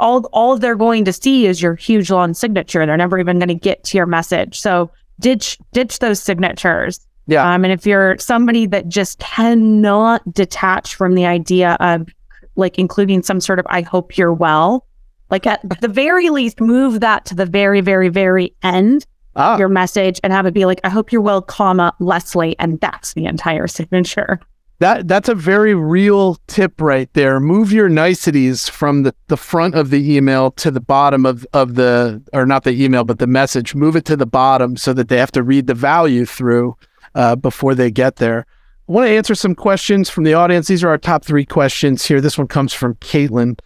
all 0.00 0.24
all 0.32 0.58
they're 0.58 0.76
going 0.76 1.04
to 1.04 1.12
see 1.12 1.46
is 1.46 1.62
your 1.62 1.74
huge 1.74 2.10
long 2.10 2.34
signature. 2.34 2.84
They're 2.84 2.96
never 2.96 3.18
even 3.18 3.38
going 3.38 3.48
to 3.48 3.54
get 3.54 3.84
to 3.84 3.96
your 3.96 4.06
message. 4.06 4.58
So 4.58 4.90
ditch 5.20 5.58
ditch 5.72 5.98
those 6.00 6.20
signatures. 6.20 7.00
Yeah. 7.26 7.48
Um, 7.48 7.64
and 7.64 7.72
if 7.72 7.86
you're 7.86 8.18
somebody 8.18 8.66
that 8.66 8.88
just 8.88 9.20
cannot 9.20 10.22
detach 10.32 10.94
from 10.96 11.14
the 11.14 11.26
idea 11.26 11.76
of 11.78 12.08
like 12.56 12.78
including 12.78 13.22
some 13.22 13.40
sort 13.40 13.58
of 13.58 13.66
I 13.68 13.82
hope 13.82 14.18
you're 14.18 14.34
well, 14.34 14.86
like 15.30 15.46
at 15.46 15.60
the 15.80 15.88
very 15.88 16.30
least, 16.30 16.60
move 16.60 17.00
that 17.00 17.24
to 17.26 17.34
the 17.34 17.46
very, 17.46 17.80
very, 17.80 18.08
very 18.08 18.54
end 18.62 19.06
Ah, 19.36 19.56
your 19.58 19.68
message 19.68 20.18
and 20.24 20.32
have 20.32 20.44
it 20.44 20.54
be 20.54 20.64
like, 20.64 20.80
I 20.82 20.88
hope 20.88 21.12
you're 21.12 21.22
well, 21.22 21.40
comma, 21.40 21.94
Leslie, 22.00 22.58
and 22.58 22.80
that's 22.80 23.14
the 23.14 23.26
entire 23.26 23.66
signature. 23.78 24.40
That 24.80 25.08
that's 25.08 25.28
a 25.28 25.34
very 25.34 25.74
real 25.74 26.36
tip 26.46 26.80
right 26.80 27.12
there. 27.12 27.38
Move 27.38 27.70
your 27.70 27.90
niceties 27.90 28.66
from 28.66 29.02
the, 29.02 29.14
the 29.28 29.36
front 29.36 29.74
of 29.74 29.90
the 29.90 30.16
email 30.16 30.52
to 30.52 30.70
the 30.70 30.80
bottom 30.80 31.26
of, 31.26 31.46
of 31.52 31.74
the 31.74 32.22
or 32.32 32.46
not 32.46 32.64
the 32.64 32.82
email, 32.82 33.04
but 33.04 33.18
the 33.18 33.26
message. 33.26 33.74
Move 33.74 33.94
it 33.94 34.06
to 34.06 34.16
the 34.16 34.24
bottom 34.24 34.78
so 34.78 34.94
that 34.94 35.08
they 35.08 35.18
have 35.18 35.32
to 35.32 35.42
read 35.42 35.66
the 35.66 35.74
value 35.74 36.24
through 36.24 36.78
uh, 37.14 37.36
before 37.36 37.74
they 37.74 37.90
get 37.90 38.16
there. 38.16 38.46
I 38.88 38.92
want 38.92 39.06
to 39.06 39.14
answer 39.14 39.34
some 39.34 39.54
questions 39.54 40.08
from 40.08 40.24
the 40.24 40.32
audience. 40.32 40.66
These 40.66 40.82
are 40.82 40.88
our 40.88 40.98
top 40.98 41.26
three 41.26 41.44
questions 41.44 42.06
here. 42.06 42.22
This 42.22 42.38
one 42.38 42.48
comes 42.48 42.72
from 42.72 42.94
Caitlin. 42.96 43.60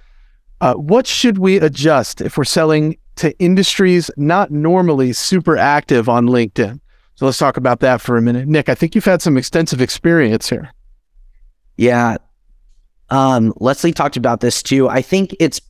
Uh, 0.60 0.74
what 0.74 1.06
should 1.06 1.38
we 1.38 1.58
adjust 1.58 2.22
if 2.22 2.36
we're 2.36 2.42
selling 2.44 2.98
to 3.16 3.38
industries 3.38 4.10
not 4.16 4.50
normally 4.50 5.12
super 5.12 5.56
active 5.56 6.08
on 6.08 6.26
LinkedIn? 6.26 6.80
So 7.14 7.26
let's 7.26 7.38
talk 7.38 7.56
about 7.56 7.78
that 7.80 8.00
for 8.00 8.16
a 8.16 8.22
minute. 8.22 8.48
Nick, 8.48 8.68
I 8.68 8.74
think 8.74 8.96
you've 8.96 9.04
had 9.04 9.22
some 9.22 9.36
extensive 9.36 9.80
experience 9.80 10.50
here. 10.50 10.72
Yeah. 11.76 12.16
Um, 13.10 13.52
Leslie 13.56 13.92
talked 13.92 14.16
about 14.16 14.40
this 14.40 14.62
too. 14.62 14.88
I 14.88 15.02
think 15.02 15.34
it's 15.40 15.60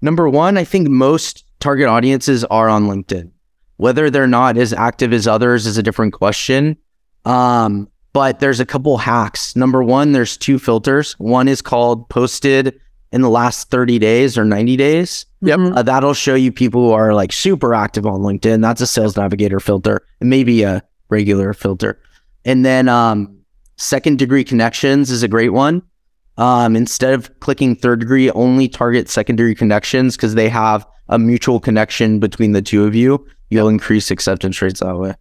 number 0.00 0.28
one, 0.28 0.56
I 0.56 0.64
think 0.64 0.88
most 0.88 1.44
target 1.60 1.88
audiences 1.88 2.44
are 2.44 2.68
on 2.68 2.84
LinkedIn. 2.84 3.30
Whether 3.76 4.10
they're 4.10 4.26
not 4.26 4.56
as 4.56 4.72
active 4.72 5.12
as 5.12 5.26
others 5.26 5.66
is 5.66 5.78
a 5.78 5.82
different 5.82 6.12
question. 6.12 6.76
Um, 7.24 7.88
but 8.12 8.40
there's 8.40 8.60
a 8.60 8.66
couple 8.66 8.98
hacks. 8.98 9.54
Number 9.56 9.82
one, 9.82 10.12
there's 10.12 10.36
two 10.36 10.58
filters. 10.58 11.12
One 11.18 11.48
is 11.48 11.62
called 11.62 12.08
posted 12.08 12.78
in 13.12 13.22
the 13.22 13.30
last 13.30 13.70
30 13.70 13.98
days 13.98 14.36
or 14.38 14.44
90 14.44 14.76
days. 14.76 15.26
Yep. 15.42 15.58
Mhm. 15.58 15.76
Uh, 15.76 15.82
that'll 15.82 16.14
show 16.14 16.34
you 16.34 16.52
people 16.52 16.88
who 16.88 16.92
are 16.92 17.14
like 17.14 17.32
super 17.32 17.74
active 17.74 18.06
on 18.06 18.20
LinkedIn. 18.20 18.62
That's 18.62 18.80
a 18.80 18.86
sales 18.86 19.16
navigator 19.16 19.60
filter, 19.60 20.02
and 20.20 20.28
maybe 20.30 20.62
a 20.62 20.82
regular 21.08 21.52
filter. 21.52 21.98
And 22.44 22.64
then 22.64 22.88
um, 22.88 23.39
second 23.80 24.18
degree 24.18 24.44
connections 24.44 25.10
is 25.10 25.22
a 25.22 25.28
great 25.28 25.50
one. 25.50 25.82
Um, 26.36 26.76
instead 26.76 27.12
of 27.14 27.40
clicking 27.40 27.74
third 27.74 28.00
degree, 28.00 28.30
only 28.30 28.68
target 28.68 29.08
secondary 29.08 29.54
connections 29.54 30.16
because 30.16 30.34
they 30.34 30.48
have 30.48 30.86
a 31.08 31.18
mutual 31.18 31.60
connection 31.60 32.18
between 32.20 32.52
the 32.52 32.62
two 32.62 32.84
of 32.84 32.94
you. 32.94 33.26
You'll 33.50 33.68
increase 33.68 34.10
acceptance 34.10 34.62
rates 34.62 34.80
that 34.80 34.96
way. 34.96 35.14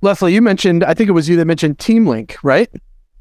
Leslie, 0.00 0.34
you 0.34 0.42
mentioned, 0.42 0.84
I 0.84 0.94
think 0.94 1.08
it 1.08 1.12
was 1.12 1.28
you 1.28 1.36
that 1.36 1.46
mentioned 1.46 1.78
Team 1.78 2.06
Link, 2.06 2.36
right? 2.42 2.68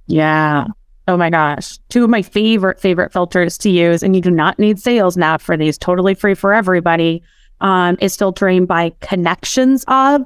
Yeah. 0.08 0.66
Oh 1.08 1.16
my 1.18 1.30
gosh. 1.30 1.78
Two 1.90 2.04
of 2.04 2.10
my 2.10 2.22
favorite, 2.22 2.80
favorite 2.80 3.14
filters 3.14 3.58
to 3.60 3.70
use, 3.70 4.04
and 4.04 4.16
you 4.16 4.22
do 4.22 4.32
not 4.32 4.60
need 4.60 4.80
sales 4.80 5.16
nav 5.16 5.42
for 5.42 5.56
these, 5.56 5.78
totally 5.78 6.14
free 6.14 6.34
for 6.34 6.54
everybody, 6.54 7.24
um, 7.62 7.98
is 8.02 8.16
filtering 8.18 8.66
by 8.66 8.92
connections 9.02 9.86
of 9.88 10.22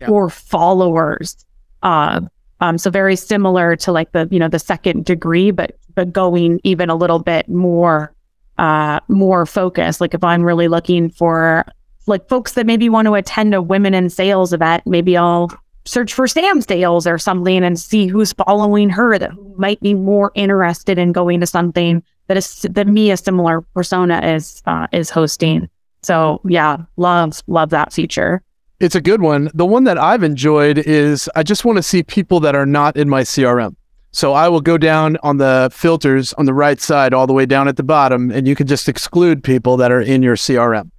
Yeah. 0.00 0.08
or 0.08 0.30
followers 0.30 1.36
of. 1.82 2.26
Um, 2.60 2.78
so 2.78 2.90
very 2.90 3.16
similar 3.16 3.76
to 3.76 3.92
like 3.92 4.12
the, 4.12 4.28
you 4.30 4.38
know, 4.38 4.48
the 4.48 4.58
second 4.58 5.04
degree, 5.04 5.50
but 5.50 5.76
but 5.94 6.12
going 6.12 6.60
even 6.62 6.90
a 6.90 6.94
little 6.94 7.18
bit 7.18 7.48
more 7.48 8.14
uh 8.58 9.00
more 9.08 9.46
focused. 9.46 10.00
Like 10.00 10.14
if 10.14 10.22
I'm 10.22 10.42
really 10.42 10.68
looking 10.68 11.10
for 11.10 11.64
like 12.06 12.28
folks 12.28 12.52
that 12.54 12.66
maybe 12.66 12.88
want 12.88 13.06
to 13.06 13.14
attend 13.14 13.54
a 13.54 13.62
women 13.62 13.94
in 13.94 14.10
sales 14.10 14.52
event, 14.52 14.82
maybe 14.86 15.16
I'll 15.16 15.50
search 15.84 16.12
for 16.12 16.28
Sam 16.28 16.60
Sales 16.60 17.06
or 17.06 17.18
something 17.18 17.64
and 17.64 17.78
see 17.78 18.06
who's 18.06 18.32
following 18.32 18.90
her 18.90 19.18
that 19.18 19.32
might 19.56 19.80
be 19.80 19.94
more 19.94 20.30
interested 20.34 20.98
in 20.98 21.12
going 21.12 21.40
to 21.40 21.46
something 21.46 22.02
that 22.26 22.36
is 22.36 22.62
that 22.62 22.86
me 22.86 23.10
a 23.10 23.16
similar 23.16 23.60
persona 23.60 24.20
is 24.20 24.62
uh, 24.66 24.86
is 24.92 25.10
hosting. 25.10 25.68
So 26.02 26.40
yeah, 26.44 26.78
love 26.96 27.42
love 27.46 27.70
that 27.70 27.92
feature. 27.92 28.42
It's 28.80 28.94
a 28.94 29.00
good 29.00 29.20
one. 29.20 29.50
The 29.52 29.66
one 29.66 29.84
that 29.84 29.98
I've 29.98 30.22
enjoyed 30.22 30.78
is 30.78 31.28
I 31.36 31.42
just 31.42 31.66
want 31.66 31.76
to 31.76 31.82
see 31.82 32.02
people 32.02 32.40
that 32.40 32.54
are 32.54 32.64
not 32.64 32.96
in 32.96 33.10
my 33.10 33.22
CRM. 33.22 33.76
So 34.12 34.32
I 34.32 34.48
will 34.48 34.62
go 34.62 34.78
down 34.78 35.18
on 35.22 35.36
the 35.36 35.70
filters 35.70 36.32
on 36.32 36.46
the 36.46 36.54
right 36.54 36.80
side, 36.80 37.12
all 37.12 37.26
the 37.26 37.34
way 37.34 37.44
down 37.44 37.68
at 37.68 37.76
the 37.76 37.82
bottom, 37.82 38.30
and 38.30 38.48
you 38.48 38.56
can 38.56 38.66
just 38.66 38.88
exclude 38.88 39.44
people 39.44 39.76
that 39.76 39.92
are 39.92 40.00
in 40.00 40.22
your 40.22 40.34
CRM. 40.34 40.90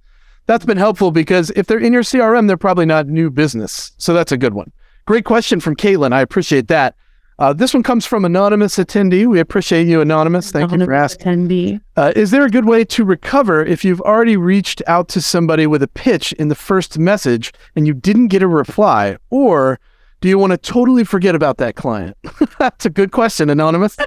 That's 0.46 0.64
been 0.64 0.78
helpful 0.78 1.10
because 1.10 1.50
if 1.50 1.66
they're 1.66 1.78
in 1.80 1.92
your 1.92 2.04
CRM, 2.04 2.46
they're 2.46 2.56
probably 2.56 2.86
not 2.86 3.08
new 3.08 3.30
business. 3.30 3.90
So 3.98 4.14
that's 4.14 4.32
a 4.32 4.38
good 4.38 4.54
one. 4.54 4.72
Great 5.04 5.24
question 5.24 5.58
from 5.58 5.74
Caitlin. 5.74 6.12
I 6.12 6.20
appreciate 6.20 6.68
that. 6.68 6.94
Uh, 7.42 7.52
this 7.52 7.74
one 7.74 7.82
comes 7.82 8.06
from 8.06 8.24
anonymous 8.24 8.76
attendee. 8.76 9.26
We 9.26 9.40
appreciate 9.40 9.88
you, 9.88 10.00
anonymous. 10.00 10.52
Thank 10.52 10.70
you 10.70 10.84
for 10.84 10.92
asking. 10.92 11.48
Attendee. 11.48 11.80
Uh, 11.96 12.12
is 12.14 12.30
there 12.30 12.44
a 12.44 12.48
good 12.48 12.66
way 12.66 12.84
to 12.84 13.04
recover 13.04 13.64
if 13.64 13.84
you've 13.84 14.00
already 14.02 14.36
reached 14.36 14.80
out 14.86 15.08
to 15.08 15.20
somebody 15.20 15.66
with 15.66 15.82
a 15.82 15.88
pitch 15.88 16.32
in 16.34 16.46
the 16.46 16.54
first 16.54 17.00
message 17.00 17.52
and 17.74 17.84
you 17.84 17.94
didn't 17.94 18.28
get 18.28 18.44
a 18.44 18.46
reply? 18.46 19.16
Or 19.30 19.80
do 20.20 20.28
you 20.28 20.38
want 20.38 20.52
to 20.52 20.56
totally 20.56 21.02
forget 21.02 21.34
about 21.34 21.56
that 21.56 21.74
client? 21.74 22.16
That's 22.60 22.86
a 22.86 22.90
good 22.90 23.10
question, 23.10 23.50
Anonymous. 23.50 23.96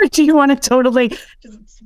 Or 0.00 0.06
do 0.06 0.24
you 0.24 0.34
want 0.34 0.50
to 0.50 0.56
totally 0.68 1.14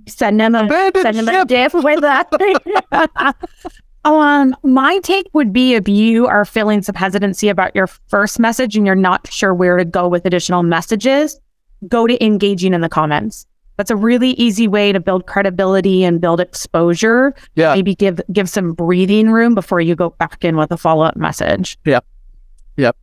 send 0.07 0.39
them 0.39 0.55
a 0.55 0.69
send 0.95 1.19
them 1.19 1.29
a 1.29 1.45
diff 1.45 1.75
with 1.75 2.01
that? 2.03 2.29
um, 4.05 4.55
my 4.63 4.99
take 4.99 5.27
would 5.33 5.53
be 5.53 5.75
if 5.75 5.89
you 5.89 6.27
are 6.27 6.45
feeling 6.45 6.83
some 6.83 6.95
hesitancy 6.95 7.49
about 7.49 7.75
your 7.75 7.87
first 7.87 8.39
message 8.39 8.77
and 8.77 8.85
you're 8.87 8.95
not 8.95 9.33
sure 9.33 9.55
where 9.55 9.77
to 9.77 9.85
go 9.85 10.09
with 10.09 10.27
additional 10.27 10.63
messages, 10.63 11.41
go 11.89 12.07
to 12.07 12.23
engaging 12.25 12.75
in 12.75 12.81
the 12.81 12.89
comments. 12.89 13.47
that's 13.77 13.91
a 13.91 13.97
really 13.97 14.31
easy 14.31 14.69
way 14.69 14.93
to 14.93 15.01
build 15.01 15.27
credibility 15.27 16.05
and 16.05 16.21
build 16.21 16.41
exposure. 16.41 17.35
Yeah. 17.57 17.75
Maybe 17.75 17.95
give 17.95 18.21
give 18.33 18.49
some 18.49 18.73
breathing 18.73 19.31
room 19.31 19.55
before 19.55 19.81
you 19.81 19.95
go 19.95 20.11
back 20.11 20.45
in 20.45 20.57
with 20.57 20.71
a 20.71 20.77
follow 20.77 21.05
up 21.05 21.17
message. 21.17 21.77
Yep. 21.85 22.05
Yep. 22.77 22.97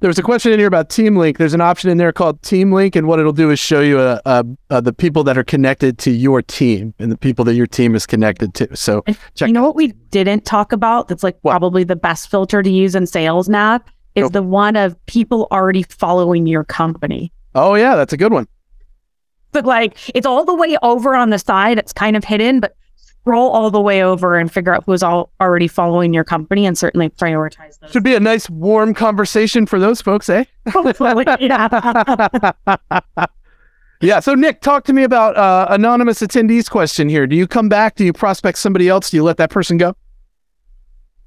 There's 0.00 0.18
a 0.18 0.22
question 0.22 0.52
in 0.52 0.58
here 0.58 0.68
about 0.68 0.90
Team 0.90 1.16
Link. 1.16 1.38
There's 1.38 1.54
an 1.54 1.62
option 1.62 1.88
in 1.88 1.96
there 1.96 2.12
called 2.12 2.42
Team 2.42 2.70
Link, 2.70 2.96
and 2.96 3.06
what 3.08 3.18
it'll 3.18 3.32
do 3.32 3.50
is 3.50 3.58
show 3.58 3.80
you 3.80 3.98
uh, 3.98 4.20
uh, 4.26 4.42
uh, 4.68 4.80
the 4.82 4.92
people 4.92 5.24
that 5.24 5.38
are 5.38 5.44
connected 5.44 5.96
to 6.00 6.10
your 6.10 6.42
team 6.42 6.92
and 6.98 7.10
the 7.10 7.16
people 7.16 7.46
that 7.46 7.54
your 7.54 7.66
team 7.66 7.94
is 7.94 8.04
connected 8.04 8.52
to. 8.54 8.76
So 8.76 9.02
check. 9.34 9.46
you 9.48 9.54
know 9.54 9.62
what 9.62 9.74
we 9.74 9.88
didn't 10.10 10.44
talk 10.44 10.72
about 10.72 11.08
that's 11.08 11.22
like 11.22 11.38
What? 11.40 11.52
probably 11.52 11.82
the 11.82 11.96
best 11.96 12.30
filter 12.30 12.62
to 12.62 12.68
use 12.70 12.94
in 12.94 13.06
sales 13.06 13.48
nav 13.48 13.80
is 14.14 14.24
Nope. 14.24 14.32
the 14.32 14.42
one 14.42 14.76
of 14.76 14.94
people 15.06 15.48
already 15.50 15.82
following 15.84 16.46
your 16.46 16.64
company. 16.64 17.32
Oh 17.54 17.74
yeah, 17.74 17.96
that's 17.96 18.12
a 18.12 18.18
good 18.18 18.32
one. 18.32 18.46
But 19.52 19.64
like 19.64 19.96
it's 20.14 20.26
all 20.26 20.44
the 20.44 20.54
way 20.54 20.76
over 20.82 21.14
on 21.16 21.30
the 21.30 21.38
side, 21.38 21.78
it's 21.78 21.94
kind 21.94 22.16
of 22.18 22.24
hidden, 22.24 22.60
but 22.60 22.76
scroll 23.26 23.50
all 23.50 23.72
the 23.72 23.80
way 23.80 24.04
over 24.04 24.36
and 24.36 24.52
figure 24.52 24.72
out 24.72 24.84
who's 24.86 25.02
all 25.02 25.32
already 25.40 25.66
following 25.66 26.14
your 26.14 26.22
company 26.22 26.64
and 26.64 26.78
certainly 26.78 27.08
prioritize 27.08 27.76
those. 27.80 27.90
Should 27.90 28.04
be 28.04 28.14
a 28.14 28.20
nice 28.20 28.48
warm 28.48 28.94
conversation 28.94 29.66
for 29.66 29.80
those 29.80 30.00
folks, 30.00 30.28
eh? 30.28 30.44
yeah. 31.40 32.52
yeah. 34.00 34.20
So 34.20 34.36
Nick, 34.36 34.60
talk 34.60 34.84
to 34.84 34.92
me 34.92 35.02
about 35.02 35.36
uh, 35.36 35.66
anonymous 35.70 36.20
attendees 36.20 36.70
question 36.70 37.08
here. 37.08 37.26
Do 37.26 37.34
you 37.34 37.48
come 37.48 37.68
back? 37.68 37.96
Do 37.96 38.04
you 38.04 38.12
prospect 38.12 38.58
somebody 38.58 38.88
else? 38.88 39.10
Do 39.10 39.16
you 39.16 39.24
let 39.24 39.38
that 39.38 39.50
person 39.50 39.76
go? 39.76 39.96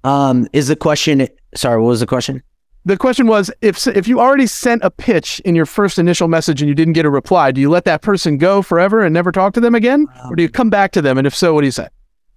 Um, 0.05 0.47
is 0.53 0.69
the 0.69 0.77
question? 0.77 1.27
Sorry, 1.53 1.81
what 1.81 1.89
was 1.89 1.99
the 1.99 2.07
question? 2.07 2.41
The 2.89 2.97
question 2.97 3.27
was 3.27 3.51
if 3.61 3.85
if 3.85 4.07
you 4.07 4.19
already 4.19 4.47
sent 4.47 4.83
a 4.83 4.89
pitch 4.89 5.39
in 5.41 5.53
your 5.53 5.67
first 5.67 5.99
initial 5.99 6.27
message 6.27 6.59
and 6.59 6.67
you 6.67 6.73
didn't 6.73 6.93
get 6.93 7.05
a 7.05 7.09
reply, 7.11 7.51
do 7.51 7.61
you 7.61 7.69
let 7.69 7.85
that 7.85 8.01
person 8.01 8.39
go 8.39 8.63
forever 8.63 9.05
and 9.05 9.13
never 9.13 9.31
talk 9.31 9.53
to 9.53 9.59
them 9.59 9.75
again, 9.75 10.07
or 10.27 10.35
do 10.35 10.41
you 10.41 10.49
come 10.49 10.71
back 10.71 10.91
to 10.93 11.01
them? 11.03 11.19
And 11.19 11.27
if 11.27 11.35
so, 11.35 11.53
what 11.53 11.61
do 11.61 11.67
you 11.67 11.71
say? 11.71 11.87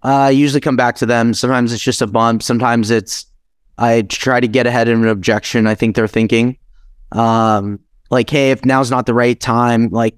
Uh, 0.05 0.09
I 0.09 0.31
usually 0.31 0.61
come 0.61 0.77
back 0.77 0.97
to 0.97 1.07
them. 1.07 1.33
Sometimes 1.33 1.73
it's 1.73 1.83
just 1.83 2.03
a 2.03 2.07
bump. 2.07 2.43
Sometimes 2.43 2.91
it's 2.91 3.25
I 3.79 4.03
try 4.03 4.41
to 4.41 4.47
get 4.47 4.67
ahead 4.67 4.89
of 4.89 5.01
an 5.01 5.09
objection. 5.09 5.67
I 5.67 5.75
think 5.75 5.97
they're 5.97 6.07
thinking, 6.07 6.59
um, 7.13 7.81
like, 8.11 8.29
hey, 8.29 8.51
if 8.51 8.63
now's 8.63 8.91
not 8.91 9.07
the 9.07 9.15
right 9.15 9.41
time, 9.41 9.89
like, 9.89 10.17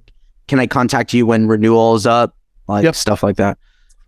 can 0.48 0.58
I 0.58 0.66
contact 0.66 1.14
you 1.14 1.26
when 1.26 1.46
renewal 1.46 1.94
is 1.94 2.06
up? 2.06 2.34
Like 2.66 2.82
Yep. 2.82 2.96
stuff 2.96 3.22
like 3.22 3.36
that. 3.36 3.56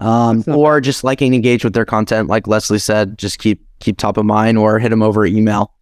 Um, 0.01 0.43
or 0.49 0.81
just 0.81 1.05
liking 1.05 1.35
engage 1.35 1.62
with 1.62 1.72
their 1.72 1.87
content, 1.87 2.29
like 2.29 2.49
Leslie 2.49 2.81
said, 2.81 3.16
just 3.16 3.39
keep 3.39 3.64
keep 3.79 3.97
top 3.97 4.16
of 4.16 4.27
mind, 4.27 4.59
or 4.59 4.81
hit 4.81 4.89
them 4.89 5.03
over 5.03 5.24
email 5.24 5.72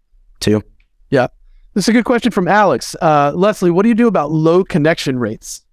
too. 0.41 0.63
Yeah. 1.11 1.29
This 1.75 1.85
is 1.85 1.89
a 1.89 1.93
good 1.93 2.05
question 2.05 2.31
from 2.31 2.47
Alex. 2.47 2.95
Uh, 3.03 3.33
Leslie, 3.35 3.71
what 3.71 3.83
do 3.83 3.89
you 3.89 3.95
do 3.95 4.07
about 4.07 4.31
low 4.31 4.65
connection 4.65 5.19
rates? 5.19 5.65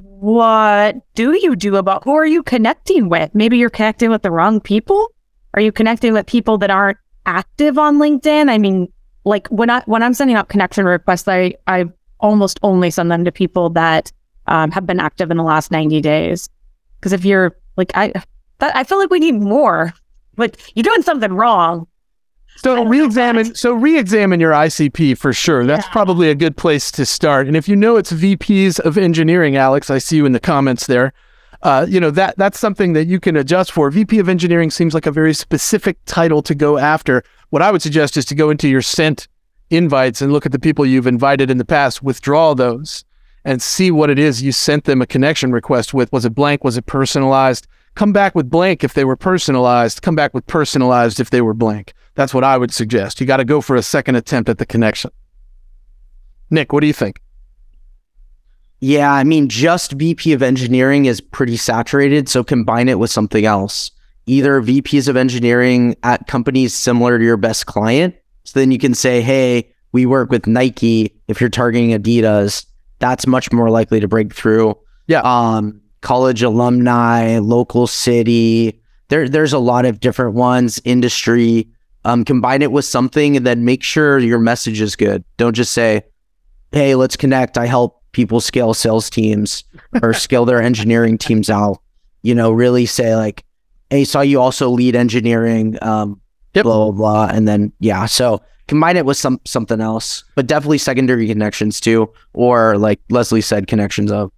what 0.00 0.96
do 1.14 1.38
you 1.40 1.54
do 1.54 1.76
about 1.76 2.02
who 2.04 2.14
are 2.14 2.26
you 2.26 2.42
connecting 2.42 3.08
with? 3.08 3.32
Maybe 3.34 3.58
you're 3.58 3.70
connecting 3.70 4.10
with 4.10 4.22
the 4.22 4.30
wrong 4.30 4.60
people. 4.60 5.12
Are 5.54 5.60
you 5.60 5.70
connecting 5.70 6.12
with 6.12 6.26
people 6.26 6.58
that 6.58 6.70
aren't 6.70 6.98
active 7.26 7.78
on 7.78 7.98
LinkedIn? 7.98 8.50
I 8.50 8.58
mean, 8.58 8.92
like 9.24 9.46
when 9.48 9.70
I 9.70 9.82
when 9.86 10.02
I'm 10.02 10.14
sending 10.14 10.36
out 10.36 10.48
connection 10.48 10.84
requests, 10.84 11.28
I 11.28 11.54
I 11.66 11.84
almost 12.18 12.58
only 12.62 12.90
send 12.90 13.10
them 13.10 13.24
to 13.24 13.30
people 13.30 13.70
that 13.70 14.10
um, 14.48 14.70
have 14.72 14.86
been 14.86 14.98
active 14.98 15.30
in 15.30 15.36
the 15.36 15.44
last 15.44 15.70
90 15.70 16.00
days. 16.00 16.48
Because 16.98 17.12
if 17.12 17.24
you're 17.24 17.56
like 17.76 17.92
I, 17.94 18.12
that, 18.58 18.74
I 18.74 18.82
feel 18.82 18.98
like 18.98 19.10
we 19.10 19.20
need 19.20 19.40
more. 19.40 19.92
But 20.34 20.60
you're 20.74 20.82
doing 20.82 21.02
something 21.02 21.32
wrong. 21.32 21.86
So 22.56 22.84
re-examine. 22.84 23.54
So 23.54 23.74
re-examine 23.74 24.40
your 24.40 24.52
ICP 24.52 25.16
for 25.18 25.32
sure. 25.32 25.66
That's 25.66 25.86
Yeah. 25.86 25.92
probably 25.92 26.30
a 26.30 26.34
good 26.34 26.56
place 26.56 26.90
to 26.92 27.04
start. 27.04 27.46
And 27.46 27.56
if 27.56 27.68
you 27.68 27.76
know 27.76 27.96
it's 27.96 28.12
VPs 28.12 28.78
of 28.80 28.96
engineering, 28.96 29.56
Alex, 29.56 29.90
I 29.90 29.98
see 29.98 30.16
you 30.16 30.24
in 30.26 30.32
the 30.32 30.40
comments 30.40 30.86
there. 30.86 31.12
Uh, 31.62 31.86
you 31.88 31.98
know 31.98 32.10
that 32.10 32.34
that's 32.36 32.58
something 32.58 32.92
that 32.92 33.06
you 33.06 33.18
can 33.18 33.36
adjust 33.36 33.72
for. 33.72 33.90
VP 33.90 34.18
of 34.18 34.28
engineering 34.28 34.70
seems 34.70 34.92
like 34.94 35.06
a 35.06 35.10
very 35.10 35.32
specific 35.34 35.96
title 36.04 36.42
to 36.42 36.54
go 36.54 36.76
after. 36.78 37.22
What 37.50 37.62
I 37.62 37.70
would 37.70 37.80
suggest 37.82 38.16
is 38.16 38.24
to 38.26 38.34
go 38.34 38.50
into 38.50 38.68
your 38.68 38.82
sent 38.82 39.28
invites 39.70 40.20
and 40.20 40.32
look 40.32 40.44
at 40.46 40.52
the 40.52 40.58
people 40.58 40.84
you've 40.84 41.06
invited 41.06 41.50
in 41.50 41.56
the 41.58 41.64
past. 41.64 42.02
Withdraw 42.02 42.54
those 42.54 43.04
and 43.46 43.60
see 43.62 43.90
what 43.90 44.10
it 44.10 44.18
is 44.18 44.42
you 44.42 44.52
sent 44.52 44.84
them 44.84 45.00
a 45.02 45.06
connection 45.06 45.52
request 45.52 45.92
with. 45.94 46.12
Was 46.12 46.24
it 46.24 46.34
blank? 46.34 46.64
Was 46.64 46.76
it 46.76 46.86
personalized? 46.86 47.66
Come 47.94 48.12
back 48.12 48.34
with 48.34 48.50
blank 48.50 48.84
if 48.84 48.92
they 48.94 49.04
were 49.04 49.16
personalized. 49.16 50.02
Come 50.02 50.14
back 50.14 50.34
with 50.34 50.46
personalized 50.46 51.18
if 51.20 51.30
they 51.30 51.40
were 51.40 51.54
blank. 51.54 51.94
That's 52.14 52.32
what 52.32 52.44
I 52.44 52.56
would 52.56 52.72
suggest. 52.72 53.20
You 53.20 53.26
got 53.26 53.38
to 53.38 53.44
go 53.44 53.60
for 53.60 53.76
a 53.76 53.82
second 53.82 54.16
attempt 54.16 54.48
at 54.48 54.58
the 54.58 54.66
connection. 54.66 55.10
Nick, 56.50 56.72
what 56.72 56.80
do 56.80 56.86
you 56.86 56.92
think? 56.92 57.20
Yeah, 58.80 59.12
I 59.12 59.24
mean, 59.24 59.48
just 59.48 59.92
VP 59.92 60.32
of 60.32 60.42
engineering 60.42 61.06
is 61.06 61.20
pretty 61.20 61.56
saturated. 61.56 62.28
So 62.28 62.44
combine 62.44 62.88
it 62.88 62.98
with 62.98 63.10
something 63.10 63.44
else. 63.44 63.90
Either 64.26 64.60
VPs 64.60 65.08
of 65.08 65.16
engineering 65.16 65.96
at 66.02 66.26
companies 66.26 66.74
similar 66.74 67.18
to 67.18 67.24
your 67.24 67.36
best 67.36 67.66
client. 67.66 68.14
So 68.44 68.60
then 68.60 68.70
you 68.70 68.78
can 68.78 68.94
say, 68.94 69.20
hey, 69.22 69.72
we 69.92 70.06
work 70.06 70.30
with 70.30 70.46
Nike. 70.46 71.14
If 71.28 71.40
you're 71.40 71.50
targeting 71.50 71.90
Adidas, 71.90 72.66
that's 72.98 73.26
much 73.26 73.52
more 73.52 73.70
likely 73.70 74.00
to 74.00 74.08
break 74.08 74.34
through. 74.34 74.78
Yeah. 75.06 75.20
Um, 75.22 75.80
college 76.00 76.42
alumni, 76.42 77.38
local 77.38 77.86
city. 77.86 78.80
There, 79.08 79.28
there's 79.28 79.52
a 79.52 79.58
lot 79.58 79.86
of 79.86 80.00
different 80.00 80.34
ones, 80.34 80.80
industry. 80.84 81.68
Um, 82.04 82.24
combine 82.24 82.60
it 82.62 82.70
with 82.70 82.84
something 82.84 83.36
and 83.36 83.46
then 83.46 83.64
make 83.64 83.82
sure 83.82 84.18
your 84.18 84.38
message 84.38 84.80
is 84.80 84.94
good. 84.96 85.24
Don't 85.38 85.54
just 85.54 85.72
say, 85.72 86.02
hey, 86.72 86.94
let's 86.94 87.16
connect. 87.16 87.56
I 87.56 87.66
help 87.66 88.02
people 88.12 88.40
scale 88.40 88.74
sales 88.74 89.08
teams 89.08 89.64
or 90.02 90.12
scale 90.12 90.44
their 90.44 90.60
engineering 90.62 91.16
teams 91.18 91.48
out. 91.48 91.78
You 92.22 92.34
know, 92.34 92.50
really 92.52 92.86
say 92.86 93.16
like, 93.16 93.44
hey, 93.90 94.04
saw 94.04 94.20
you 94.20 94.40
also 94.40 94.68
lead 94.70 94.96
engineering, 94.96 95.78
um, 95.82 96.20
Yep. 96.54 96.64
blah, 96.64 96.90
blah, 96.90 96.92
blah. 96.92 97.36
And 97.36 97.48
then, 97.48 97.72
yeah. 97.80 98.06
So 98.06 98.40
combine 98.68 98.96
it 98.96 99.04
with 99.04 99.16
some 99.16 99.40
something 99.44 99.80
else, 99.80 100.22
but 100.36 100.46
definitely 100.46 100.78
secondary 100.78 101.26
connections 101.26 101.80
too. 101.80 102.12
Or 102.32 102.78
like 102.78 103.00
Leslie 103.10 103.40
said, 103.40 103.66
connections 103.66 104.12
of. 104.12 104.30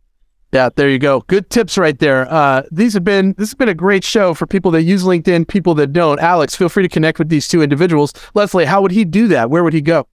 Yeah, 0.53 0.71
there 0.75 0.89
you 0.89 0.99
go. 0.99 1.21
Good 1.21 1.51
tips 1.51 1.77
right 1.77 1.99
there. 1.99 2.31
Uh, 2.33 2.63
these 2.71 2.95
have 2.95 3.05
been 3.05 3.35
this 3.37 3.51
has 3.51 3.55
been 3.55 3.69
a 3.69 3.75
great 3.75 4.05
show 4.05 4.33
for 4.33 4.47
people 4.47 4.71
that 4.73 4.83
use 4.83 5.05
LinkedIn, 5.05 5.49
people 5.49 5.75
that 5.75 5.93
don't. 5.93 6.21
Alex, 6.21 6.55
feel 6.55 6.69
free 6.69 6.83
to 6.83 6.89
connect 6.89 7.19
with 7.19 7.29
these 7.29 7.49
two 7.49 7.63
individuals. 7.63 8.13
Leslie, 8.35 8.65
how 8.65 8.81
would 8.81 8.93
he 8.93 9.05
do 9.05 9.29
that? 9.29 9.51
Where 9.51 9.65
would 9.65 9.73
he 9.73 9.83
go? 9.83 10.07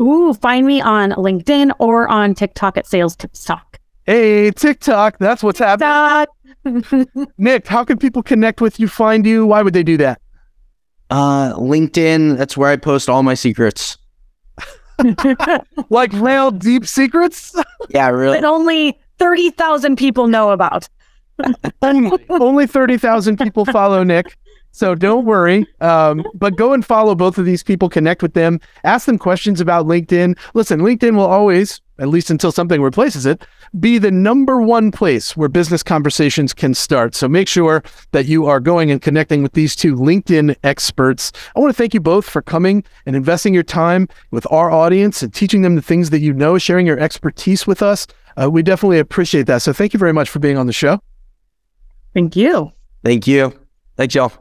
Ooh, 0.00 0.32
find 0.32 0.66
me 0.66 0.80
on 0.80 1.10
LinkedIn 1.12 1.72
or 1.78 2.08
on 2.08 2.34
TikTok 2.34 2.78
at 2.78 2.86
Sales 2.86 3.14
Tips 3.14 3.44
Talk. 3.44 3.78
Hey, 4.06 4.50
TikTok. 4.50 5.18
That's 5.18 5.42
what's 5.42 5.58
happening. 5.58 6.26
Nick, 7.38 7.66
how 7.66 7.84
can 7.84 7.98
people 7.98 8.22
connect 8.22 8.60
with 8.60 8.80
you, 8.80 8.88
find 8.88 9.26
you? 9.26 9.46
Why 9.46 9.60
would 9.62 9.74
they 9.74 9.82
do 9.82 9.98
that? 9.98 10.20
Uh, 11.10 11.52
LinkedIn, 11.54 12.38
that's 12.38 12.56
where 12.56 12.70
I 12.70 12.76
post 12.76 13.08
all 13.10 13.22
my 13.22 13.34
secrets. 13.34 13.98
Like 15.90 16.12
real 16.12 16.50
deep 16.50 16.86
secrets? 16.86 17.54
Yeah, 17.88 18.08
really. 18.08 18.40
that 18.40 18.44
only 18.46 19.00
30,000 19.20 19.96
people 19.96 20.26
know 20.26 20.50
about. 20.50 20.88
only, 21.82 22.26
only 22.28 22.66
30,000 22.66 23.38
people 23.38 23.64
follow 23.66 24.02
Nick. 24.02 24.36
So 24.72 24.94
don't 24.94 25.24
worry. 25.24 25.66
Um, 25.80 26.24
but 26.34 26.56
go 26.56 26.72
and 26.72 26.84
follow 26.84 27.14
both 27.14 27.38
of 27.38 27.44
these 27.44 27.62
people, 27.62 27.88
connect 27.88 28.22
with 28.22 28.34
them, 28.34 28.60
ask 28.84 29.06
them 29.06 29.18
questions 29.18 29.60
about 29.60 29.86
LinkedIn. 29.86 30.38
Listen, 30.54 30.80
LinkedIn 30.80 31.16
will 31.16 31.26
always, 31.26 31.80
at 31.98 32.08
least 32.08 32.30
until 32.30 32.52
something 32.52 32.80
replaces 32.80 33.26
it, 33.26 33.44
be 33.80 33.98
the 33.98 34.12
number 34.12 34.62
one 34.62 34.92
place 34.92 35.36
where 35.36 35.48
business 35.48 35.82
conversations 35.82 36.54
can 36.54 36.72
start. 36.72 37.16
So 37.16 37.28
make 37.28 37.48
sure 37.48 37.82
that 38.12 38.26
you 38.26 38.46
are 38.46 38.60
going 38.60 38.92
and 38.92 39.02
connecting 39.02 39.42
with 39.42 39.52
these 39.54 39.74
two 39.74 39.96
LinkedIn 39.96 40.54
experts. 40.62 41.32
I 41.56 41.60
want 41.60 41.74
to 41.74 41.76
thank 41.76 41.92
you 41.92 42.00
both 42.00 42.28
for 42.28 42.40
coming 42.40 42.84
and 43.06 43.16
investing 43.16 43.52
your 43.52 43.64
time 43.64 44.08
with 44.30 44.46
our 44.52 44.70
audience 44.70 45.22
and 45.22 45.34
teaching 45.34 45.62
them 45.62 45.74
the 45.74 45.82
things 45.82 46.10
that 46.10 46.20
you 46.20 46.32
know, 46.32 46.58
sharing 46.58 46.86
your 46.86 46.98
expertise 47.00 47.66
with 47.66 47.82
us. 47.82 48.06
Uh, 48.36 48.50
we 48.50 48.62
definitely 48.62 48.98
appreciate 48.98 49.46
that. 49.46 49.62
So 49.62 49.72
thank 49.72 49.92
you 49.92 49.98
very 49.98 50.12
much 50.12 50.28
for 50.28 50.38
being 50.38 50.58
on 50.58 50.66
the 50.66 50.72
show. 50.72 51.00
Thank 52.14 52.36
you. 52.36 52.72
Thank 53.04 53.26
you. 53.26 53.52
Thanks, 53.96 54.14
y'all. 54.14 54.32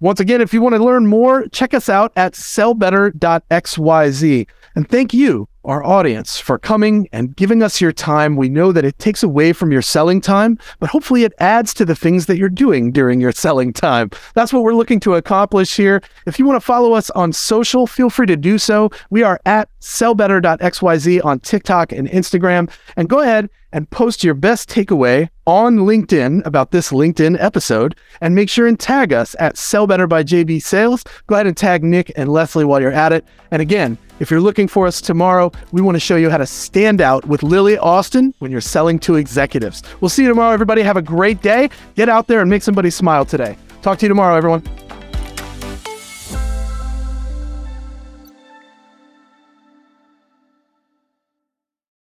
Once 0.00 0.20
again, 0.20 0.40
if 0.40 0.54
you 0.54 0.62
want 0.62 0.76
to 0.76 0.84
learn 0.84 1.06
more, 1.06 1.46
check 1.48 1.74
us 1.74 1.88
out 1.88 2.12
at 2.14 2.34
sellbetter.xyz. 2.34 4.46
And 4.74 4.88
thank 4.88 5.12
you, 5.12 5.48
our 5.64 5.84
audience, 5.84 6.38
for 6.38 6.58
coming 6.58 7.08
and 7.12 7.34
giving 7.36 7.62
us 7.62 7.80
your 7.80 7.92
time. 7.92 8.36
We 8.36 8.48
know 8.48 8.72
that 8.72 8.84
it 8.84 8.98
takes 8.98 9.22
away 9.22 9.52
from 9.52 9.72
your 9.72 9.82
selling 9.82 10.20
time, 10.20 10.58
but 10.78 10.90
hopefully 10.90 11.24
it 11.24 11.32
adds 11.38 11.74
to 11.74 11.84
the 11.84 11.96
things 11.96 12.26
that 12.26 12.38
you're 12.38 12.48
doing 12.48 12.92
during 12.92 13.20
your 13.20 13.32
selling 13.32 13.72
time. 13.72 14.10
That's 14.34 14.52
what 14.52 14.62
we're 14.62 14.74
looking 14.74 15.00
to 15.00 15.14
accomplish 15.14 15.76
here. 15.76 16.02
If 16.26 16.38
you 16.38 16.46
want 16.46 16.56
to 16.60 16.64
follow 16.64 16.92
us 16.92 17.10
on 17.10 17.32
social, 17.32 17.86
feel 17.86 18.10
free 18.10 18.26
to 18.26 18.36
do 18.36 18.58
so. 18.58 18.90
We 19.10 19.22
are 19.22 19.40
at 19.46 19.68
sellbetter.xyz 19.80 21.24
on 21.24 21.40
TikTok 21.40 21.92
and 21.92 22.08
Instagram. 22.08 22.70
And 22.96 23.08
go 23.08 23.20
ahead 23.20 23.50
and 23.72 23.90
post 23.90 24.24
your 24.24 24.34
best 24.34 24.68
takeaway 24.68 25.28
on 25.48 25.78
LinkedIn 25.78 26.44
about 26.44 26.72
this 26.72 26.90
LinkedIn 26.90 27.42
episode 27.42 27.96
and 28.20 28.34
make 28.34 28.50
sure 28.50 28.66
and 28.66 28.78
tag 28.78 29.14
us 29.14 29.34
at 29.38 29.56
Sell 29.56 29.86
Better 29.86 30.06
by 30.06 30.22
JB 30.22 30.62
Sales. 30.62 31.02
Go 31.26 31.36
ahead 31.36 31.46
and 31.46 31.56
tag 31.56 31.82
Nick 31.82 32.12
and 32.16 32.30
Leslie 32.30 32.66
while 32.66 32.82
you're 32.82 32.92
at 32.92 33.14
it. 33.14 33.24
And 33.50 33.62
again, 33.62 33.96
if 34.20 34.30
you're 34.30 34.42
looking 34.42 34.68
for 34.68 34.86
us 34.86 35.00
tomorrow, 35.00 35.50
we 35.72 35.80
want 35.80 35.94
to 35.96 36.00
show 36.00 36.16
you 36.16 36.28
how 36.28 36.36
to 36.36 36.44
stand 36.44 37.00
out 37.00 37.24
with 37.24 37.42
Lily 37.42 37.78
Austin 37.78 38.34
when 38.40 38.50
you're 38.50 38.60
selling 38.60 38.98
to 38.98 39.14
executives. 39.14 39.82
We'll 40.02 40.10
see 40.10 40.24
you 40.24 40.28
tomorrow, 40.28 40.52
everybody. 40.52 40.82
Have 40.82 40.98
a 40.98 41.02
great 41.02 41.40
day. 41.40 41.70
Get 41.94 42.10
out 42.10 42.26
there 42.26 42.42
and 42.42 42.50
make 42.50 42.62
somebody 42.62 42.90
smile 42.90 43.24
today. 43.24 43.56
Talk 43.80 43.98
to 44.00 44.04
you 44.04 44.10
tomorrow, 44.10 44.36
everyone. 44.36 44.87